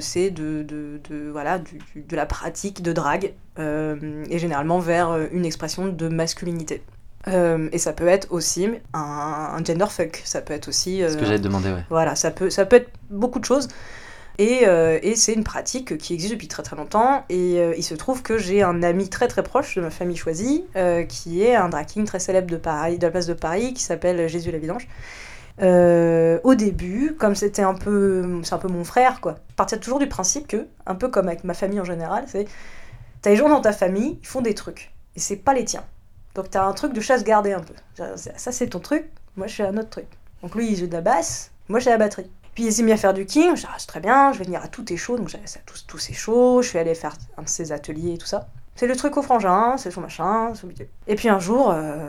[0.00, 5.10] c'est de, de, de- voilà, du- du- de la pratique de drague, et généralement vers
[5.10, 6.82] euh, une expression de masculinité.
[7.28, 9.00] Euh, et ça peut être aussi un,
[9.56, 11.02] un gender fuck, ça peut être aussi...
[11.08, 11.84] Ce que euh, j'allais te demander, ouais.
[11.88, 13.68] voilà, ça peut, ça peut être beaucoup de choses.
[14.38, 17.24] Et, euh, et c'est une pratique qui existe depuis très très longtemps.
[17.28, 20.16] Et euh, il se trouve que j'ai un ami très très proche de ma famille
[20.16, 23.34] choisie, euh, qui est un drag king très célèbre de Paris, de la place de
[23.34, 24.88] Paris, qui s'appelle Jésus la Vidange.
[25.60, 29.36] Euh, au début, comme c'était un peu, c'est un peu mon frère, quoi.
[29.50, 32.46] Je partais toujours du principe que, un peu comme avec ma famille en général, c'est
[33.22, 35.84] t'as les gens dans ta famille, ils font des trucs, et c'est pas les tiens.
[36.34, 37.74] Donc t'as un truc de chasse gardée un peu.
[38.16, 40.06] Ça, c'est ton truc, moi je fais un autre truc.
[40.42, 42.30] Donc lui, il joue de la basse, moi j'ai la batterie.
[42.54, 44.44] Puis il s'est mis à faire du king, je ah, c'est très bien, je vais
[44.44, 46.94] venir à tous tes shows, donc j'avais ça tous, tous ces shows, je suis allée
[46.94, 48.48] faire un de ses ateliers et tout ça.
[48.74, 52.08] C'est le truc au frangin, c'est son machin, c'est Et puis un jour, euh,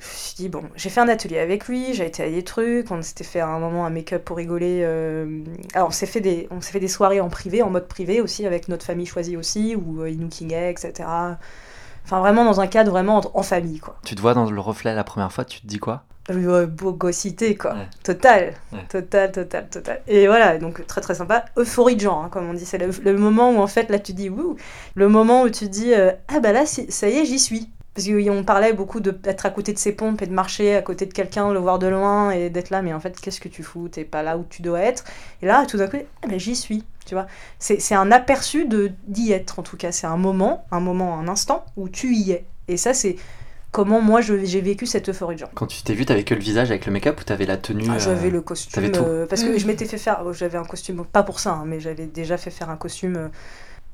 [0.00, 2.42] je me suis dit, bon, j'ai fait un atelier avec lui, j'ai été à des
[2.42, 4.82] trucs, on s'était fait à un moment un make-up pour rigoler.
[4.82, 5.42] Euh,
[5.74, 8.20] Alors on s'est fait, des, on s'est fait des soirées en privé, en mode privé
[8.20, 11.08] aussi, avec notre famille choisie aussi, où euh, nous etc.
[12.04, 13.96] Enfin vraiment dans un cadre vraiment en, famille, quoi.
[14.04, 16.04] Tu te vois dans le reflet la première fois, tu te dis quoi?
[16.30, 17.74] Beau gossité quoi.
[18.02, 18.54] Total.
[18.90, 20.02] Total, total, total.
[20.06, 21.46] Et voilà, donc très très sympa.
[21.56, 22.66] Euphorie de genre, hein, comme on dit.
[22.66, 24.56] C'est le, moment où en fait là tu dis wouh.
[24.94, 27.70] Le moment où tu dis euh, ah bah là ça y est, j'y suis.
[27.94, 31.04] Parce qu'on parlait beaucoup d'être à côté de ses pompes et de marcher à côté
[31.06, 33.64] de quelqu'un, le voir de loin et d'être là, mais en fait, qu'est-ce que tu
[33.64, 33.88] fous?
[33.88, 35.04] T'es pas là où tu dois être.
[35.42, 37.26] Et là, tout d'un coup, ah ben, j'y suis, tu vois.
[37.58, 39.90] C'est un aperçu de d'y être, en tout cas.
[39.90, 42.44] C'est un moment, un moment, un instant où tu y es.
[42.68, 43.16] Et ça, c'est
[43.72, 45.50] comment moi j'ai vécu cette euphorie de genre.
[45.54, 47.86] Quand tu t'es vu, t'avais que le visage avec le make-up ou t'avais la tenue
[47.90, 48.90] ah, J'avais euh, le costume.
[48.94, 49.58] Euh, parce que mm.
[49.58, 50.22] je m'étais fait faire.
[50.24, 53.30] Oh, j'avais un costume, pas pour ça, hein, mais j'avais déjà fait faire un costume.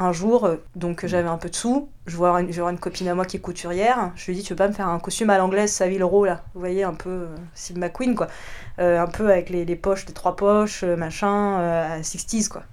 [0.01, 3.14] Euh, un jour, donc j'avais un peu de sous, je vois une, une copine à
[3.14, 5.38] moi qui est couturière, je lui dis tu veux pas me faire un costume à
[5.38, 8.28] l'anglaise Savile Row là, vous voyez un peu euh, Sid McQueen quoi,
[8.78, 12.64] un peu avec les, les, poches, les trois poches, machin, à 60s quoi.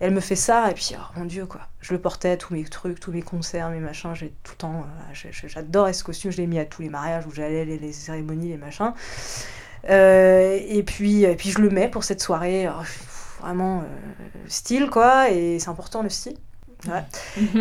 [0.00, 2.64] elle me fait ça et puis oh mon dieu quoi, je le portais tous mes
[2.64, 6.46] trucs, tous mes concerts, mes machins, j'ai tout le temps, j'adorais ce costume, je l'ai
[6.46, 8.92] mis à tous les mariages où j'allais, les, les, cérémonies, les machins.
[9.84, 12.68] et puis, et puis je le mets pour cette soirée,
[13.40, 13.84] vraiment
[14.48, 16.36] style quoi, et c'est important le style.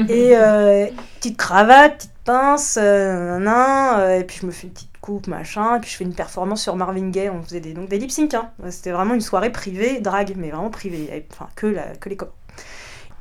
[0.10, 0.88] Et euh,
[1.20, 5.78] petite cravate, petite pince, euh, euh, et puis je me fais une petite coupe, machin,
[5.78, 8.12] et puis je fais une performance sur Marvin Gaye, on faisait des, donc des lip
[8.12, 8.52] sync, hein.
[8.70, 12.34] c'était vraiment une soirée privée, drague, mais vraiment privée, enfin que, la, que les copains.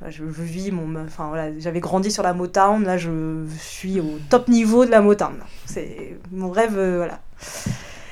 [0.08, 1.02] Je, vis mon.
[1.06, 5.00] Enfin voilà, j'avais grandi sur la Motown, là je suis au top niveau de la
[5.00, 5.36] Motown.
[5.64, 7.20] C'est mon rêve, voilà.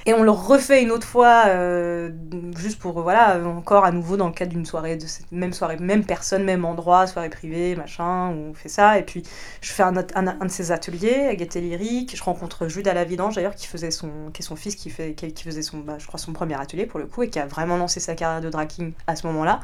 [0.06, 2.10] Et on le refait une autre fois, euh,
[2.58, 5.78] juste pour, voilà, encore à nouveau dans le cadre d'une soirée, de cette même soirée,
[5.78, 8.98] même personne, même endroit, soirée privée, machin, on fait ça.
[8.98, 9.22] Et puis
[9.62, 12.14] je fais un, de ces ateliers à Gaieté Lyrique.
[12.16, 14.90] Je rencontre Jude à la Vidange d'ailleurs, qui faisait son, qui est son fils, qui,
[14.90, 17.38] fait, qui, faisait son, bah, je crois, son premier atelier pour le coup, et qui
[17.38, 19.60] a vraiment lancé sa carrière de draking à ce moment-là.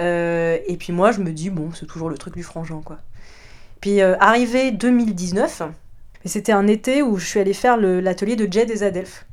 [0.00, 2.98] Euh, et puis moi, je me dis, bon, c'est toujours le truc du frangin, quoi.
[3.80, 5.62] Puis euh, arrivé 2019,
[6.24, 9.25] et c'était un été où je suis allée faire l'atelier de Jed des Adelphes.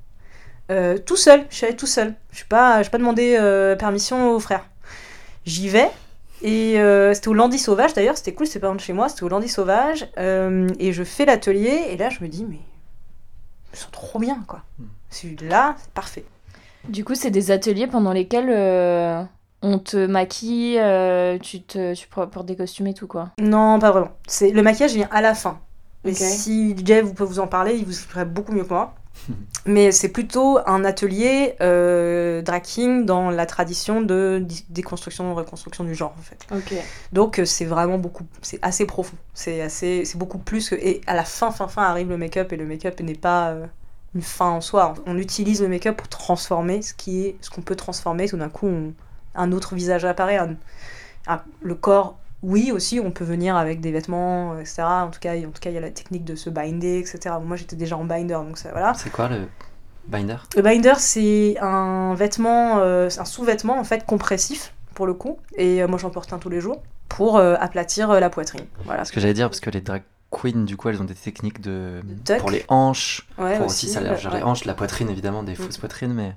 [0.74, 2.16] Euh, tout seul, je suis allée tout seul.
[2.32, 4.66] Je n'ai pas, pas demandé euh, permission aux frères.
[5.46, 5.90] J'y vais,
[6.42, 9.10] et euh, c'était au Landy Sauvage d'ailleurs, c'était cool, c'était pas loin de chez moi,
[9.10, 10.08] c'était au Landy Sauvage.
[10.18, 12.60] et je fais l'atelier, et là je me dis, mais
[13.74, 14.64] ils sont trop bien quoi.
[14.80, 14.86] Hmm.
[15.10, 16.26] Celui-là, c'est parfait.
[16.90, 18.50] Du coup, c'est des ateliers pendant lesquels
[19.62, 20.80] on te maquille,
[21.42, 24.12] tu, te, tu portes des costumes et tout quoi Non, pas vraiment.
[24.28, 25.60] C'est, le maquillage vient à la fin.
[26.04, 28.96] Mais si Jeff vous peut vous en parler, il vous ferait beaucoup mieux que moi.
[29.66, 36.14] Mais c'est plutôt un atelier euh, draking dans la tradition de déconstruction, reconstruction du genre
[36.18, 36.46] en fait.
[37.14, 41.02] Donc euh, c'est vraiment beaucoup, c'est assez profond, c'est assez, c'est beaucoup plus que, et
[41.08, 43.66] à la fin, fin, fin arrive le make-up et le make-up n'est pas euh,
[44.16, 44.96] une fin en soi.
[45.06, 48.28] On utilise le make-up pour transformer ce qui est, ce qu'on peut transformer.
[48.28, 48.70] Tout d'un coup,
[49.36, 50.40] un autre visage apparaît,
[51.62, 54.84] le corps oui, aussi, on peut venir avec des vêtements, etc.
[54.84, 57.36] En tout cas, en tout cas, il y a la technique de se binder, etc.
[57.42, 58.94] Moi, j'étais déjà en binder, donc ça, voilà.
[58.96, 59.48] C'est quoi le
[60.08, 60.36] binder?
[60.56, 65.40] Le binder, c'est un vêtement, euh, un sous-vêtement en fait compressif pour le coup.
[65.56, 68.66] Et euh, moi, j'en porte un tous les jours pour euh, aplatir la poitrine.
[68.84, 69.06] Voilà.
[69.06, 71.62] Ce que j'allais dire, parce que les drag queens, du coup, elles ont des techniques
[71.62, 72.02] de
[72.40, 75.56] pour les hanches, pour aussi, ça les hanches, la poitrine évidemment, des mm.
[75.56, 76.36] fausses poitrines, mais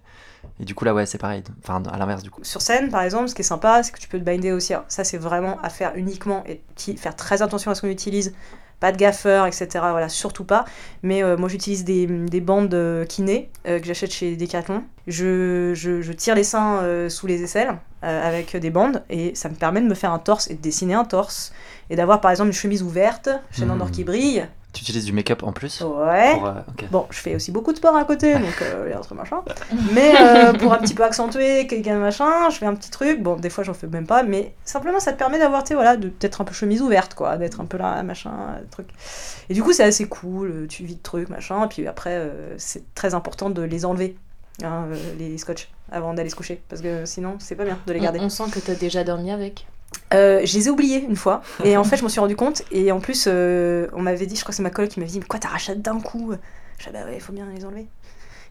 [0.59, 1.43] et du coup, là, ouais, c'est pareil.
[1.63, 2.43] Enfin, à l'inverse, du coup.
[2.43, 4.73] Sur scène, par exemple, ce qui est sympa, c'est que tu peux te binder aussi.
[4.89, 6.63] ça, c'est vraiment à faire uniquement et
[6.97, 8.35] faire très attention à ce qu'on utilise.
[8.81, 9.69] Pas de gaffeur, etc.
[9.73, 10.67] Voilà, surtout pas.
[11.03, 14.85] Mais euh, moi, j'utilise des, des, bandes euh, kiné euh, que j'achète chez Decathlon.
[15.07, 19.55] Je, je, je, tire les seins sous les aisselles avec des bandes et ça me
[19.55, 21.53] permet de me faire un torse et de dessiner un torse.
[21.91, 23.91] Et d'avoir, par exemple, une chemise ouverte, chaîne mmh.
[23.93, 24.47] qui brille,
[24.77, 26.39] tu utilises du make-up en plus Ouais.
[26.45, 26.53] Euh,
[26.91, 29.15] bon, je fais aussi beaucoup de sport à côté, donc euh, il y a autre
[29.15, 29.43] machin.
[29.95, 33.23] Mais euh, pour un petit peu accentuer quelqu'un machin, je fais un petit truc.
[33.23, 35.75] Bon, des fois j'en fais même pas, mais simplement ça te permet d'avoir, tu sais,
[35.75, 38.89] voilà, d'être un peu chemise ouverte, quoi, d'être un peu là, machin, truc.
[39.49, 42.95] Et du coup, c'est assez cool, tu vis de trucs, machin, et puis après, c'est
[42.95, 44.17] très important de les enlever.
[44.65, 44.87] Hein,
[45.19, 48.21] les scotch avant d'aller se coucher parce que sinon c'est pas bien de les garder.
[48.21, 49.67] On, on sent que tu as déjà dormi avec.
[50.15, 52.63] Euh, je les ai oubliés une fois et en fait je m'en suis rendu compte
[52.71, 55.11] et en plus euh, on m'avait dit je crois que c'est ma collègue qui m'avait
[55.11, 56.33] dit mais quoi t'arraches d'un coup?
[56.79, 57.89] Je dis bah ouais il faut bien les enlever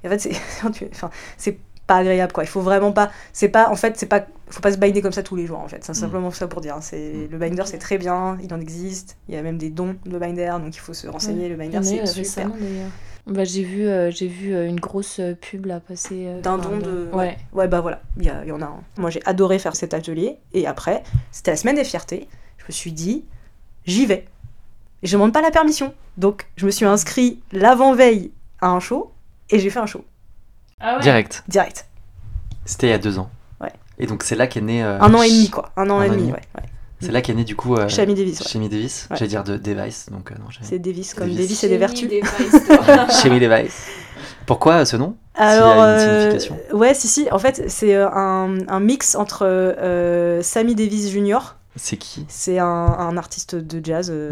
[0.03, 0.31] et en fait c'est
[0.91, 2.43] enfin, c'est pas agréable quoi.
[2.43, 3.11] Il faut vraiment pas.
[3.31, 3.69] C'est pas.
[3.69, 4.25] En fait, c'est pas.
[4.49, 5.83] Faut pas se binder comme ça tous les jours en fait.
[5.83, 5.95] C'est Mm.
[5.95, 6.75] simplement ça pour dire.
[6.81, 7.27] C'est Mm.
[7.31, 8.39] le binder c'est très bien.
[8.41, 9.17] Il en existe.
[9.29, 11.47] Il y a même des dons de binder donc il faut se renseigner.
[11.47, 12.49] Le binder c'est super.
[13.27, 16.25] Bah, j'ai vu, euh, j'ai vu euh, une grosse euh, pub là passer.
[16.27, 17.37] euh, D'un don de- Ouais.
[17.53, 18.83] Ouais, bah voilà, il y, y en a un.
[18.97, 20.37] Moi, j'ai adoré faire cet atelier.
[20.53, 21.01] Et après,
[21.31, 22.27] c'était la semaine des fiertés.
[22.59, 23.25] Je me suis dit,
[23.85, 24.25] j'y vais.
[25.01, 25.93] Et je demande pas la permission.
[26.17, 29.11] Donc, je me suis inscrit l'avant-veille à un show.
[29.49, 30.03] Et j'ai fait un show,
[30.79, 31.01] Ah ouais.
[31.01, 31.43] Direct.
[31.47, 31.87] direct.
[32.65, 33.29] C'était il y a deux ans.
[33.61, 33.71] Ouais.
[33.99, 34.83] Et donc c'est là qu'est né.
[34.83, 35.71] euh, Un an et demi, quoi.
[35.77, 36.31] Un an un et an et demi, demi.
[36.33, 36.41] ouais.
[36.55, 36.63] ouais.
[37.05, 37.75] C'est là qu'est né du coup.
[37.75, 38.47] Euh, Chami Davis, ouais.
[38.47, 39.07] Chemi Davis.
[39.09, 39.17] Ouais.
[39.17, 40.45] J'allais dire de Device, donc euh, non.
[40.61, 41.39] C'est Davis, comme Davis.
[41.39, 42.09] Davis et des vertus.
[42.09, 43.07] Chimie, Device, toi.
[43.21, 43.87] Chemi Device.
[44.45, 45.15] Pourquoi euh, ce nom?
[45.35, 46.77] Alors, S'il y a une euh, signification.
[46.77, 47.27] ouais, si, si.
[47.31, 51.39] En fait, c'est un, un mix entre euh, Sammy Davis Jr.,
[51.75, 52.25] C'est qui?
[52.29, 54.31] C'est un, un artiste de jazz euh,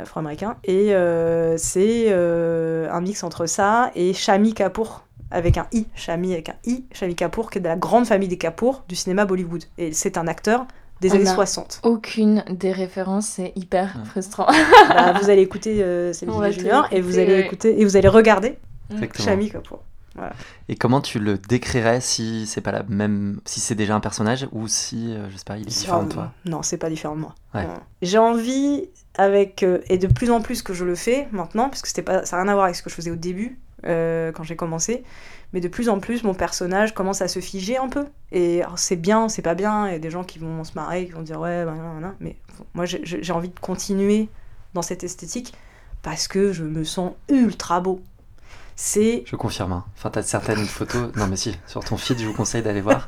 [0.00, 0.56] afro-américain.
[0.64, 5.86] Et euh, c'est euh, un mix entre ça et Shami Kapoor, avec un I.
[5.94, 6.84] Shami avec un I.
[6.92, 9.64] Shami Kapoor, qui est de la grande famille des Kapoor du cinéma Bollywood.
[9.78, 10.64] Et c'est un acteur
[11.00, 11.80] des On années a- 60.
[11.82, 14.04] Aucune des références, c'est hyper Ouais.
[14.04, 14.46] frustrant.
[14.88, 17.40] Bah, vous allez écouter euh, tout Junior et vous allez ouais.
[17.46, 18.58] écouter et vous allez regarder.
[19.18, 19.82] Shami Kapoor.
[20.68, 24.46] Et comment tu le décrirais si c'est pas la même, si c'est déjà un personnage
[24.52, 26.32] ou si, euh, je sais pas, il est différent de toi?
[26.44, 27.34] Non, c'est pas différent de moi.
[27.54, 27.66] Ouais.
[28.02, 31.80] J'ai envie, avec euh, et de plus en plus que je le fais maintenant, parce
[31.80, 33.58] que c'était pas, ça n'a rien à voir avec ce que je faisais au début
[33.86, 35.04] euh, quand j'ai commencé,
[35.52, 38.06] mais de plus en plus mon personnage commence à se figer un peu.
[38.32, 39.88] Et c'est bien, c'est pas bien.
[39.88, 41.84] Il y a des gens qui vont se marrer, qui vont dire ouais, bah, nan,
[41.94, 42.14] nan, nan.
[42.20, 42.36] mais
[42.74, 44.28] moi j'ai- envie de continuer
[44.74, 45.52] dans cette esthétique
[46.02, 48.00] parce que je me sens ultra beau.
[48.76, 49.72] C'est Je confirme.
[49.72, 49.84] hein.
[49.96, 51.14] Enfin, t'as certaines photos.
[51.16, 53.06] Non, mais si, sur ton feed, je vous conseille d'aller voir.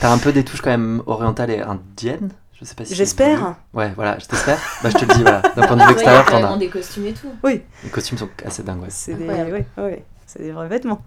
[0.00, 2.30] T'as un peu des touches quand même orientales et indiennes.
[2.58, 2.90] Je sais pas si.
[2.90, 3.54] c'est J'espère.
[3.72, 4.58] Ouais, voilà, je t'espère.
[4.82, 5.42] Bah, je te le dis, voilà.
[5.42, 6.56] D'un point de vue Ouais, il y a extérieur, t'en as.
[6.58, 7.28] des costumes et tout.
[7.44, 7.62] oui.
[7.84, 8.88] Les costumes sont assez dingues, ouais.
[8.90, 11.02] C'est des, ouais, ouais, c'est des vrais vêtements.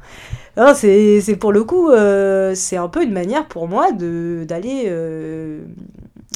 [0.57, 4.45] Non, c'est, c'est pour le coup, euh, c'est un peu une manière pour moi de,
[4.47, 5.63] d'aller euh,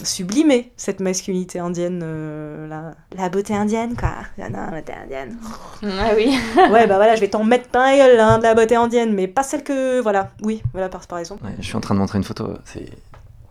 [0.03, 4.11] sublimer cette masculinité indienne, euh, la, la beauté indienne, quoi.
[4.41, 5.37] Ah non, la beauté indienne.
[5.83, 6.37] Ah oui.
[6.57, 9.13] ouais, bah voilà, je vais t'en mettre plein la gueule, hein, de la beauté indienne,
[9.13, 9.99] mais pas celle que.
[10.01, 11.43] Voilà, oui, voilà, par, par exemple.
[11.45, 12.85] Ouais, Je suis en train de montrer une photo, c'est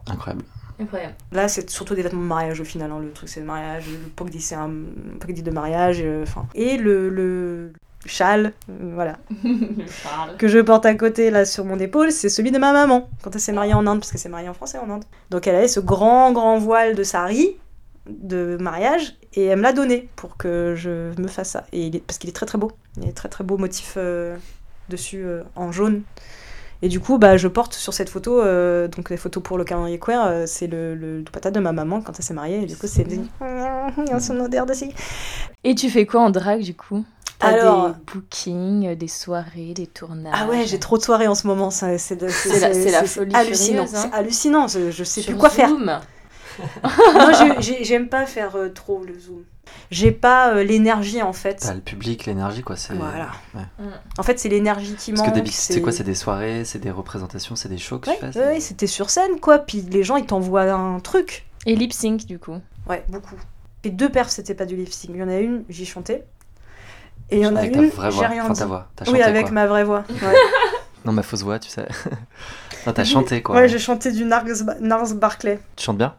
[0.07, 0.45] incroyable.
[0.81, 1.15] Incroyable.
[1.33, 2.91] Là, c'est surtout des vêtements de mariage au final.
[2.93, 3.85] hein, le truc, c'est le mariage.
[3.89, 4.71] Le pogdi, c'est un
[5.21, 5.99] pogdi de mariage.
[6.03, 6.47] euh, Enfin.
[6.55, 7.73] et le, le
[8.07, 9.19] châle, euh, voilà,
[10.39, 13.35] que je porte à côté là sur mon épaule, c'est celui de ma maman quand
[13.35, 15.05] elle s'est mariée en Inde, parce qu'elle s'est mariée en France et en Inde.
[15.31, 17.57] Donc elle avait ce grand grand voile de sari
[18.09, 21.67] de mariage et elle me l'a donné pour que je me fasse ça.
[21.73, 23.95] Et il est, parce qu'il est très très beau, il est très très beau motif
[23.97, 24.37] euh,
[24.89, 26.03] dessus euh, en jaune.
[26.81, 29.65] Et du coup, bah, je porte sur cette photo, euh, donc les photos pour le
[29.65, 32.63] calendrier queer, euh, c'est le, le patate de ma maman quand elle s'est mariée.
[32.63, 34.91] Et du coup, c'est il y a son odeur dessus.
[35.65, 37.05] Et tu fais quoi en drague du coup?
[37.39, 40.35] T'as Alors- des bookings, des soirées, des tournages.
[40.37, 43.35] Ah ouais, j'ai trop de soirées en ce moment, c'est C'est la- c'est la folie
[43.35, 43.87] hallucinant.
[43.87, 44.09] furieuse, hein.
[44.11, 45.69] C'est hallucinant, je, je sais Sur plus quoi faire.
[45.69, 45.85] Zoom.
[47.15, 49.45] Moi, j'ai- j'ai- j'aime pas faire euh, trop le zoom.
[49.93, 51.57] J'ai pas euh, l'énergie en fait.
[51.57, 52.75] T'as le public, l'énergie, quoi.
[52.77, 52.95] C'est.
[52.95, 53.31] Voilà.
[53.55, 53.63] Ouais.
[54.19, 55.47] En fait, c'est l'énergie qui Parce que manque.
[55.49, 58.33] c'est quoi C'est des soirées, c'est des représentations, c'est des shows que Ouais, tu fais
[58.33, 59.59] c'est- ouais, c'était sur scène quoi.
[59.61, 61.47] Puis les gens ils t'envoient un truc.
[61.67, 62.57] Et lip sync du coup.
[62.89, 63.37] Ouais, beaucoup.
[63.85, 65.11] Et deux perfs, c'était pas du lip sync.
[65.15, 66.25] Il y en a une, j'y chantais.
[67.31, 68.59] Et il y en a Avec une, j'ai rien Enfin, dit.
[68.61, 68.89] ta voix.
[68.97, 69.53] T'as oui, avec quoi.
[69.53, 70.05] ma vraie voix.
[70.09, 70.35] Ouais,
[71.05, 71.87] Non, ma fausse voix, tu sais.
[72.87, 73.55] non, t'as chanté, quoi.
[73.57, 74.45] Ouais, j'ai chanté du Nars,
[74.81, 75.59] Nars Barclay.
[75.77, 76.15] Tu chantes bien?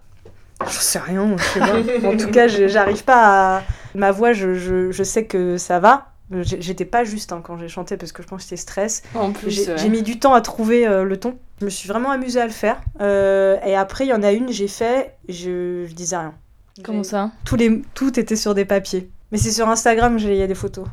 [0.66, 1.60] Je sais rien, moi, je sais
[2.02, 2.08] pas.
[2.10, 3.64] en tout cas, j'arrive pas à.
[3.96, 6.08] Ma voix, je, je, je sais que ça va.
[6.44, 9.02] J'étais pas juste hein, quand j'ai chanté parce que je pense que j'étais stress.
[9.16, 9.78] En plus, J'ai ouais.
[9.80, 11.40] j'ai mis du temps à trouver euh, le ton.
[11.60, 12.80] Je me suis vraiment amusée à le faire.
[13.02, 16.36] Euh, et après, il y en a une, j'ai fait, je, je disais rien.
[16.84, 17.32] Comment ça?
[17.46, 19.10] Tous les, tout était sur des papiers.
[19.32, 20.86] Mais c'est sur Instagram, j'ai- il y a des photos.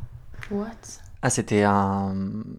[0.50, 0.66] What?
[1.22, 2.14] Ah, c'était un...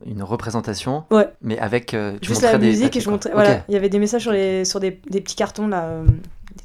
[0.06, 1.30] une représentation Ouais.
[1.42, 1.94] Mais avec.
[1.94, 3.30] euh, tu Juste montrais la des musique papiers, et je montrais.
[3.30, 3.36] Ok.
[3.36, 5.84] Voilà, il y avait des messages sur, les, sur des, des petits cartons là.
[5.86, 6.06] euh.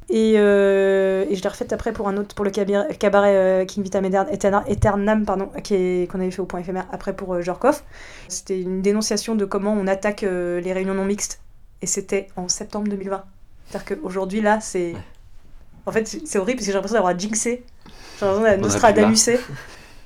[0.09, 3.65] Et, euh, et je l'ai refaite après pour un autre, pour le cabaret, cabaret euh,
[3.67, 7.41] King Vita Etern- Etern- Eternam, pardon, qu'on avait fait au point éphémère après pour euh,
[7.43, 7.83] Jorkov.
[8.29, 11.41] C'était une dénonciation de comment on attaque euh, les réunions non mixtes.
[11.83, 13.23] Et c'était en septembre 2020.
[13.69, 14.95] C'est-à-dire qu'aujourd'hui, là, c'est.
[15.87, 17.65] En fait, c'est horrible parce que j'ai l'impression d'avoir jinxé.
[18.19, 19.41] J'ai l'impression Audrey Nostradamusé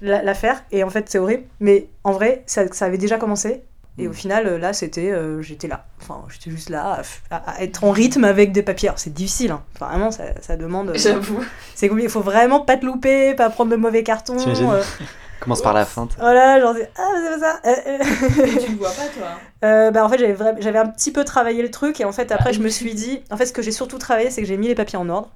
[0.03, 0.63] la- l'affaire.
[0.73, 1.45] Et en fait, c'est horrible.
[1.61, 3.63] Mais en vrai, ça, ça avait déjà commencé.
[3.99, 4.15] Et au Mm.
[4.15, 5.87] final, euh, là, c'était, euh, j'étais là.
[6.03, 8.91] Enfin, j'étais juste là, à, être en rythme avec des papiers.
[8.97, 9.63] C'est difficile, hein.
[9.75, 10.91] Enfin, vraiment, ça, ça demande.
[10.91, 11.43] euh, J'avoue.
[11.75, 12.09] c'est compliqué.
[12.09, 14.37] Il faut vraiment pas te louper, pas prendre de mauvais cartons.
[14.37, 14.83] T'imagines euh,
[15.41, 16.11] Commence par la feinte.
[16.19, 17.61] voilà, genre, c'est- ah, c'est pas ça.
[17.65, 18.61] Euh, euh.
[18.67, 19.29] tu le vois pas, toi.
[19.65, 21.99] Euh, bah, en fait, j'avais vra- j'avais un petit peu travaillé le truc.
[22.01, 23.23] Et en fait, après, Ah je me suis dit.
[23.31, 25.31] En fait, ce que j'ai surtout travaillé, c'est que j'ai mis les papiers en ordre.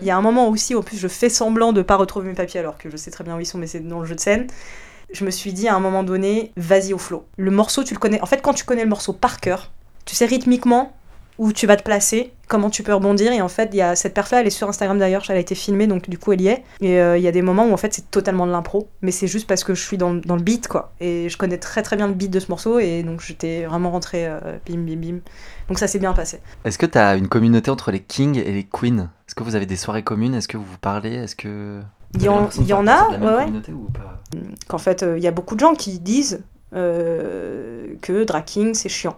[0.00, 2.34] Il y a un moment aussi, en plus, je fais semblant de pas retrouver mes
[2.34, 4.14] papiers alors que je sais très bien où ils sont, mais c'est dans le jeu
[4.14, 4.46] de scène.
[5.12, 7.24] Je me suis dit à un moment donné, vas-y au flow.
[7.36, 8.20] Le morceau, tu le connais.
[8.20, 9.70] En fait, quand tu connais le morceau par cœur,
[10.04, 10.92] tu sais, rythmiquement,
[11.40, 13.32] où tu vas te placer, comment tu peux rebondir.
[13.32, 15.40] Et en fait, il y a cette perf-là, elle est sur Instagram d'ailleurs, elle a
[15.40, 16.62] été filmée, donc du coup, elle y est.
[16.82, 19.10] Et euh, il y a des moments où en fait, c'est totalement de l'impro, mais
[19.10, 20.92] c'est juste parce que je suis dans, dans, le beat, quoi.
[21.00, 23.90] Et je connais très très bien le beat de ce morceau, et donc j'étais vraiment
[23.90, 24.38] rentrée euh,
[24.68, 25.18] bim bim bim.
[25.68, 26.40] Donc ça s'est bien passé.
[26.66, 29.08] Est-ce que tu as une communauté entre les kings et les queens?
[29.30, 30.34] Est-ce que vous avez des soirées communes?
[30.34, 31.14] Est-ce que vous vous parlez?
[31.14, 31.80] Est-ce que.
[32.14, 33.46] Il y, en, il y en a, ouais, ouais.
[34.66, 38.88] Qu'en fait, euh, il y a beaucoup de gens qui disent que drag king, c'est
[38.88, 39.16] chiant.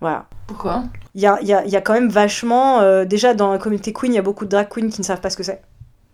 [0.00, 0.26] Voilà.
[0.48, 0.82] Pourquoi?
[1.14, 2.80] Il y a, y, a, y a, quand même vachement.
[2.80, 5.06] Euh, déjà, dans la communauté queen, il y a beaucoup de drag queens qui ne
[5.06, 5.62] savent pas ce que c'est,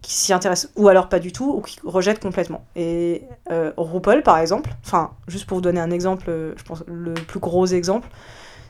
[0.03, 2.63] qui s'y intéressent, ou alors pas du tout, ou qui rejettent complètement.
[2.77, 6.85] Et euh, RuPaul, par exemple, enfin, juste pour vous donner un exemple, euh, je pense
[6.87, 8.07] le plus gros exemple,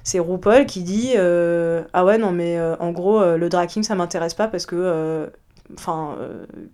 [0.04, 4.34] c'est RuPaul qui dit Ah ouais, non, mais en gros, le drag king, ça m'intéresse
[4.34, 5.30] pas parce que.
[5.74, 6.16] Enfin,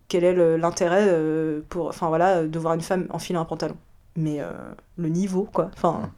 [0.09, 1.09] quel est l'intérêt
[1.69, 1.89] pour.
[1.89, 3.77] Enfin, voilà, de voir une femme enfiler un pantalon
[4.17, 4.41] mais
[4.97, 5.71] le niveau, quoi.
[5.77, 6.11] Enfin,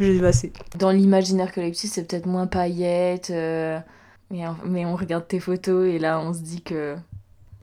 [0.00, 0.52] j'ai passé.
[0.78, 3.78] Dans l'imaginaire collectif, c'est peut-être moins paillettes, euh,
[4.30, 6.96] mais, mais, on regarde tes photos et là, on se dit que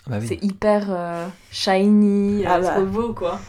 [0.08, 0.28] bah oui.
[0.28, 2.70] c'est hyper euh, shiny, ah bah.
[2.70, 3.40] trop beau, quoi.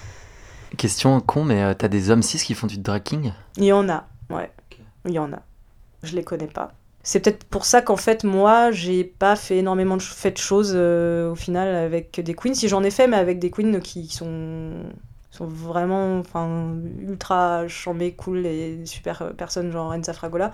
[0.77, 3.89] Question con, mais euh, t'as des hommes cis qui font du dragging Il y en
[3.89, 4.51] a, ouais.
[5.07, 5.41] Il y en a.
[6.03, 6.73] Je les connais pas.
[7.03, 10.75] C'est peut-être pour ça qu'en fait, moi, j'ai pas fait énormément de, fait de choses
[10.75, 12.55] au final avec des queens.
[12.55, 14.85] Si j'en ai fait, mais avec des queens qui sont
[15.33, 16.23] sont vraiment
[17.01, 20.53] ultra chambées, cool et super euh, personnes genre Enza Fragola.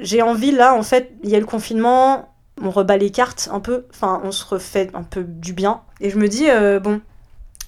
[0.00, 3.60] J'ai envie là en fait, il y a le confinement, on rebat les cartes un
[3.60, 7.00] peu, enfin on se refait un peu du bien et je me dis euh, bon,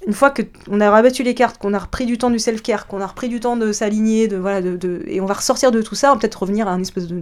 [0.06, 2.86] une fois que on a rabattu les cartes, qu'on a repris du temps du self-care,
[2.86, 5.82] qu'on a repris du temps de s'aligner, de voilà de, et on va ressortir de
[5.82, 7.18] tout ça, on va peut-être revenir à une espèce de,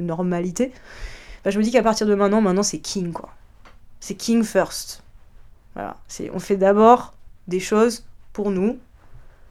[0.00, 0.72] normalité.
[1.44, 3.30] Bah, je me dis qu'à partir de maintenant, maintenant c'est king quoi.
[4.00, 5.02] C'est king first.
[5.74, 5.96] Voilà,
[6.32, 7.14] on fait d'abord
[7.46, 8.78] des choses pour nous.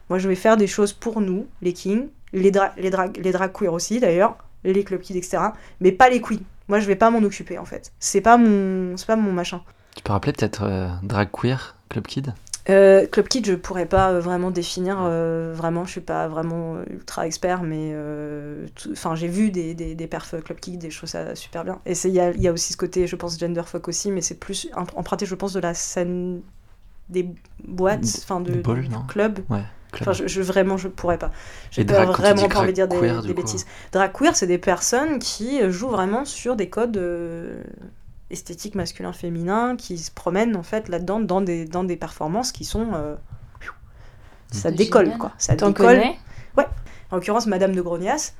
[0.09, 3.51] Moi, je vais faire des choses pour nous, les kings, les, les, drag les drag
[3.51, 5.37] queer aussi d'ailleurs, les club kids, etc.
[5.81, 6.39] Mais pas les queens.
[6.67, 7.91] Moi, je vais pas m'en occuper en fait.
[7.99, 9.61] C'est pas mon, c'est pas mon machin.
[9.95, 12.33] Tu peux rappeler peut-être euh, drag queer, club kid?
[12.69, 14.97] Euh, Club Kid, je pourrais pas euh, vraiment définir.
[15.01, 17.95] Euh, vraiment, je suis pas vraiment ultra expert, mais
[18.91, 21.79] enfin, j'ai vu des, des, des perfs Club Kid et je trouve ça super bien.
[21.85, 24.39] Et il y a, y a, aussi ce côté, je pense, genderfuck aussi, mais c'est
[24.39, 26.41] plus emprunté, je pense, de la scène
[27.09, 27.29] des
[27.63, 28.51] boîtes, enfin de.
[29.49, 29.63] Ouais,
[29.93, 31.31] Enfin, je, je, vraiment, je pourrais pas.
[31.71, 33.65] J'ai vraiment pas envie de dire des, des bêtises.
[33.91, 37.63] Drag queer, c'est des personnes qui jouent vraiment sur des codes euh,
[38.29, 42.93] esthétiques masculins-féminins, qui se promènent en fait là-dedans dans des, dans des performances qui sont.
[42.93, 43.15] Euh,
[44.51, 45.19] ça décolle, génial.
[45.19, 45.31] quoi.
[45.37, 46.01] Ça décolle.
[46.55, 46.65] Ouais.
[47.11, 48.33] En l'occurrence, Madame de Grognas,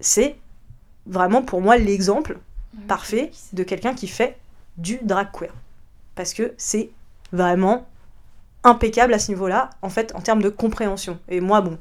[0.00, 0.36] c'est
[1.06, 2.38] vraiment pour moi l'exemple
[2.86, 4.38] parfait de quelqu'un qui fait
[4.76, 5.52] du drag queer.
[6.14, 6.90] Parce que c'est
[7.32, 7.88] vraiment
[8.64, 11.18] impeccable à ce niveau-là, en fait, en termes de compréhension.
[11.28, 11.78] Et moi, bon,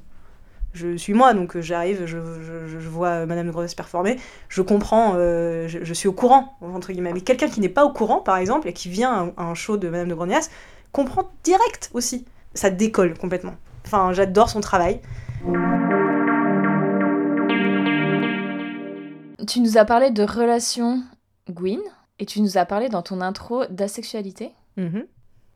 [0.77, 4.17] je suis moi, donc euh, j'arrive, je, je, je, vois Madame de Grosse performer,
[4.47, 7.13] je comprends, euh, je, je, suis au courant, entre guillemets.
[7.13, 9.77] Mais quelqu'un qui n'est pas au courant, par exemple, et qui vient à un show
[9.77, 10.49] de Madame de Grognas,
[10.91, 12.25] comprend direct aussi.
[12.53, 13.55] Ça décolle complètement.
[13.85, 15.01] Enfin, j'adore son travail.
[19.47, 21.03] Tu nous as parlé de relations
[21.49, 21.79] Gwyn,
[22.19, 24.51] et tu nous as parlé dans ton intro d'asexualité.
[24.77, 25.05] Mm -hmm.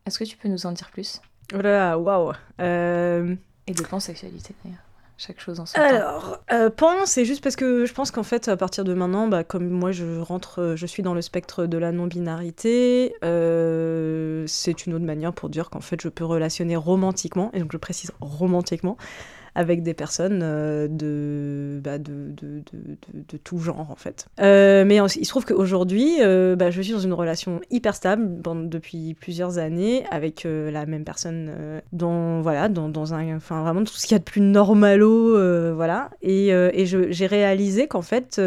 [0.06, 1.20] Est-ce que tu peux nous en dire plus?
[1.54, 3.36] Oh là, waouh euh...
[3.66, 4.80] Et de pansexualité d'ailleurs.
[5.24, 8.56] Chaque chose en Alors, euh, pan, c'est juste parce que je pense qu'en fait, à
[8.56, 11.92] partir de maintenant, bah, comme moi je rentre, je suis dans le spectre de la
[11.92, 17.60] non-binarité, euh, c'est une autre manière pour dire qu'en fait je peux relationner romantiquement, et
[17.60, 18.96] donc je précise romantiquement,
[19.54, 24.26] avec des personnes euh, de, bah, de, de, de, de, tout genre en fait.
[24.40, 28.40] Euh, mais il se trouve qu'aujourd'hui, euh, bah, je suis dans une relation hyper stable
[28.68, 31.52] depuis plusieurs années avec la même personne
[31.92, 36.10] dans, voilà, dans, un, enfin vraiment tout ce qu'il y a de plus normalo, voilà.
[36.22, 36.52] Et
[36.86, 38.40] j'ai réalisé qu'en fait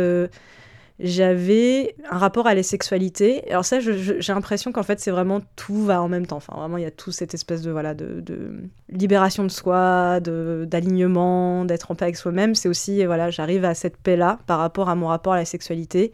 [1.00, 3.50] j'avais un rapport à la sexualité.
[3.50, 6.38] Alors ça, j'ai l'impression qu'en fait, c'est vraiment tout va en même temps.
[6.38, 8.24] Enfin, vraiment, il y a tout cette espèce de voilà de,
[8.90, 12.56] libération de soi, d'alignement, d'être en paix avec soi-même.
[12.56, 16.14] C'est aussi voilà, j'arrive à cette paix-là par rapport à mon rapport à la sexualité.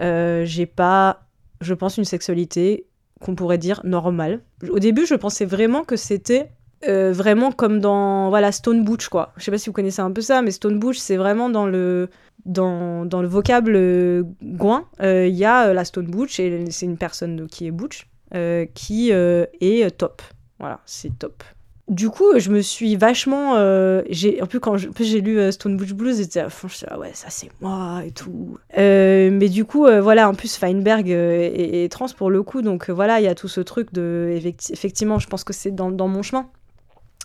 [0.00, 1.22] Euh, j'ai pas,
[1.60, 2.86] je pense, une sexualité
[3.20, 4.40] qu'on pourrait dire normale.
[4.68, 6.50] Au début, je pensais vraiment que c'était
[6.88, 9.32] euh, vraiment comme dans voilà Stone Butch quoi.
[9.36, 11.66] Je sais pas si vous connaissez un peu ça, mais Stone Butch c'est vraiment dans
[11.66, 12.10] le
[12.44, 16.86] dans, le vocable euh, gouin, il euh, y a euh, la Stone Butch et c'est
[16.86, 20.22] une personne qui est Butch euh, qui est top.
[20.58, 21.42] Voilà, c'est top.
[21.88, 23.54] Du coup, je me suis vachement.
[23.54, 26.68] en plus quand j'ai lu Stone Butch Blues, j'étais à fond.
[26.68, 28.58] Je ah ouais, ça c'est moi et tout.
[28.76, 33.24] mais du coup, voilà, en plus Feinberg est, trans pour le coup, donc voilà, il
[33.24, 34.40] y a tout ce truc de.
[34.70, 36.48] Effectivement, je pense que c'est dans, mon chemin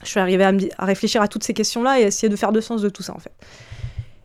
[0.04, 2.62] je suis arrivée à, à, réfléchir à toutes ces questions-là et essayer de faire de
[2.62, 3.32] sens de tout ça, en fait.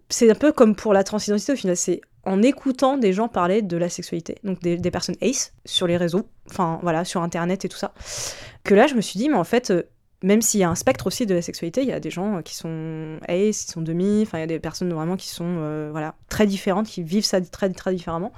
[0.09, 3.63] C'est un peu comme pour la transidentité au final, c'est en écoutant des gens parler
[3.63, 7.69] de la sexualité, donc des, personnes ace sur les réseaux, enfin voilà, sur internet et
[7.69, 7.93] tout ça,
[8.65, 9.83] que là je me suis dit, mais en fait, euh,
[10.23, 12.43] même s'il y a un spectre aussi de la sexualité, il y a des gens
[12.43, 15.57] qui sont ace, qui sont demi, enfin il y a des personnes vraiment qui sont
[15.59, 18.33] euh, voilà très différentes, qui vivent ça très très différemment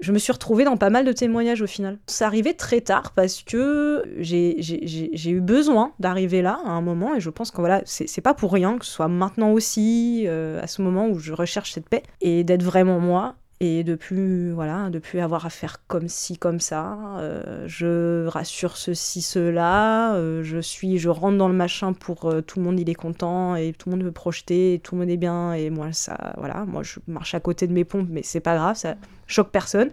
[0.00, 1.98] je me suis retrouvée dans pas mal de témoignages au final.
[2.06, 7.20] Ça arrivait très tard parce que j'ai eu besoin d'arriver là à un moment et
[7.20, 10.66] je pense que voilà, c'est pas pour rien que ce soit maintenant aussi, euh, à
[10.66, 14.88] ce moment où je recherche cette paix et d'être vraiment moi et de plus voilà
[14.88, 20.58] de avoir à faire comme ci comme ça euh, je rassure ceci cela euh, je
[20.58, 23.72] suis je rentre dans le machin pour euh, tout le monde il est content et
[23.76, 25.54] tout le monde veut projeter et tout le monde est bien.
[25.54, 28.54] Et moi ça voilà moi je marche à côté de mes pompes mais c'est pas
[28.56, 28.96] grave ça
[29.26, 29.90] choque personne.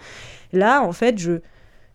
[0.53, 1.41] Là en fait je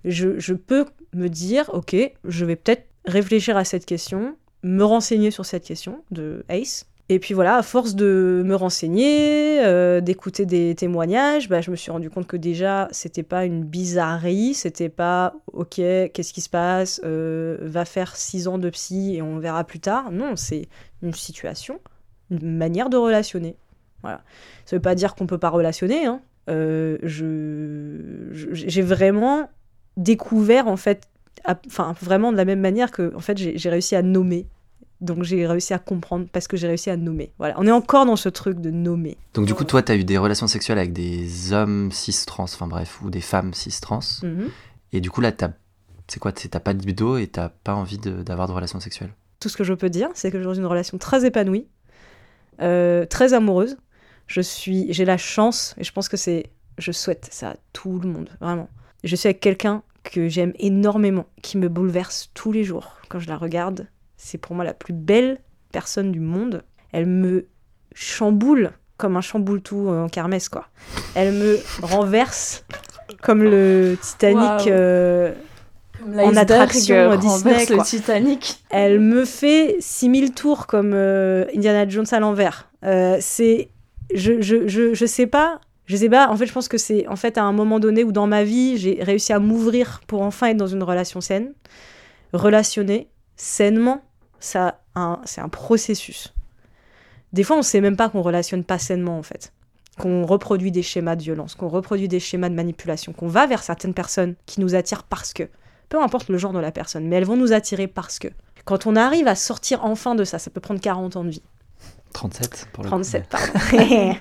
[0.05, 5.31] je, je peux me dire ok je vais peut-être réfléchir à cette question me renseigner
[5.31, 10.47] sur cette question de Ace et puis voilà, à force de me renseigner, euh, d'écouter
[10.47, 14.89] des témoignages, bah, je me suis rendu compte que déjà, c'était pas une bizarrerie, c'était
[14.89, 19.41] pas ok, qu'est-ce qui se passe, euh, va faire six ans de psy et on
[19.41, 20.13] verra plus tard.
[20.13, 20.69] Non, c'est
[21.03, 21.81] une situation,
[22.31, 23.57] une manière de relationner.
[24.03, 24.23] Voilà.
[24.65, 26.07] Ça veut pas dire qu'on peut pas relationner.
[26.07, 26.21] Hein.
[26.49, 29.51] Euh, je, j'ai vraiment
[29.97, 31.09] découvert en fait,
[31.45, 34.47] enfin vraiment de la même manière que en fait j'ai réussi à nommer
[35.01, 37.33] donc j'ai réussi à comprendre parce que j'ai réussi à nommer.
[37.39, 39.17] Voilà, on est encore dans ce truc de nommer.
[39.35, 42.67] Donc du coup, toi, tu as eu des relations sexuelles avec des hommes cis-trans, enfin
[42.67, 44.01] bref, ou des femmes cis-trans.
[44.23, 44.51] Mhm.
[44.93, 45.33] Et du coup, là,
[46.09, 49.15] c'est quoi T'as pas de libido et t'as pas envie d'avoir de, relations sexuelles?
[49.39, 51.67] Tout ce que je peux dire, c'est que j'ai une relation très épanouie,
[52.61, 53.79] euh, très amoureuse.
[54.27, 57.99] Je suis, j'ai la chance, et je pense que c'est, je souhaite ça à tout
[57.99, 58.69] le monde, vraiment.
[59.03, 63.29] Je suis avec quelqu'un que j'aime énormément, qui me bouleverse tous les jours quand je
[63.29, 63.89] la regarde
[64.21, 65.39] c'est pour moi la plus belle
[65.73, 66.63] personne du monde.
[66.93, 67.47] Elle me
[67.95, 70.67] chamboule comme un chamboule tout en kermesse, quoi.
[71.15, 72.65] Elle me renverse
[73.23, 75.33] comme le Titanic euh,
[76.19, 77.67] en attraction Disney.
[77.71, 78.63] le Titanic.
[78.69, 82.71] Elle me fait 6000 tours comme euh, Indiana Jones à l'envers.
[82.85, 83.71] Euh, c'est.
[84.15, 85.61] Je, je, je, je sais pas.
[85.87, 88.05] Je sais pas, en fait, je pense que c'est en fait à un moment donné
[88.05, 91.53] où dans ma vie, j'ai réussi à m'ouvrir pour enfin être dans une relation saine,
[92.33, 94.03] relationner sainement,
[94.41, 94.81] ça
[95.25, 96.35] c'est un processus.
[97.33, 99.53] Des fois, on ne sait même pas qu'on relationne pas sainement, en fait.
[99.99, 103.63] Qu'on reproduit des schémas de violence, qu'on reproduit des schémas de manipulation, qu'on va vers
[103.63, 105.45] certaines personnes qui nous attirent parce que.
[105.89, 108.29] Peu importe le genre de la personne, mais elles vont nous attirer parce que.
[108.65, 111.43] Quand on arrive à sortir enfin de ça, ça peut prendre 40 ans de vie.
[112.13, 113.47] 37 pour le 37, pardon.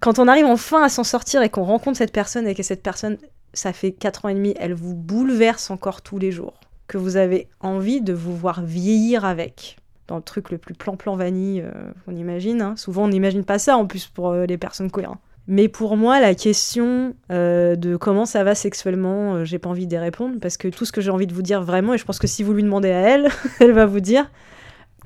[0.00, 2.82] Quand on arrive enfin à s'en sortir et qu'on rencontre cette personne et que cette
[2.82, 3.18] personne,
[3.54, 6.54] ça fait 4 ans et demi, elle vous bouleverse encore tous les jours
[6.88, 9.76] que vous avez envie de vous voir vieillir avec.
[10.08, 12.62] Dans le truc le plus plan-plan vanille euh, qu'on imagine.
[12.62, 12.74] Hein.
[12.76, 15.14] Souvent, on n'imagine pas ça en plus pour euh, les personnes queer.
[15.46, 19.98] Mais pour moi, la question euh, de comment ça va sexuellement, j'ai pas envie d'y
[19.98, 22.18] répondre parce que tout ce que j'ai envie de vous dire vraiment, et je pense
[22.18, 23.28] que si vous lui demandez à elle,
[23.60, 24.30] elle va vous dire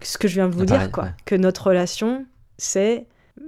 [0.02, 1.10] ce que je viens de vous dire, quoi.
[1.26, 2.26] Que notre relation,
[2.58, 3.06] c'est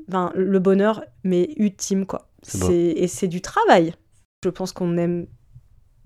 [0.09, 2.29] ben, le bonheur, mais ultime, quoi.
[2.71, 3.95] Et c'est du travail.
[4.45, 5.27] Je pense qu'on aime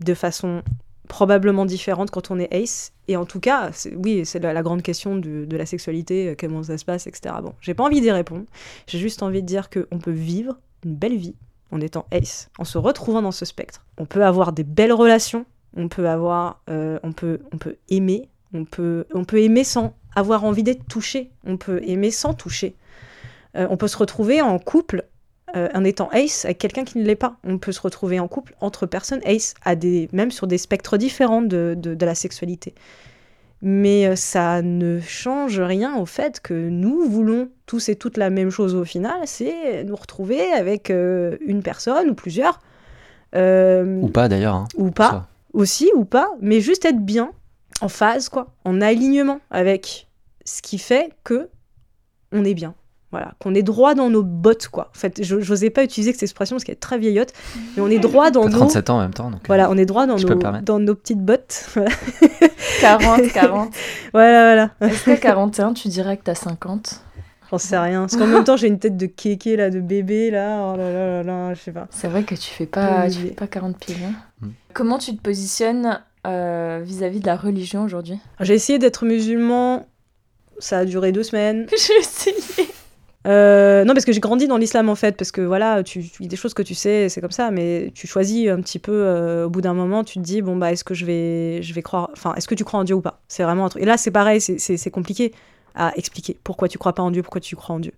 [0.01, 0.63] de façon
[1.09, 2.93] probablement différente quand on est ace.
[3.09, 6.79] Et en tout cas, oui, c'est la, grande question de, la sexualité, euh, comment ça
[6.79, 7.35] se passe, etc.
[7.43, 8.45] Bon, j'ai pas envie d'y répondre.
[8.87, 11.35] J'ai juste envie de dire qu'on peut vivre une belle vie
[11.71, 13.85] en étant ace, en se retrouvant dans ce spectre.
[13.99, 15.45] On peut avoir des belles relations,
[15.77, 19.95] on peut avoir, euh, on peut, on peut aimer, on peut, on peut aimer sans
[20.15, 22.75] avoir envie d'être touché, on peut aimer sans toucher.
[23.57, 25.05] Euh, on peut se retrouver en couple
[25.57, 27.37] euh, en étant ace avec quelqu'un qui ne l'est pas.
[27.45, 30.97] On peut se retrouver en couple entre personnes ace, à des, même sur des spectres
[30.97, 32.75] différents de, de, la sexualité.
[33.63, 38.31] Mais euh, ça ne change rien au fait que nous voulons tous et toutes la
[38.31, 42.61] même chose au final, c'est nous retrouver avec euh, une personne ou plusieurs.
[43.35, 44.55] ou pas d'ailleurs.
[44.55, 45.29] Hein, ou pas.
[45.55, 46.29] Aussi, ou pas.
[46.41, 47.33] Mais juste être bien,
[47.81, 48.49] en phase, quoi.
[48.65, 50.09] En alignement avec
[50.45, 51.49] ce qui fait que
[52.33, 52.75] on est bien.
[53.11, 54.91] Voilà, qu'on est droit dans nos bottes, quoi.
[54.95, 57.33] En fait, je n'osais pas utiliser cette expression parce qu'elle est très vieillotte,
[57.75, 58.51] mais on est droit dans nos...
[58.51, 59.41] 37 ans en même temps, donc...
[59.47, 61.71] Voilà, on est droit dans, nos, dans nos petites bottes.
[62.81, 63.75] 40, 40.
[64.13, 64.93] Voilà, voilà.
[64.93, 67.03] Est-ce qu'à 41, tu dirais que t'as 50
[67.51, 68.01] J'en sais rien.
[68.01, 70.71] Parce qu'en même temps, j'ai une tête de kéké, là, de bébé, là.
[70.73, 71.87] Oh là là là là, je sais pas.
[71.91, 73.97] C'est vrai que tu fais pas, tu fais pas 40 piles.
[74.05, 74.13] Hein.
[74.43, 74.49] Mm.
[74.75, 78.19] Comment tu te positionnes euh, vis-à- -vis de la religion aujourd'hui?
[78.41, 79.87] J'ai essayé d'être musulman.
[80.59, 81.67] Ça a duré deux semaines.
[81.71, 82.69] J'ai essayé.
[83.29, 86.27] Euh, non, parce que j'ai grandi dans l'islam en fait, parce que voilà, tu, a
[86.27, 89.47] des choses que tu sais, c'est comme ça, mais tu choisis un petit peu, euh,
[89.47, 91.83] au bout d'un moment, tu te dis, bon, bah, est-ce que je vais, je vais
[91.83, 93.21] croire, enfin, est-ce que tu crois en Dieu ou pas?
[93.29, 93.83] C'est vraiment un truc.
[93.83, 95.33] Et là, c'est pareil, c'est compliqué
[95.75, 97.93] à expliquer pourquoi tu crois pas en Dieu, pourquoi tu crois en Dieu.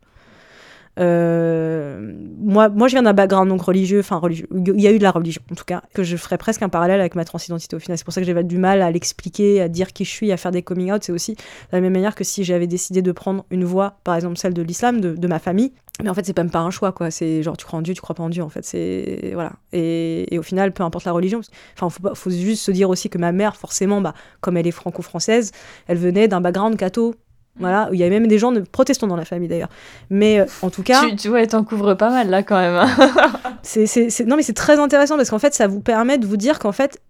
[0.99, 4.49] Euh, moi, moi, je viens d'un background donc religieux, enfin religieux.
[4.53, 6.69] Il y a eu de la religion, en tout cas, que je ferais presque un
[6.69, 7.97] parallèle avec ma transidentité au final.
[7.97, 10.37] C'est pour ça que j'avais du mal à l'expliquer, à dire qui je suis, à
[10.37, 11.05] faire des coming out.
[11.05, 11.41] C'est aussi de
[11.73, 14.63] la même manière que si j'avais décidé de prendre une voie, par exemple celle de
[14.63, 15.73] l'islam, de, ma famille.
[16.03, 17.11] Mais en fait, c'est même pas un choix, quoi.
[17.11, 18.65] C'est genre, tu crois en Dieu, tu crois pas en Dieu, en fait.
[18.65, 19.31] C'est.
[19.35, 19.53] Voilà.
[19.73, 21.41] Et, et, au final, peu importe la religion.
[21.77, 24.73] Enfin, faut, faut juste se dire aussi que ma mère, forcément, bah, comme elle est
[24.73, 25.53] franco-française,
[25.87, 27.15] elle venait d'un background catho
[27.61, 29.69] voilà, il y avait même des gens de protestants dans la famille d'ailleurs.
[30.09, 31.07] Mais euh, en tout cas.
[31.07, 32.75] Tu, tu vois, t'en couvres pas mal là quand même.
[32.75, 32.89] Hein.
[34.27, 36.73] non, mais c'est très intéressant parce qu'en fait, ça vous permet de vous dire qu'en
[36.73, 37.01] fait,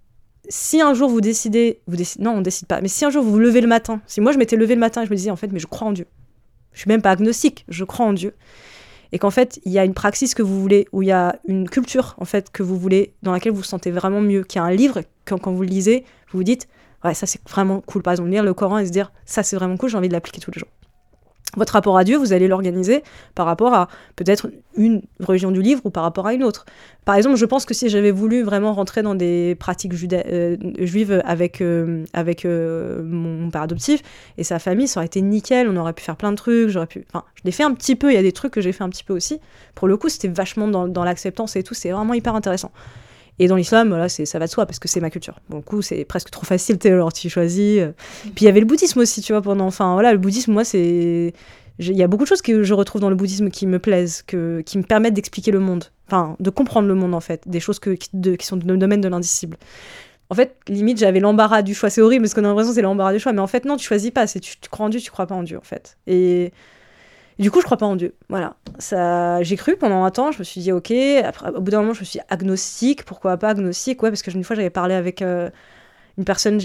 [0.49, 3.23] si un jour vous décidez, vous décidez, non, on décide pas, mais si un jour
[3.23, 5.17] vous vous levez le matin, si moi je m'étais levé le matin et je me
[5.17, 6.07] disais en fait, mais je crois en Dieu.
[6.73, 8.35] Je suis même pas agnostique, je crois en Dieu.
[9.13, 11.37] Et qu'en fait, il y a une praxis que vous voulez, où il y a
[11.47, 14.61] une culture en fait que vous voulez, dans laquelle vous vous sentez vraiment mieux, qu'il
[14.61, 16.69] y a un livre, quand, quand vous le lisez, vous vous dites,
[17.05, 18.03] ouais, ça c'est vraiment cool.
[18.03, 20.13] Par exemple, lire le Coran et se dire, ça c'est vraiment cool, j'ai envie de
[20.13, 20.69] l'appliquer tous les jours.
[21.57, 23.03] Votre rapport à Dieu, vous allez l'organiser
[23.35, 26.65] par rapport à peut-être une religion du livre ou par rapport à une autre.
[27.05, 31.21] Par exemple, je pense que si j'avais voulu vraiment rentrer dans des pratiques euh, juives
[31.25, 34.01] avec, euh, avec euh, mon père adoptif
[34.39, 36.87] et sa famille, ça aurait été nickel, on aurait pu faire plein de trucs, j'aurais
[36.87, 37.05] pu...
[37.13, 38.85] Enfin, je l'ai fait un petit peu, il y a des trucs que j'ai fait
[38.85, 39.41] un petit peu aussi.
[39.75, 42.71] Pour le coup, c'était vachement dans, dans l'acceptance et tout, c'est vraiment hyper intéressant.
[43.41, 45.41] Et dans l'islam, voilà, ça va de soi parce que c'est ma culture.
[45.49, 47.81] Bon, du coup, c'est presque trop facile, tu alors tu choisis.
[47.81, 47.93] Euh.
[48.23, 49.67] Puis il y avait le bouddhisme aussi, tu vois, pendant.
[49.67, 51.33] Enfin, voilà, le bouddhisme, moi, c'est.
[51.79, 54.21] Il y a beaucoup de choses que je retrouve dans le bouddhisme qui me plaisent,
[54.27, 55.85] que, qui me permettent d'expliquer le monde.
[56.07, 57.49] Enfin, de comprendre le monde, en fait.
[57.49, 59.57] Des choses que, qui, qui sont dans le domaine de l'indicible.
[60.29, 61.89] En fait, limite, j'avais l'embarras du choix.
[61.89, 63.33] C'est horrible parce qu'on a l'impression que c'est l'embarras du choix.
[63.33, 64.27] Mais en fait, non, tu choisis pas.
[64.27, 65.97] C'est tu, tu crois en Dieu, tu crois pas en Dieu, en fait.
[66.07, 66.53] Et
[67.41, 68.15] du coup, je crois pas en Dieu.
[68.29, 68.57] Voilà.
[68.79, 70.31] Ça, j'ai cru pendant un temps.
[70.31, 70.93] Je me suis dit, ok.
[71.25, 73.05] Après, au bout d'un moment, je me suis dit, agnostique.
[73.05, 74.03] Pourquoi pas agnostique?
[74.03, 75.49] Ouais, parce que une fois, j'avais parlé avec euh,
[76.19, 76.61] une personne.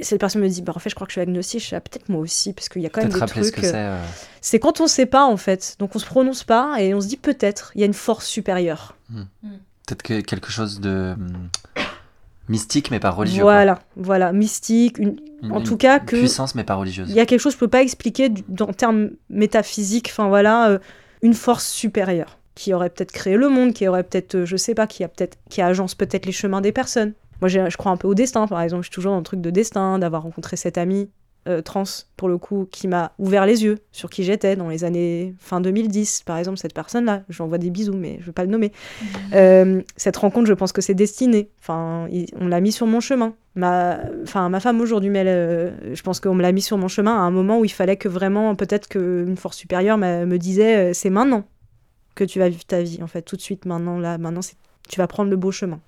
[0.00, 1.60] Cette personne me dit, bah en fait, je crois que je suis agnostique.
[1.60, 3.58] Je suis ah, peut-être moi aussi, parce qu'il y a quand même des trucs.
[3.64, 4.04] Euh, euh.
[4.40, 5.74] c'est quand on sait pas en fait.
[5.80, 7.72] Donc on se prononce pas et on se dit peut-être.
[7.74, 8.96] Il y a une force supérieure.
[9.10, 9.22] Hmm.
[9.42, 9.56] Hmm.
[9.86, 11.48] Peut-être que quelque chose de hmm,
[12.48, 13.42] Mystique, mais pas religieux.
[13.42, 15.16] Voilà, voilà, mystique, une,
[15.50, 16.16] en tout cas que...
[16.16, 17.08] Puissance, mais pas religieuse.
[17.08, 18.30] Il y a quelque chose que je peux pas expliquer
[18.60, 20.78] en termes métaphysiques, enfin voilà, euh,
[21.22, 24.74] une force supérieure qui aurait peut-être créé le monde, qui aurait peut-être, euh, je sais
[24.74, 27.14] pas, qui a peut-être, qui agence peut-être les chemins des personnes.
[27.40, 28.82] Moi, je crois un peu au destin, par exemple.
[28.84, 31.10] Je suis toujours dans le truc de destin, d'avoir rencontré cet ami
[31.48, 31.84] euh, trans,
[32.16, 35.60] pour le coup, qui m'a ouvert les yeux sur qui j'étais dans les années fin
[35.60, 37.22] 2010, par exemple, cette personne-là.
[37.28, 38.70] J'envoie des bisous, mais je ne vais pas le nommer.
[38.70, 39.06] Mmh.
[39.34, 41.50] Euh, cette rencontre, je pense que c'est destiné.
[41.60, 42.06] Enfin,
[42.38, 43.34] on l'a mis sur mon chemin.
[43.54, 46.88] Ma, enfin, ma femme aujourd'hui, mais euh, je pense qu'on me l'a mis sur mon
[46.88, 50.94] chemin à un moment où il fallait que vraiment, peut-être qu'une force supérieure me disait
[50.94, 51.44] c'est maintenant
[52.14, 54.40] que tu vas vivre ta vie, en fait, tout de suite, maintenant, là, maintenant,
[54.88, 55.80] tu vas prendre le beau chemin.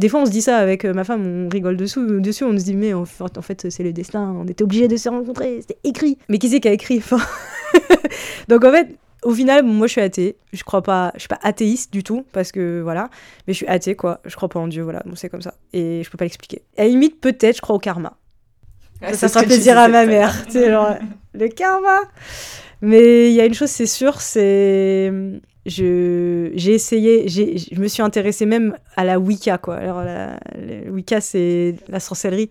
[0.00, 2.58] Des fois, on se dit ça avec euh, ma femme, on rigole dessous, dessus, on
[2.58, 5.78] se dit, mais en fait, c'est le destin, on était obligés de se rencontrer, c'était
[5.84, 6.16] écrit.
[6.30, 7.02] Mais qui c'est qui a écrit
[8.48, 10.36] Donc en fait, au final, moi je suis athée.
[10.54, 13.10] Je crois pas, je suis pas athéiste du tout, parce que voilà,
[13.46, 14.22] mais je suis athée quoi.
[14.24, 15.52] Je crois pas en Dieu, voilà, c'est comme ça.
[15.74, 16.62] Et je peux pas l'expliquer.
[16.78, 18.16] À la limite, peut-être, je crois au karma.
[19.12, 20.34] ça fera plaisir à ma mère.
[20.50, 20.96] genre,
[21.34, 22.00] le karma.
[22.80, 25.12] Mais il y a une chose, c'est sûr, c'est
[25.66, 29.76] j'ai essayé, je me suis intéressée même à la Wicca, quoi.
[29.76, 30.38] Alors, la,
[30.88, 32.50] Wicca, c'est la sorcellerie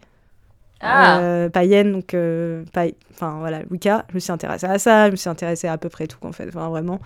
[0.82, 1.20] ah.
[1.20, 2.64] euh, païenne, donc, euh,
[3.12, 5.78] enfin, voilà, Wicca, je me suis intéressée à ça, je me suis intéressée à, à
[5.78, 7.00] peu près tout, en fait, enfin, vraiment.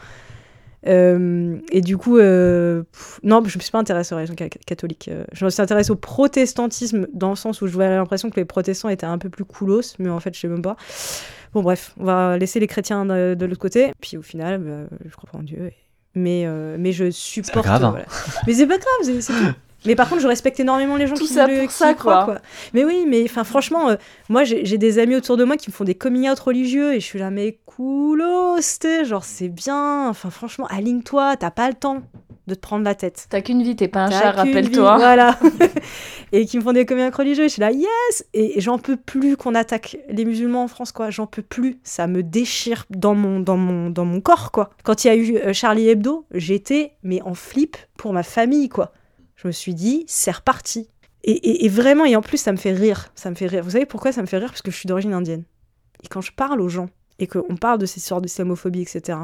[0.85, 5.09] Euh, et du coup, non, je me suis pas intéressée aux religions catholiques.
[5.31, 8.45] je me suis intéressée au protestantisme dans le sens où je j'avais l'impression que les
[8.45, 10.75] protestants étaient un peu plus coolos, mais en fait, je sais même pas.
[11.53, 13.93] Bon, bref, on va laisser les chrétiens de, l'autre côté.
[14.01, 15.67] Puis au final, bah, je crois pas en Dieu.
[15.67, 15.82] Et
[16.15, 17.65] mais, euh, mais je supporte.
[17.65, 18.03] Grave, hein.
[18.47, 19.53] Mais c'est pas grave, c'est tout.
[19.85, 22.25] Mais par contre, je respecte énormément les gens tout qui, ça pour ça, croient.
[22.25, 22.37] Quoi.
[22.73, 23.95] Mais oui, mais enfin, franchement, euh,
[24.29, 26.99] moi, j'ai des amis autour de moi qui me font des coming out religieux et
[26.99, 28.59] je suis là, mais coolos,
[29.03, 30.07] genre, c'est bien.
[30.07, 32.01] Enfin, franchement, aligne-toi, t'as pas le temps
[32.47, 33.27] de te prendre la tête.
[33.29, 34.97] T'as qu'une vie, t'es pas un chat, rappelle-toi.
[34.97, 35.37] Voilà.
[36.33, 37.45] et qui me font des out religieux.
[37.45, 40.91] Et je suis là, yes Et j'en peux plus qu'on attaque les musulmans en France,
[40.91, 41.11] quoi.
[41.11, 41.79] J'en peux plus.
[41.83, 44.71] Ça me déchire dans mon, dans mon, dans mon corps, quoi.
[44.83, 48.67] Quand il y a eu euh, Charlie Hebdo, j'étais, mais en flip pour ma famille,
[48.67, 48.91] quoi.
[49.35, 50.89] Je me suis dit, c'est reparti.
[51.23, 53.11] Et, et, vraiment, et en plus, ça me fait rire.
[53.15, 53.63] Ça me fait rire.
[53.63, 54.49] Vous savez pourquoi ça me fait rire?
[54.49, 55.43] Parce que je suis d'origine indienne.
[56.03, 59.19] Et quand je parle aux gens, et qu'on parle de ces sortes d'islamophobie, etc.,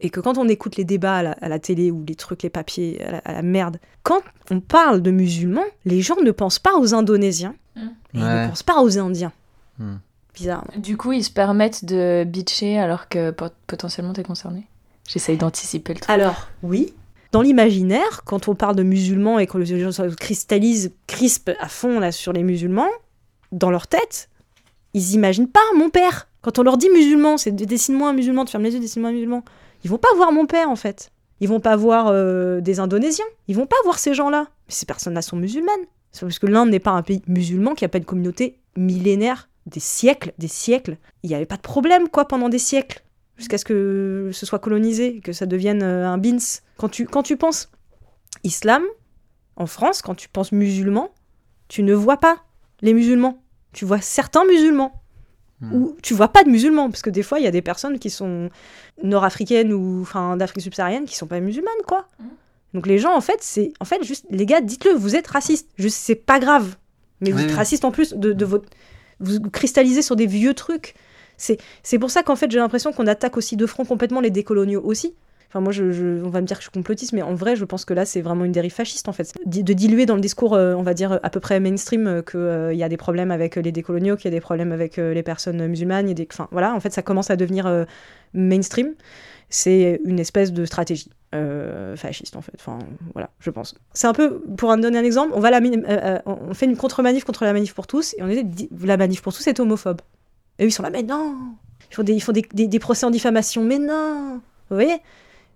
[0.00, 3.02] et que quand on écoute les débats à la, télé ou les trucs, les papiers,
[3.24, 4.20] à la, merde, quand
[4.50, 7.80] on parle de musulmans, les gens ne pensent pas aux Indonésiens mmh.
[7.80, 9.32] et ils ne pensent pas aux Indiens.
[9.78, 9.94] Mmh.
[10.34, 10.64] Bizarre.
[10.76, 14.66] Du coup, ils se permettent de bitcher alors que potentiellement t'es concerné?
[15.08, 16.10] J'essaye d'anticiper le truc.
[16.10, 16.92] Alors, oui.
[17.32, 21.68] Dans l'imaginaire, quand on parle de musulmans et que les gens se cristallisent, crispent à
[21.68, 22.88] fond là sur les musulmans,
[23.52, 24.28] dans leur tête,
[24.94, 26.28] ils imaginent pas mon père.
[26.42, 29.14] Quand on leur dit musulman, c'est dessine-moi un musulman, tu fermes les yeux, dessine-moi un
[29.14, 29.44] musulman
[29.86, 31.12] Ils vont pas voir mon père, en fait.
[31.38, 33.24] Ils vont pas voir euh, des Indonésiens.
[33.46, 34.48] Ils vont pas voir ces gens-là.
[34.66, 35.86] Mais ces personnes-là sont musulmanes.
[36.18, 39.78] Parce que l'Inde n'est pas un pays musulman qui a pas une communauté millénaire, des
[39.78, 40.96] siècles, des siècles.
[41.22, 43.04] Il n'y avait pas de problème, quoi, pendant des siècles.
[43.36, 46.38] Jusqu'à ce que ce soit colonisé, que ça devienne euh, un bins.
[46.78, 47.70] Quand tu, quand tu penses
[48.42, 48.82] islam,
[49.54, 51.12] en France, quand tu penses musulman,
[51.68, 52.38] tu ne vois pas
[52.80, 53.40] les musulmans.
[53.72, 55.00] Tu vois certains musulmans.
[55.60, 55.74] Hmm.
[55.74, 57.98] Ou tu vois pas de musulmans, parce que des fois, il y a des personnes
[57.98, 58.50] qui sont
[59.02, 62.08] nord-africaines ou enfin d'Afrique subsaharienne qui sont pas musulmanes, quoi.
[62.18, 62.28] Hmm.
[62.74, 65.70] Donc les gens, en fait, c'est en fait juste les gars, dites-le, vous êtes racistes.
[65.78, 66.76] Juste, c'est pas grave,
[67.20, 68.68] mais vous êtes raciste en plus de, de votre,
[69.20, 70.94] vous cristallisez sur des vieux trucs.
[71.38, 74.30] C'est c'est pour ça qu'en fait, j'ai l'impression qu'on attaque aussi de front complètement les
[74.30, 75.14] décoloniaux aussi.
[75.60, 77.94] Moi, on va me dire que je suis complotiste, mais en vrai, je pense que
[77.94, 79.32] là, c'est vraiment une dérive fasciste, en fait.
[79.44, 82.40] De diluer dans le discours, euh, on va dire, à peu près mainstream, euh, qu'il
[82.40, 85.22] euh, y a des problèmes avec les décoloniaux, qu'il y a des problèmes avec les
[85.22, 86.12] personnes musulmanes.
[86.12, 86.28] des...
[86.30, 87.86] Enfin, voilà, en fait, ça commence à devenir
[88.34, 88.94] mainstream.
[89.48, 91.10] C'est une espèce de stratégie
[91.96, 92.54] fasciste, en fait.
[92.56, 92.78] Enfin,
[93.12, 93.74] voilà, je pense.
[93.92, 97.74] C'est un peu, pour en donner un exemple, on fait une contre-manif contre la manif
[97.74, 98.46] pour tous, et on est
[98.82, 100.00] la manif pour tous est homophobe.
[100.58, 101.34] Et eux, ils sont là, mais non
[101.90, 104.40] Ils font des, ils font des, des procès en diffamation, mais non
[104.70, 105.00] Vous voyez?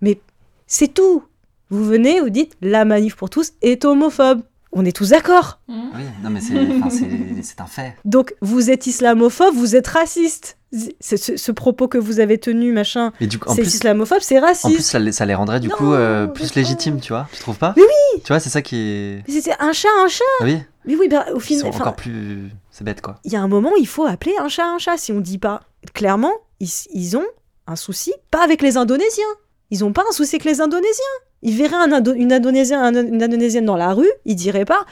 [0.01, 0.21] Mais
[0.67, 1.25] c'est tout.
[1.71, 4.43] Vous venez, vous dites la manif pour tous est homophobe.
[4.73, 5.59] On est tous d'accord.
[5.67, 5.75] Mmh.
[5.97, 7.97] Oui, non mais c'est un fait.
[8.05, 10.57] Donc vous êtes islamophobe, vous êtes raciste.
[11.01, 14.67] Ce, ce, propos que vous avez tenu, machin, c'est islamophobe, c'est raciste.
[14.67, 17.59] En plus, ça, ça les rendrait du coup euh, plus légitimes, tu vois Tu trouves
[17.59, 17.75] pas?
[17.77, 19.25] Mais oui Tu vois, c'est ça qui est.
[19.29, 20.59] C'est un chat, un chat Oui.
[20.85, 21.67] Mais oui, bah, au final.
[21.67, 22.51] encore plus.
[22.71, 23.19] C'est bête, quoi.
[23.25, 24.97] Il y a un moment, il faut appeler un chat un chat.
[24.97, 27.27] Si on dit pas clairement, ils, ils ont
[27.67, 29.25] un souci, pas avec les Indonésiens.
[29.71, 31.05] Ils n'ont pas un souci avec les Indonésiens.
[31.43, 34.85] Ils verraient un une, Indonésienne, une Indonésienne dans la rue, ils diraient pas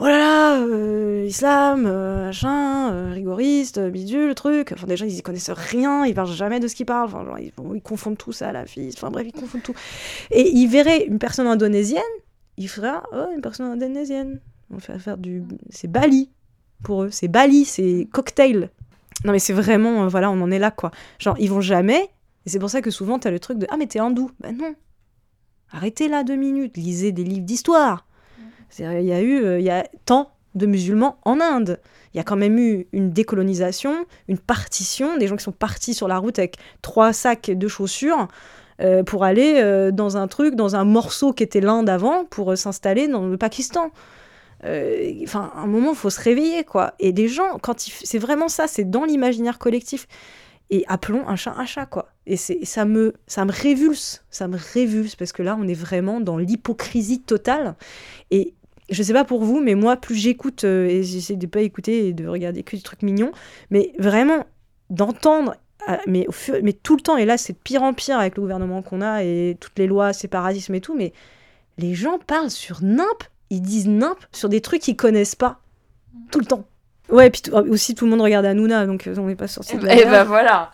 [0.00, 4.72] Oh là là, euh, islam, euh, machin, euh, rigoriste, bidule, le truc.
[4.72, 7.08] Enfin, déjà, ils y connaissent rien, ils parlent jamais de ce qu'ils parlent.
[7.14, 8.90] Enfin, ils, confondent tout ça la fille.
[8.92, 9.74] Enfin, bref, ils confondent tout.
[10.32, 12.02] Et ils verraient une personne indonésienne,
[12.56, 14.40] ils feraient Oh, une personne indonésienne.
[14.72, 15.44] On fait faire du.
[15.70, 16.28] C'est Bali
[16.82, 17.10] pour eux.
[17.12, 18.70] C'est Bali, c'est cocktail.
[19.24, 20.08] Non, mais c'est vraiment.
[20.08, 20.90] voilà, on en est là, quoi.
[21.20, 22.10] Genre, ils vont jamais
[22.46, 24.30] et c'est pour ça que souvent, tu as le truc de Ah, mais t'es hindou.
[24.40, 24.74] Ben non.
[25.72, 28.06] Arrêtez là deux minutes, lisez des livres d'histoire.
[28.78, 31.80] Il y a eu euh, il y a tant de musulmans en Inde.
[32.12, 35.94] Il y a quand même eu une décolonisation, une partition, des gens qui sont partis
[35.94, 38.28] sur la route avec trois sacs de chaussures
[38.80, 42.56] euh, pour aller euh, dans un truc, dans un morceau qui était l'Inde avant, pour
[42.56, 43.90] s'installer dans le Pakistan.
[44.62, 46.94] Enfin, à un moment, il faut se réveiller, quoi.
[46.98, 50.06] Et des gens, quand c'est vraiment ça, c'est dans l'imaginaire collectif
[50.70, 52.08] et appelons un chat un chat quoi.
[52.26, 56.20] Et ça me ça me révulse, ça me révulse parce que là on est vraiment
[56.20, 57.74] dans l'hypocrisie totale
[58.30, 58.54] et
[58.90, 62.08] je sais pas pour vous mais moi plus j'écoute euh, et j'essaie de pas écouter
[62.08, 63.32] et de regarder que des trucs mignons
[63.70, 64.46] mais vraiment
[64.90, 65.56] d'entendre
[65.88, 66.26] euh, mais,
[66.62, 69.22] mais tout le temps et là c'est pire en pire avec le gouvernement qu'on a
[69.22, 71.12] et toutes les lois séparatisme et tout mais
[71.78, 75.60] les gens parlent sur nimp, ils disent nimp sur des trucs qu'ils connaissent pas
[76.30, 76.64] tout le temps.
[77.10, 79.76] Ouais, et puis aussi tout le monde regarde Hanouna, donc euh, on n'est pas sorti
[79.76, 79.94] de là.
[79.94, 80.70] Et bah voilà.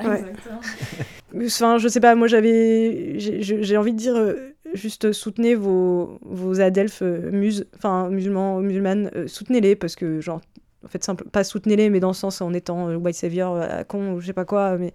[1.34, 6.60] enfin, je sais pas, moi j'avais, j'ai envie de dire, euh, juste soutenez vos, vos
[6.60, 10.40] adelphes euh, muses, enfin musulmans, musulmanes, soutenez-les parce que genre,
[10.84, 14.12] en fait simple, pas soutenez-les, mais dans le sens en étant white savior à con
[14.12, 14.92] ou je sais pas quoi, mais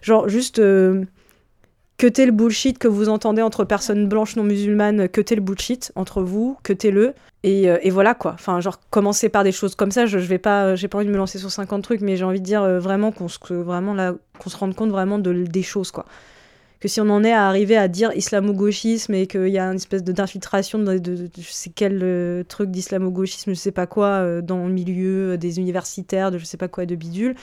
[0.00, 5.40] genre juste que le bullshit que vous entendez entre personnes blanches non musulmanes, que le
[5.42, 7.12] bullshit entre vous, que le
[7.44, 8.32] et, euh, et, voilà quoi.
[8.34, 11.06] Enfin, genre commencer par des choses comme ça, je, je vais pas, j'ai pas envie
[11.06, 13.54] de me lancer sur 50 trucs, mais j'ai envie de dire euh, vraiment qu'on se,
[13.54, 16.04] vraiment là, qu'on se rende compte vraiment de, des choses quoi.
[16.80, 19.76] Que si on en est à arriver à dire islamo-gauchisme et qu'il y a une
[19.76, 21.00] espèce d'infiltration de,
[21.36, 26.30] je sais quel euh, truc d'islamo-gauchisme, je sais pas quoi, dans le milieu des universitaires,
[26.30, 27.34] de je sais pas quoi, de bidule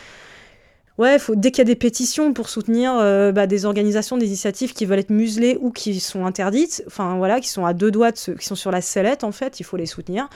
[0.98, 4.28] ouais, faut, dès qu'il y a des pétitions pour soutenir euh, bah, des organisations, des
[4.28, 7.92] initiatives qui veulent être muselées ou qui sont interdites, enfin voilà, qui sont à deux
[7.92, 10.30] doigts, de ce, qui sont sur la sellette en fait, il faut les soutenir.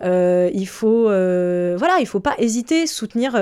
[0.00, 3.32] Euh, il faut, euh, voilà, il faut pas hésiter, soutenir,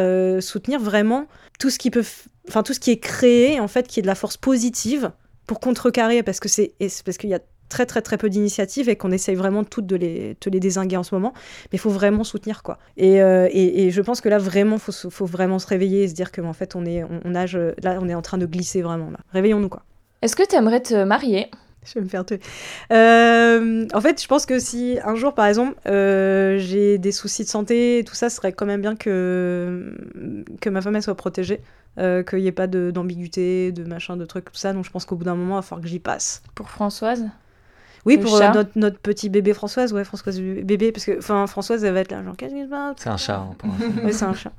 [0.41, 1.27] soutenir vraiment
[1.59, 2.05] tout ce qui peut,
[2.49, 5.13] enfin tout ce qui est créé en fait, qui est de la force positive
[5.47, 6.75] pour contrecarrer, parce que c'est,
[7.05, 9.97] parce qu'il y a très très très peu d'initiatives et qu'on essaye vraiment toutes de
[9.97, 11.33] les, te les désinguer en ce moment.
[11.65, 12.79] Mais il faut vraiment soutenir quoi.
[12.97, 16.09] Et, euh, et, et, je pense que là vraiment, faut, faut vraiment se réveiller et
[16.09, 18.83] se dire qu'en fait on est, on, nage, là on est en train de glisser
[18.83, 19.19] vraiment là.
[19.33, 19.83] Réveillons-nous quoi.
[20.23, 21.51] Est-ce que tu aimerais te marier?
[21.85, 22.41] Je vais me faire tuer.
[22.93, 27.45] Euh, en fait, je pense que si un jour, par exemple, euh, j'ai des soucis
[27.45, 29.95] de santé, tout ça, ce serait quand même bien que,
[30.61, 31.61] que ma femme elle soit protégée,
[31.97, 34.73] qu'il n'y ait pas d'ambiguïté, de, de machin, de trucs, tout ça.
[34.73, 36.43] Donc je pense qu'au bout d'un moment, il va falloir que j'y passe.
[36.57, 37.25] Pour Françoise?
[38.07, 41.85] Oui, pour euh, notre, notre, petit bébé Françoise, ouais, Françoise bébé, parce que enfin Françoise,
[41.85, 42.97] elle va être là, genre qu'est-ce qui se passe?
[42.99, 43.39] C'est un chat.
[43.39, 43.69] Hein,
[44.05, 44.53] oui, c'est un chat.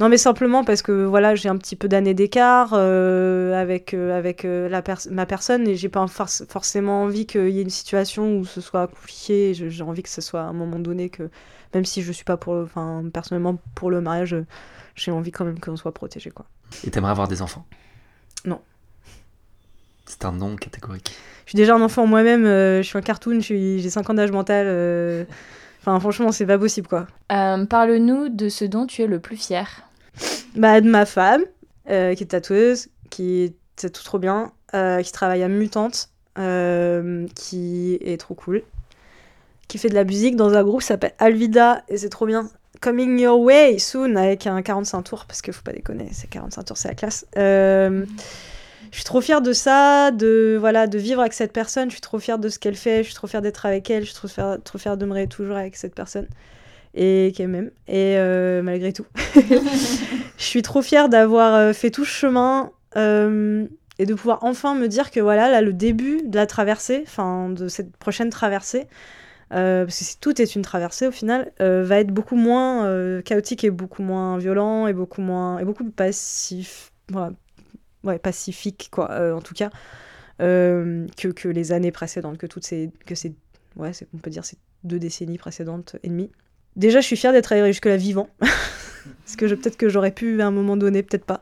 [0.00, 4.16] Non, mais simplement parce que voilà, j'ai un petit peu d'années d'écart euh, avec, euh,
[4.16, 8.44] avec la ma personne et j'ai pas forcément envie qu'il y ait une situation où
[8.44, 9.54] ce soit compliqué.
[9.54, 11.30] J'ai envie que ce soit à un moment donné que,
[11.74, 14.36] même si je suis pas pour, enfin personnellement pour le mariage,
[14.94, 16.46] j'ai envie quand même qu'on soit protégé quoi.
[16.84, 17.64] Et t'aimerais avoir des enfants?
[18.44, 18.60] Non.
[20.06, 21.16] C'est un non catégorique.
[21.44, 24.30] Je suis déjà un enfant moi-même, euh, je suis un cartoon, j'ai 5 ans d'âge
[24.30, 24.66] mental.
[24.68, 25.24] Euh,
[25.80, 27.06] enfin, franchement, c'est pas possible, quoi.
[27.32, 29.82] Euh, parle-nous de ce dont tu es le plus fier.
[30.56, 31.42] Bah, de ma femme,
[31.86, 38.34] qui est tatoueuse, qui est tout trop bien, qui travaille à Mutante, qui est trop
[38.34, 38.62] cool,
[39.68, 42.48] qui fait de la musique dans un groupe qui s'appelle Alvida, et c'est trop bien.
[42.80, 46.62] Coming Your Way Soon, avec un 45 tours, parce qu'il faut pas déconner, c'est 45
[46.64, 47.26] tours, c'est la classe.
[47.36, 48.04] Euh
[48.94, 51.90] je suis trop fière de ça, de voilà, de vivre avec cette personne.
[51.90, 52.98] Je suis trop fière de ce qu'elle fait.
[52.98, 54.02] Je suis trop fière d'être avec elle.
[54.02, 56.28] Je suis trop fière, trop fière de me toujours avec cette personne
[56.94, 57.72] et qu'elle m'aime.
[57.88, 59.04] Et euh, malgré tout,
[59.34, 63.66] je suis trop fière d'avoir euh, fait tout ce chemin euh,
[63.98, 67.48] et de pouvoir enfin me dire que voilà, là, le début de la traversée, enfin
[67.48, 68.86] de cette prochaine traversée.
[69.50, 74.04] parce que tout est une traversée au final, va être beaucoup moins chaotique et beaucoup
[74.04, 76.92] moins violent et beaucoup moins et beaucoup plus passif,
[78.04, 79.70] ouais, pacifique, quoi, euh, en tout cas,
[80.40, 83.34] euh, que, que, les années précédentes, que toutes ces, que ces,
[83.76, 86.30] ouais, on peut dire ces deux décennies précédentes et demie.
[86.76, 90.46] Déjà, je suis fière d'être arrivée jusque-là vivant, parce que peut-être que j'aurais pu à
[90.46, 91.40] un moment donné, peut-être pas.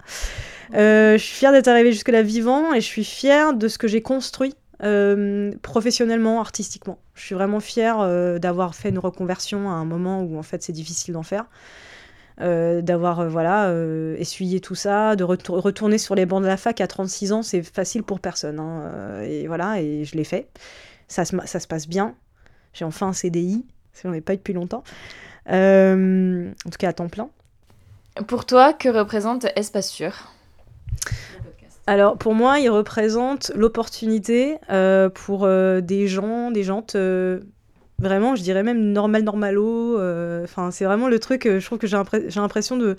[0.74, 3.89] Euh, je suis fière d'être arrivée jusque-là vivant et je suis fière de ce que
[3.89, 4.55] j'ai construit
[5.62, 6.98] professionnellement, artistiquement.
[7.14, 7.98] Je suis vraiment fière
[8.40, 11.44] d'avoir fait une reconversion à un moment où en fait c'est difficile d'en faire.
[12.40, 16.56] Euh, d'avoir euh, voilà euh, essuyé tout ça, de retourner sur les bancs de la
[16.56, 18.59] fac à 36 ans, c'est facile pour personne.
[18.59, 20.48] Hein, et voilà, et je l'ai fait.
[21.09, 22.14] Ça se, ça se passe bien.
[22.72, 24.82] J'ai enfin un CDI, si on n'est pas eu depuis longtemps.
[25.46, 27.28] en tout cas à temps plein.
[28.26, 30.32] Pour toi, que représente Espace Sûr?
[31.86, 34.56] Alors pour moi, il représente l'opportunité
[35.14, 36.82] pour des gens, des gens
[38.02, 39.96] Vraiment, je dirais même normal, normalo.
[40.00, 41.96] Euh, enfin, c'est vraiment le truc, euh, je trouve que j'ai
[42.40, 42.96] l'impression de,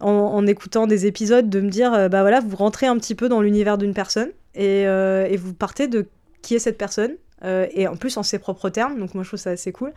[0.00, 3.30] en, écoutant des épisodes, de me dire, euh, bah voilà, vous rentrez un petit peu
[3.30, 6.08] dans l'univers d'une personne et, et, vous partez de
[6.42, 7.12] qui est cette personne.
[7.42, 9.92] et en plus en ses propres termes, donc moi je trouve ça assez cool.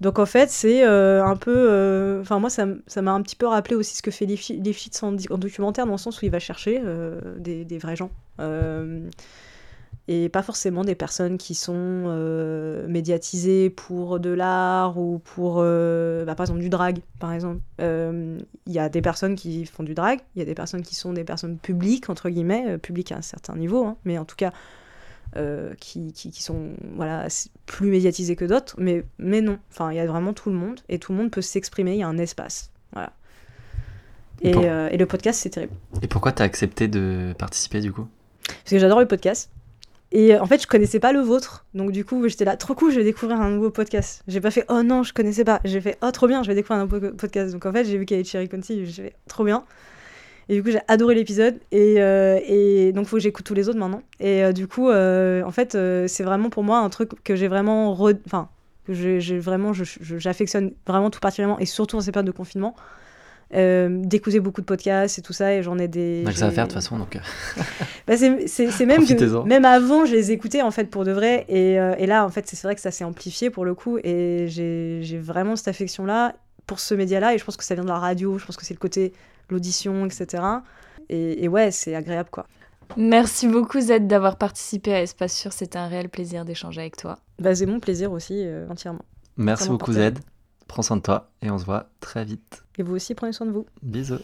[0.00, 2.20] Donc en fait, c'est un peu.
[2.20, 5.38] Enfin, moi, ça m'a un petit peu rappelé aussi ce que fait Lifshitz en, en
[5.38, 6.80] documentaire, dans le sens où il va chercher
[7.38, 8.10] des, des, vrais gens
[10.10, 16.24] et pas forcément des personnes qui sont euh, médiatisées pour de l'art ou pour, euh,
[16.24, 17.60] bah, par exemple, du drag, par exemple.
[17.82, 20.80] Euh, il y a des personnes qui font du drag, il y a des personnes
[20.80, 24.24] qui sont des personnes publiques, entre guillemets, publiques à un certain niveau, hein, mais en
[24.24, 24.52] tout cas,
[25.78, 27.28] qui, qui, qui, sont voilà,
[27.66, 29.58] plus médiatisées que d'autres, mais, mais non.
[29.70, 31.98] Enfin, il y a vraiment tout le monde, et tout le monde peut s'exprimer, il
[31.98, 32.72] y a un espace.
[32.92, 33.12] Voilà.
[34.40, 35.74] Et, et le podcast, c'est terrible.
[36.00, 38.08] Et pourquoi tu as accepté de participer, du coup?
[38.46, 39.50] Parce que j'adore le podcast.
[40.10, 41.66] Et euh, en fait, je connaissais pas le vôtre.
[41.74, 44.22] Donc, du coup, j'étais là, trop cool, je vais découvrir un nouveau podcast.
[44.26, 45.60] J'ai pas fait, oh non, je connaissais pas.
[45.64, 47.52] J'ai fait, oh trop bien, je vais découvrir un nouveau podcast.
[47.52, 49.64] Donc, en fait, j'ai vu qu'il y avait Cherry Conti, j'ai fait, trop bien.
[50.48, 51.56] Et du coup, j'ai adoré l'épisode.
[51.72, 54.02] Et, euh, et, donc, faut que j'écoute tous les autres maintenant.
[54.18, 55.76] Et euh, du coup, en fait,
[56.08, 57.90] c'est vraiment pour moi un truc que j'ai vraiment.
[57.90, 58.48] Enfin,
[58.86, 59.72] que j'ai vraiment.
[59.74, 61.58] J'affectionne vraiment tout particulièrement.
[61.58, 62.74] Et surtout en ces périodes de confinement
[63.54, 66.22] euh, d'écouter beaucoup de podcasts et tout ça, et j'en ai des.
[66.26, 67.16] On a que ça à faire de toute façon, donc.
[67.16, 67.20] Euh.
[68.06, 71.80] bah, c'est même que, même avant, je les écoutais en fait pour de vrai, et,
[71.80, 74.46] euh, et là, en fait, c'est vrai que ça s'est amplifié pour le coup, et
[74.48, 76.34] j'ai vraiment cette affection-là
[76.66, 78.66] pour ce média-là, et je pense que ça vient de la radio, je pense que
[78.66, 79.14] c'est le côté
[79.48, 80.42] l'audition, etc.
[81.08, 82.46] Et, et ouais, c'est agréable quoi.
[82.98, 87.18] Merci beaucoup Z d'avoir participé à Espace Sûr, c'était un réel plaisir d'échanger avec toi.
[87.38, 89.04] Bah, c'est mon plaisir aussi, entièrement.
[89.38, 90.12] Merci beaucoup Z.
[90.68, 92.64] Prends soin de toi et on se voit très vite.
[92.78, 93.66] Et vous aussi, prenez soin de vous.
[93.82, 94.20] Bisous.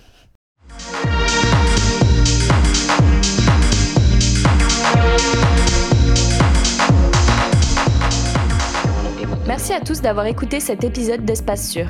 [9.47, 11.87] Merci à tous d'avoir écouté cet épisode d'Espace Sûr.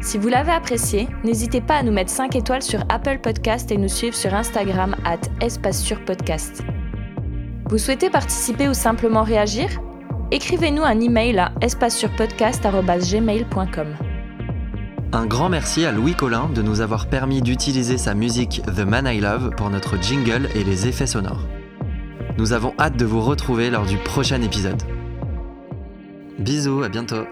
[0.00, 3.76] Si vous l'avez apprécié, n'hésitez pas à nous mettre 5 étoiles sur Apple Podcast et
[3.78, 6.62] nous suivre sur Instagram at Espace Sûr Podcast.
[7.70, 9.80] Vous souhaitez participer ou simplement réagir?
[10.30, 13.86] Écrivez-nous un email à espacesurpodcast.gmail.com.
[15.12, 19.06] Un grand merci à Louis Collin de nous avoir permis d'utiliser sa musique The Man
[19.06, 21.46] I Love pour notre jingle et les effets sonores.
[22.36, 24.82] Nous avons hâte de vous retrouver lors du prochain épisode.
[26.38, 27.26] Bisous, à bientôt